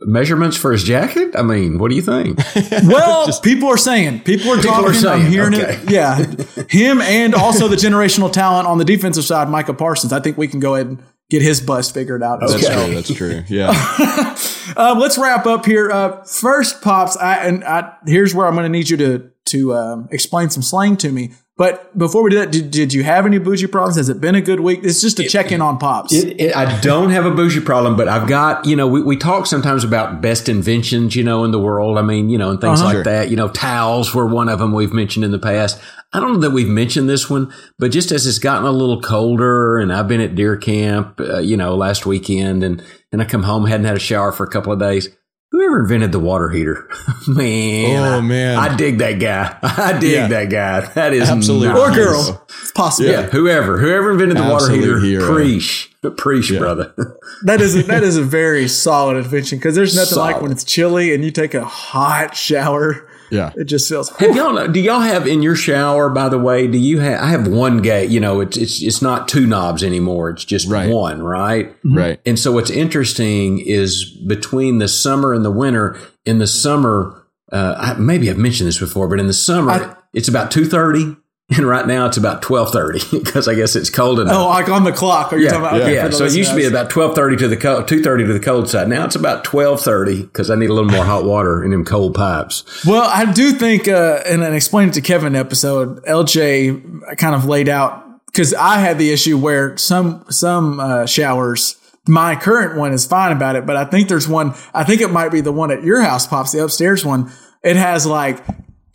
[0.04, 1.34] measurements for his jacket?
[1.36, 2.40] I mean, what do you think?
[2.86, 4.90] Well, people are saying, people are talking.
[4.90, 5.76] are saying, I'm hearing okay.
[5.84, 5.90] it.
[5.90, 6.18] Yeah,
[6.70, 10.14] him and also the generational talent on the defensive side, Micah Parsons.
[10.14, 12.40] I think we can go ahead and get his bust figured out.
[12.40, 12.86] That's well.
[12.86, 12.96] true.
[12.96, 13.44] That's true.
[13.48, 14.38] Yeah.
[14.78, 15.90] Um, let's wrap up here.
[15.92, 19.74] Uh, first, pops, I, and I, here's where I'm going to need you to to
[19.74, 21.32] um, explain some slang to me.
[21.60, 23.98] But before we do that, did, did you have any bougie problems?
[23.98, 24.80] Has it been a good week?
[24.82, 26.14] It's just a check in on pops.
[26.14, 29.18] It, it, I don't have a bougie problem, but I've got, you know, we, we
[29.18, 31.98] talk sometimes about best inventions, you know, in the world.
[31.98, 32.86] I mean, you know, and things Uh-huh.
[32.88, 33.04] like Sure.
[33.04, 33.30] that.
[33.30, 35.78] You know, towels were one of them we've mentioned in the past.
[36.14, 39.02] I don't know that we've mentioned this one, but just as it's gotten a little
[39.02, 42.82] colder and I've been at deer camp, uh, you know, last weekend and,
[43.12, 45.10] and I come home, hadn't had a shower for a couple of days.
[45.52, 46.88] Whoever invented the water heater,
[47.28, 47.98] man.
[47.98, 48.58] Oh, I- man.
[48.60, 49.58] I dig that guy.
[49.64, 50.28] I dig Yeah.
[50.28, 50.82] that guy.
[50.94, 51.70] That is Absolutely.
[51.70, 51.78] nice.
[51.78, 52.46] or girl.
[52.62, 53.10] It's possible.
[53.10, 55.34] Yeah, whoever, whoever invented the water heater, hero.
[55.34, 56.94] preach, preach, brother.
[57.44, 60.66] That is a, that is a very solid invention because there's nothing like when it's
[60.66, 63.09] chilly and you take a hot shower.
[63.32, 63.52] Yeah.
[63.56, 64.10] It just feels.
[64.18, 64.68] Have y'all?
[64.68, 66.10] Do y'all have in your shower?
[66.10, 67.22] By the way, do you have?
[67.22, 68.10] I have one gate.
[68.10, 70.30] You know, it's it's it's not two knobs anymore.
[70.32, 70.90] It's just Right.
[70.90, 71.76] one, right?
[71.84, 72.20] Right.
[72.26, 75.98] And so what's interesting is between the summer and the winter.
[76.26, 79.96] In the summer, uh, I, maybe I've mentioned this before, but in the summer I-
[80.14, 81.16] it's about two thirty,
[81.58, 84.36] and right now it's about twelve thirty because I guess it's cold enough.
[84.36, 85.34] Oh, like on the clock?
[85.34, 85.78] Are you Yeah, talking about?
[85.92, 86.00] yeah.
[86.02, 88.26] okay, the So it used to be about twelve thirty to the cold, two thirty
[88.26, 88.88] to the cold side.
[88.88, 91.86] Now it's about twelve thirty because I need a little more hot water in them
[91.86, 92.86] cold pipes.
[92.86, 97.46] Well, I do think uh, in an Explain It to Kevin episode, LJ kind of
[97.46, 101.78] laid out because I had the issue where some some uh, showers,
[102.08, 104.54] my current one is fine about it, but I think there's one.
[104.74, 107.32] I think it might be the one at your house, pops the upstairs one.
[107.64, 108.44] It has like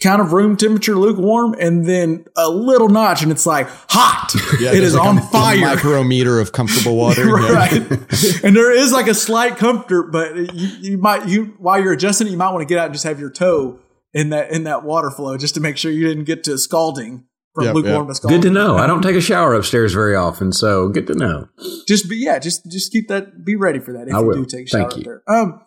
[0.04, 4.30] kind of room temperature, lukewarm, and then a little notch, and it's like hot.
[4.60, 5.58] Yeah, it there's is like on a- a fire.
[5.60, 7.24] micrometer of comfortable water.
[7.26, 7.72] Right.
[8.44, 12.28] and there is like a slight comfort, but you, you might you while you're adjusting
[12.28, 13.80] it, you might want to get out and just have your toe
[14.12, 17.24] in that in that water flow just to make sure you didn't get to scalding
[17.54, 18.06] from Yep, lukewarm yep.
[18.08, 18.40] to scalding.
[18.40, 18.76] Good to know.
[18.76, 21.48] I don't take a shower upstairs very often, so good to know.
[21.88, 24.34] Just be yeah, just just keep that be ready for that if I you will.
[24.36, 25.04] do take a shower Thank up you.
[25.04, 25.22] there.
[25.28, 25.60] Um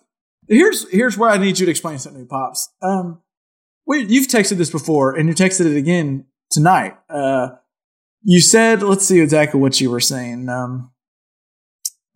[0.48, 2.70] here's here's where I need you to explain something to me, Pops.
[2.82, 3.22] Um
[3.88, 6.98] we, you've texted this before and you texted it again tonight.
[7.10, 7.50] Uh
[8.24, 10.50] you said let's see exactly what you were saying.
[10.50, 10.92] Um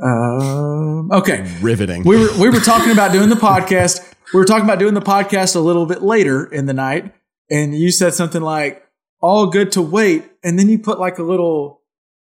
[0.02, 1.48] um, okay.
[1.61, 2.03] Riveting.
[2.03, 4.02] we were we were talking about doing the podcast.
[4.34, 7.14] We were talking about doing the podcast a little bit later in the night,
[7.49, 8.84] and you said something like,
[9.22, 11.81] all good to wait, and then you put like a little.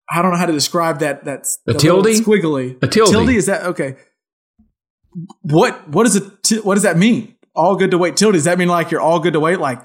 [0.09, 1.23] I don't know how to describe that.
[1.23, 2.05] That's A tilde?
[2.07, 2.77] squiggly.
[2.83, 3.11] A tilde.
[3.11, 3.95] Tilde is that okay?
[5.41, 6.65] What what does it?
[6.65, 7.35] What does that mean?
[7.55, 8.17] All good to wait.
[8.17, 9.59] Tilde does that mean like you're all good to wait?
[9.59, 9.81] Like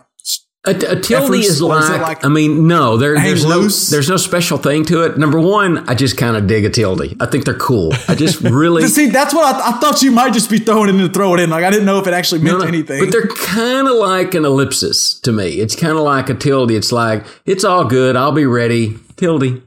[0.67, 4.59] A, a tilde is like, like I mean, no, there, there's no there's no special
[4.59, 5.17] thing to it.
[5.17, 7.15] Number one, I just kind of dig a tilde.
[7.21, 7.93] I think they're cool.
[8.09, 10.99] I just really see, that's what I, I thought you might just be throwing in
[10.99, 11.49] to throw it in.
[11.51, 13.01] Like I didn't know if it actually meant No, no, anything.
[13.05, 15.61] But they're kind of like an ellipsis to me.
[15.61, 16.71] It's kind of like a tilde.
[16.71, 18.17] It's like it's all good.
[18.17, 18.97] I'll be ready.
[19.17, 19.43] Tilde.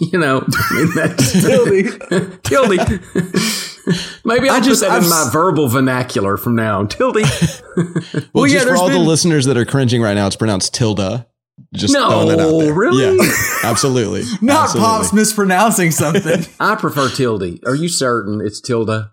[0.00, 2.42] you know, I mean, that's Tilde.
[2.42, 3.02] tilde.
[4.24, 6.88] Maybe I'll just- put that I've in my s- verbal vernacular from now on.
[6.88, 7.16] Tilde.
[7.76, 10.36] Well, Well, yeah, just for there's all the listeners that are cringing right now, it's
[10.36, 11.26] pronounced Tilda.
[11.74, 12.72] Just No, throwing it out there.
[12.74, 13.16] really?
[13.16, 13.32] Yeah,
[13.64, 14.22] absolutely.
[14.40, 14.80] Not Absolutely.
[14.90, 16.44] pops mispronouncing something.
[16.60, 17.60] I prefer tilde.
[17.66, 19.08] Are you certain it's tilde?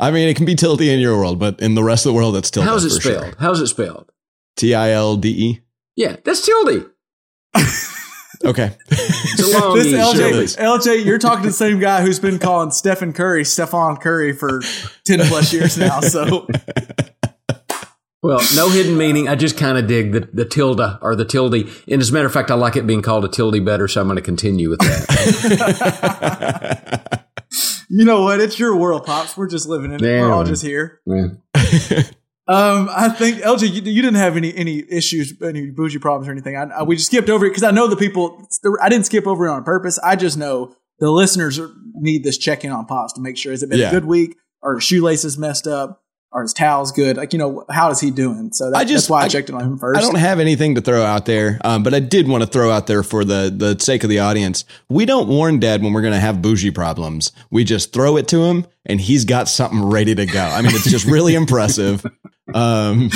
[0.00, 2.16] I mean, it can be Tilde in your world, but in the rest of the
[2.16, 2.68] world, it's Tilda.
[2.68, 3.24] How's it for spelled?
[3.24, 3.34] Sure.
[3.38, 4.10] How's it spelled?
[4.56, 5.60] T I L D E.
[5.96, 6.90] Yeah, that's tilde.
[8.44, 8.76] Okay.
[8.90, 10.56] It's this LJ.
[10.58, 14.60] LJ, you're talking to the same guy who's been calling Stephen Curry Stephon Curry for
[15.04, 16.00] ten plus years now.
[16.00, 16.46] So
[18.24, 19.28] Well, no hidden meaning.
[19.28, 21.54] I just kind of dig the, the tilde or the tilde.
[21.86, 24.00] And as a matter of fact, I like it being called a tilde better, so
[24.00, 26.06] I'm going to continue with that.
[27.90, 28.40] you know what?
[28.40, 29.36] It's your world, pops.
[29.36, 30.20] We're just living in it.
[30.22, 31.02] We're all just here.
[31.04, 31.32] Yeah.
[32.46, 36.32] Um, I think LJ, you, you didn't have any any issues, any bougie problems or
[36.32, 36.56] anything.
[36.56, 38.46] I, I, we just skipped over it because I know the people.
[38.82, 39.98] I didn't skip over it on purpose.
[40.00, 43.52] I just know the listeners are- need this check in on pops to make sure
[43.52, 43.88] has it been Yeah.
[43.88, 46.02] a good week, or shoelaces messed up,
[46.34, 47.16] or his towels good.
[47.16, 48.52] Like you know, how is he doing?
[48.52, 49.98] So that, just- that's why I, I- checked in on him first.
[49.98, 52.70] I don't have anything to throw out there, um, but I did want to throw
[52.70, 54.64] out there for the the sake of the audience.
[54.90, 57.32] We don't warn Dad when we're going to have bougie problems.
[57.50, 60.40] We just throw it to him, and he's got something ready to go.
[60.42, 62.04] I mean, it's just really impressive.
[62.52, 63.10] Um,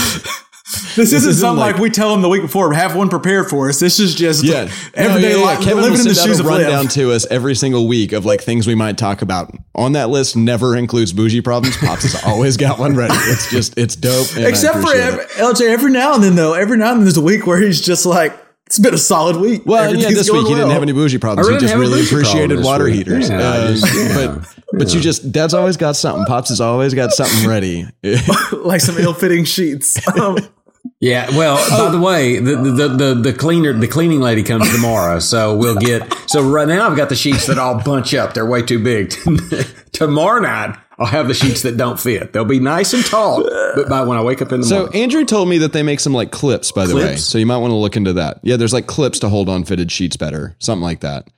[0.97, 2.73] This isn't isn't something like, like- we tell him the week before.
[2.75, 3.81] Have one prepared for us.
[3.81, 5.45] This is just yeah, everyday No, yeah, yeah.
[5.45, 5.59] life.
[5.61, 6.93] Kevin will living in the send shoes out of a rundown Liv.
[6.93, 9.51] to us every single week of like things we might talk about.
[9.75, 11.77] On that list, never includes bougie problems.
[11.79, 13.15] Pops has always got one ready.
[13.15, 14.27] It's just it's dope.
[14.37, 15.25] Except for appreciate every.
[15.27, 17.81] LJ, every now and then though, every now and then there's a week where he's
[17.81, 18.37] just like,
[18.67, 19.63] it's been a solid week.
[19.65, 21.49] Well, yeah, this week going he didn't have any bougie problems.
[21.49, 22.95] I he just didn't have a really appreciated water week.
[22.97, 23.31] heaters.
[23.31, 24.15] Yeah, Uh, just- yeah.
[24.37, 26.27] But but you just Dad's always got something.
[26.27, 27.87] Pops has always got something ready.
[28.53, 29.97] like some ill-fitting sheets.
[30.19, 30.37] Um,
[31.01, 31.29] Yeah.
[31.37, 31.87] Well, Oh.
[31.87, 35.77] by the way, the, the the the cleaner the cleaning lady comes tomorrow, so we'll
[35.77, 36.13] get.
[36.27, 38.35] So right now I've got the sheets that all bunch up.
[38.35, 39.15] They're way too big.
[39.93, 42.33] tomorrow night I'll have the sheets that don't fit.
[42.33, 43.45] They'll be nice and tall,
[43.77, 45.73] but by when I wake up in the So morning, So Andrew told me that
[45.73, 47.17] they make some like clips, by the way.
[47.17, 48.41] So you might want to look into that.
[48.43, 51.29] Yeah, there's like clips to hold on fitted sheets better, something like that.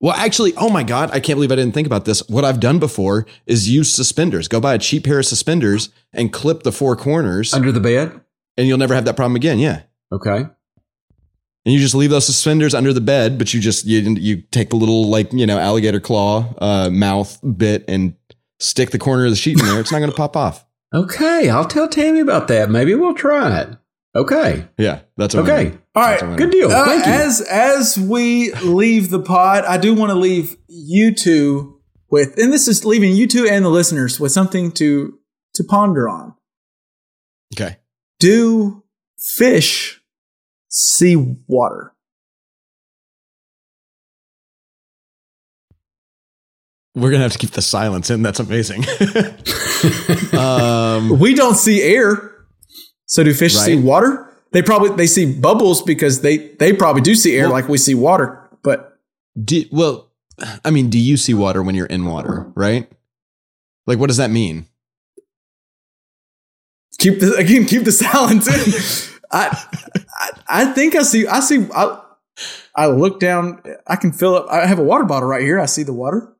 [0.00, 2.20] Well, actually, oh my god, I can't believe I didn't think about this.
[2.28, 4.46] What I've done before is use suspenders.
[4.46, 8.20] Go buy a cheap pair of suspenders and clip the four corners, under the bed.
[8.58, 9.58] And you'll never have that problem again.
[9.58, 9.82] Yeah.
[10.12, 10.44] Okay.
[11.64, 14.70] And you just leave those suspenders under the bed, but you just you you take
[14.70, 18.14] the little like you know alligator claw uh, mouth bit and
[18.58, 19.80] stick the corner of the sheet in there.
[19.80, 20.64] It's not going to pop off.
[20.94, 21.50] Okay.
[21.50, 22.70] I'll tell Tammy about that.
[22.70, 23.68] Maybe we'll try it.
[24.16, 24.66] Okay.
[24.78, 25.64] Yeah, that's a Okay.
[25.66, 25.82] winner.
[25.94, 26.38] all That's right.
[26.38, 26.70] Good deal.
[26.72, 27.12] Uh, Thank you.
[27.12, 31.78] as as we leave the pod, I do want to leave you two
[32.10, 35.18] with, and this is leaving you two and the listeners with something to
[35.56, 36.34] to ponder on.
[37.54, 37.76] Okay.
[38.18, 38.82] Do
[39.16, 40.00] fish
[40.68, 41.16] see
[41.46, 41.92] water?
[46.94, 48.22] We're gonna have to keep the silence in.
[48.22, 48.84] That's amazing.
[50.38, 52.46] um, We don't see air,
[53.06, 54.24] so do fish see water?
[54.50, 57.78] They probably they see bubbles because they they probably do see air Well- like we
[57.78, 58.98] see water, but
[59.42, 60.10] do, well,
[60.64, 62.50] I mean, do you see water when you're in water?
[62.56, 62.90] Right?
[63.86, 64.66] Like, what does that mean?
[66.98, 69.18] Keep the again keep the silence in.
[69.30, 69.64] I,
[70.18, 72.00] I I think I see I see I
[72.74, 73.62] I look down.
[73.86, 74.46] I can fill up.
[74.48, 75.58] I have a water bottle right here.
[75.58, 76.32] I see the water.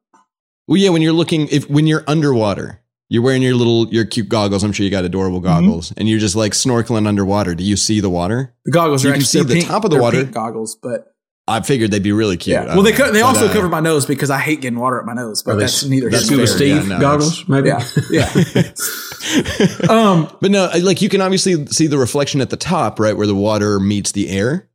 [0.66, 4.28] Well, yeah, when you're looking, if when you're underwater, you're wearing your little your cute
[4.28, 4.62] goggles.
[4.62, 5.64] I'm sure you got adorable mm-hmm.
[5.64, 7.54] goggles, and you're just like snorkeling underwater.
[7.54, 8.54] Do you see the water?
[8.64, 10.18] The goggles You are can actually see they're the pink- top of the water.
[10.18, 11.14] pink goggles, but
[11.48, 12.54] I figured they'd be really cute.
[12.54, 12.66] yeah.
[12.74, 14.78] Well, they don't co- they But, also uh, cover my nose because I hate getting
[14.78, 15.42] water up my nose.
[15.42, 16.58] But that's neither that's here nor Scuba.
[16.58, 17.68] Steve Yeah, no, goggles, maybe.
[17.68, 18.28] Yeah, yeah.
[19.88, 23.26] um, But no, like you can obviously see the reflection at the top, right, where
[23.26, 24.68] the water meets the air.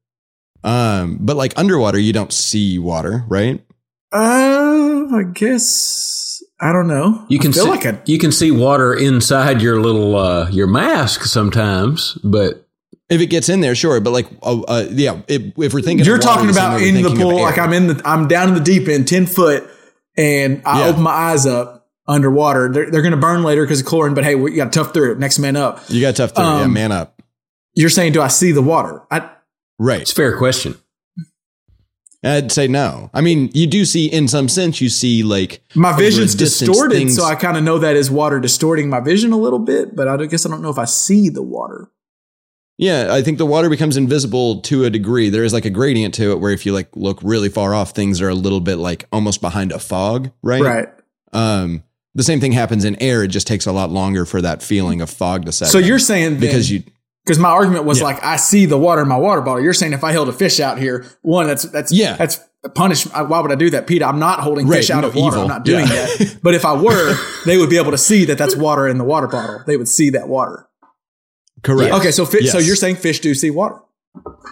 [0.63, 3.63] Um, but like underwater, you don't see water, right?
[4.13, 7.25] uh, I guess I don't know.
[7.29, 10.49] You can I feel see, like a you can see water inside your little uh,
[10.49, 12.62] your mask sometimes, but
[13.13, 13.99] If it gets in there, sure.
[13.99, 16.79] But like, uh, uh, yeah, if, if we're thinking, You're of water talking the about
[16.81, 19.25] way in the pool, like I'm in the, I'm down in the deep end, ten
[19.25, 19.69] foot,
[20.17, 20.87] and I Yeah.
[20.87, 22.69] open my eyes up underwater.
[22.71, 25.11] They're, they're going to burn later because of chlorine, but hey, we got tough through
[25.13, 25.19] it.
[25.19, 25.81] Next man up.
[25.89, 26.43] You got tough through.
[26.43, 26.47] it.
[26.57, 27.21] yeah, Um, man up.
[27.75, 29.01] You're saying, do I see the water?
[29.11, 29.29] I
[29.79, 30.01] Right.
[30.01, 30.75] It's a fair question.
[32.25, 33.09] I'd say no.
[33.13, 36.95] I mean, you do see, in some sense, you see like My vision's distance distorted,
[36.95, 39.93] things- so I kind of know that is water distorting my vision a little bit,
[39.95, 41.89] but I guess I don't know if I see the water.
[42.77, 45.29] Yeah, I think the water becomes invisible to a degree.
[45.29, 47.91] There is like a gradient to it where if you like look really far off,
[47.91, 50.61] things are a little bit like almost behind a fog, right?
[50.61, 50.87] Right.
[51.33, 51.83] Um,
[52.15, 53.23] the same thing happens in air.
[53.23, 55.67] It just takes a lot longer for that feeling of fog to set.
[55.69, 55.85] So in.
[55.85, 56.83] you're saying because then- you
[57.25, 58.05] because my argument was Yeah.
[58.05, 59.63] like I see the water in my water bottle.
[59.63, 62.15] You're saying if I held a fish out here, one that's that's Yeah.
[62.17, 62.39] that's
[62.75, 63.29] punishment.
[63.29, 64.03] Why would I do that, Peter?
[64.05, 65.27] I'm not holding Right, fish out no, of water.
[65.37, 65.41] evil.
[65.43, 66.05] I'm not doing Yeah.
[66.05, 66.37] that.
[66.43, 69.03] But if I were, they would be able to see that that's water in the
[69.03, 69.61] water bottle.
[69.67, 70.67] They would see that water.
[71.63, 71.93] Correct.
[71.95, 73.79] Okay, so fi- so you're saying fish do see water?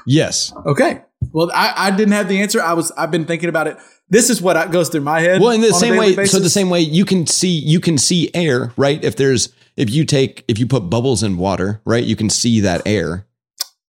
[0.06, 0.54] yes.
[0.66, 1.02] Okay.
[1.34, 2.62] Well, I, I didn't have the answer.
[2.62, 3.78] I was I've been thinking about it.
[4.10, 5.40] This is what I- goes through my head.
[5.42, 7.80] Well, in the on same daily way, so the same way you can see you
[7.80, 9.04] can see air, right?
[9.04, 12.60] If there's if you take if you put bubbles in water, right, you can see
[12.62, 13.28] that air.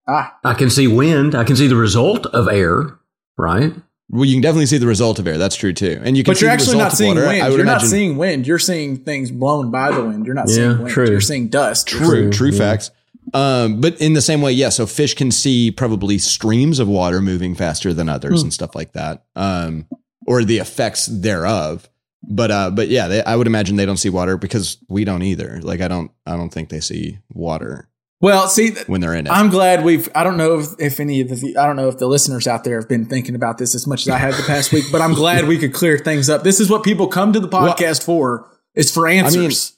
[0.07, 1.35] Ah, I can see wind.
[1.35, 2.99] I can see the result of air,
[3.39, 3.73] right?
[4.11, 5.39] Well, you can definitely see the result of air.
[5.39, 5.99] That's true too.
[6.05, 7.27] And you can but see you're the actually result not seeing water.
[7.28, 7.43] wind.
[7.43, 8.47] I would You're not seeing wind.
[8.47, 10.27] You're seeing things blown by the wind.
[10.27, 10.90] You're not Yeah, seeing wind.
[10.90, 11.09] true.
[11.09, 11.86] You're seeing dust.
[11.86, 12.59] True, true Yeah.
[12.59, 12.90] facts.
[13.34, 14.68] Um, but in the same way, yeah.
[14.68, 18.46] So fish can see probably streams of water moving faster than others Hmm.
[18.46, 19.86] and stuff like that, um,
[20.26, 21.88] or the effects thereof.
[22.22, 25.22] But uh, but yeah, they, I would imagine they don't see water because we don't
[25.22, 25.60] either.
[25.62, 27.88] Like I don't, I don't think they see water
[28.20, 29.30] Well, see, when they're in it.
[29.30, 30.09] I'm glad we've.
[30.14, 31.56] I don't know if, if any of the.
[31.56, 34.02] I don't know if the listeners out there have been thinking about this as much
[34.02, 34.84] as I have the past week.
[34.92, 36.44] But I'm glad we could clear things up.
[36.44, 38.46] This is what people come to the podcast for.
[38.76, 39.74] It's for answers.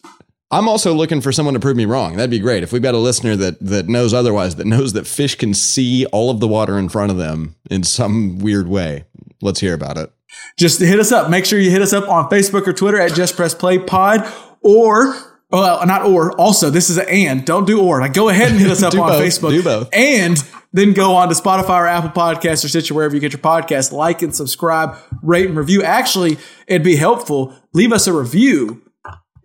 [0.51, 2.17] I'm also looking for someone to prove me wrong.
[2.17, 5.07] That'd be great if we've got a listener that that knows otherwise, that knows that
[5.07, 9.05] fish can see all of the water in front of them in some weird way.
[9.43, 10.13] Let's hear about it.
[10.57, 11.29] just hit us up.
[11.31, 14.31] Make sure you hit us up on Facebook or Twitter at Just Press Play Pod
[14.61, 15.15] or.
[15.51, 16.33] Well, not or.
[16.41, 17.45] Also, this is an and.
[17.45, 18.01] Don't do or.
[18.01, 19.23] Like, go ahead and hit us up on both.
[19.23, 19.51] Facebook.
[19.51, 19.89] Do both.
[19.93, 20.37] And
[20.73, 23.93] then go on to Spotify or Apple Podcasts or Stitcher, wherever you get your podcast.
[23.93, 25.83] Like and subscribe, rate and review.
[25.85, 27.55] Actually, it'd be helpful.
[27.73, 28.83] Leave us a review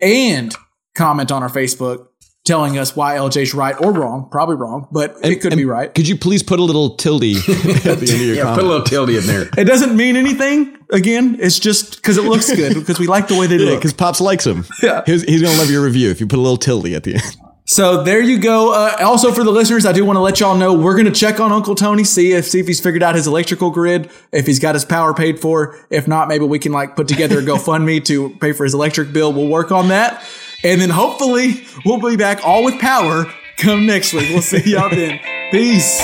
[0.00, 0.56] and
[0.94, 2.06] comment on our Facebook
[2.46, 4.26] telling us why LJ's right or wrong.
[4.30, 5.94] Probably wrong, but it could be right.
[5.94, 8.58] Could you please put a little tilde at the end of your Yeah, comment?
[8.60, 9.48] put a little tilde in there.
[9.58, 10.76] It doesn't mean anything.
[10.90, 13.78] Again, it's just because it looks good because we like the way they Yeah, look.
[13.80, 14.64] because Pops likes him.
[14.82, 15.02] Yeah.
[15.06, 17.14] He's, he's going to love your review if you put a little tilde at the
[17.14, 17.22] end.
[17.66, 18.72] So there you go.
[18.74, 21.12] Uh, also for the listeners, I do want to let y'all know we're going to
[21.12, 24.46] check on Uncle Tony, see if see if he's figured out his electrical grid, if
[24.46, 25.78] he's got his power paid for.
[25.88, 29.12] If not, maybe we can like put together a GoFundMe to pay for his electric
[29.12, 29.32] bill.
[29.32, 30.24] We'll work on that,
[30.62, 33.26] and then hopefully we'll be back all with power
[33.56, 34.28] come next week.
[34.30, 35.20] We'll see y'all then.
[35.50, 36.00] Peace.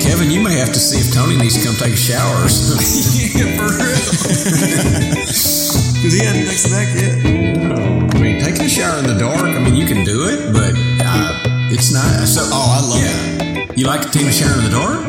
[0.00, 2.48] Kevin, you may have to see if Tony needs to come take a shower or
[2.48, 2.86] something.
[3.40, 5.22] yeah, for real.
[5.96, 8.14] Because he hadn't fixed that yet.
[8.14, 10.74] I mean, taking a shower in the dark, I mean, you can do it, but
[11.02, 12.34] uh, it's nice.
[12.34, 13.72] So, Oh, I love yeah.
[13.74, 15.00] You like to take a shower in the dark?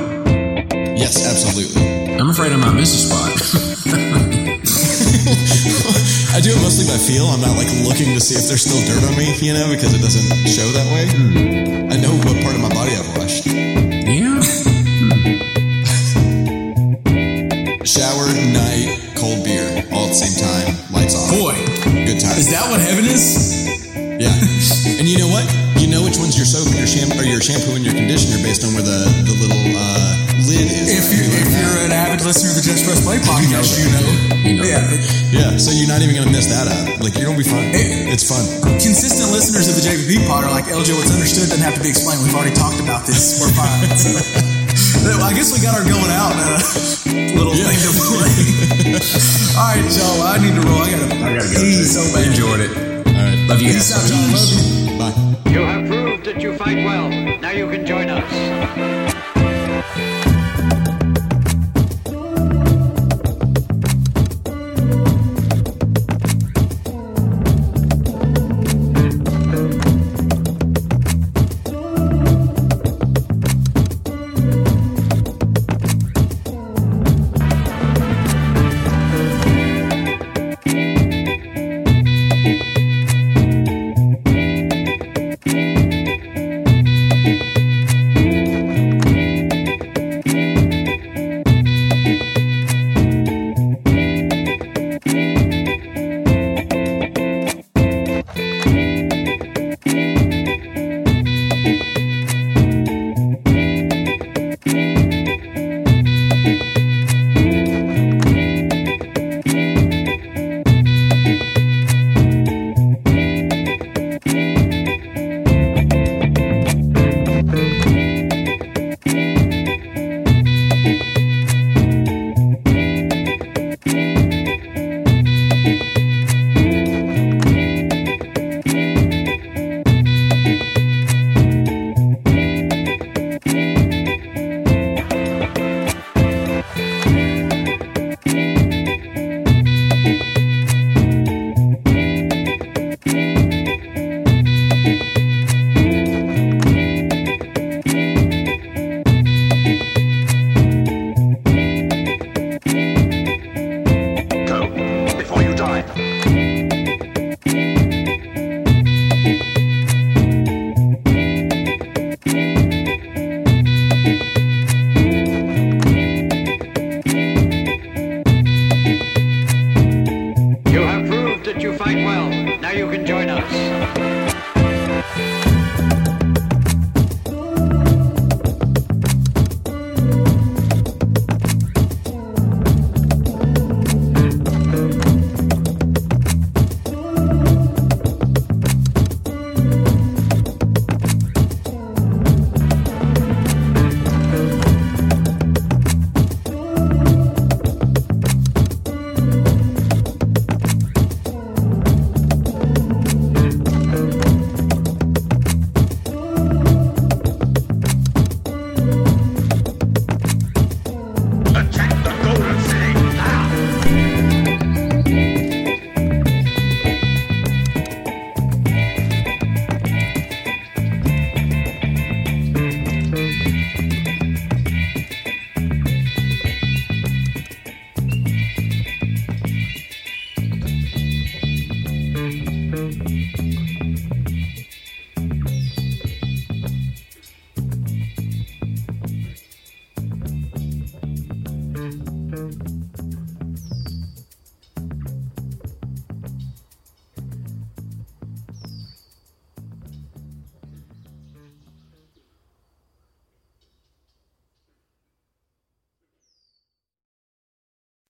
[0.97, 2.15] Yes, absolutely.
[2.17, 3.33] I'm afraid I might miss a spot.
[6.33, 7.25] I do it mostly by feel.
[7.27, 9.93] I'm not like looking to see if there's still dirt on me, you know, because
[9.93, 11.05] it doesn't show that way.
[11.89, 13.45] I know what part of my body I've washed.
[13.47, 14.41] yeah.
[17.83, 21.31] Shower, night, cold beer, all at the same time, lights off.
[21.31, 21.55] Boy,
[22.05, 22.37] good time.
[22.37, 23.65] is that what heaven is?
[23.95, 24.33] Yeah.
[24.99, 25.66] and you know what?
[25.97, 28.37] You know which one's your soap and your shampoo or your shampoo and your conditioner
[28.45, 30.93] based on where the, the little uh, lid is.
[30.93, 34.05] If you're, if you're an avid listener of the Just Press Play podcast, you know.
[34.61, 34.85] Yeah.
[35.33, 37.01] yeah, so you're not even gonna miss that out.
[37.01, 37.73] Like you're gonna be fine.
[38.13, 38.45] It's fun.
[38.77, 41.89] Consistent listeners of the JPP pod are like, LJ, what's understood doesn't have to be
[41.89, 42.21] explained.
[42.21, 43.41] We've already talked about this.
[43.41, 44.53] We're fine.
[44.77, 46.61] So, I guess we got our going out uh,
[47.33, 48.29] little thing to play.
[49.57, 50.77] All right, Joe, I need to roll.
[50.77, 51.57] I gotta, I gotta go.
[51.65, 52.27] He's so bad.
[52.29, 52.71] Enjoyed it.
[52.77, 53.49] All right.
[53.49, 54.11] Love you Peace guys.
[54.11, 54.29] out, John.
[54.37, 55.57] Love you.
[55.57, 55.76] Bye.
[56.27, 57.07] That you fight well.
[57.39, 59.16] Now you can join us.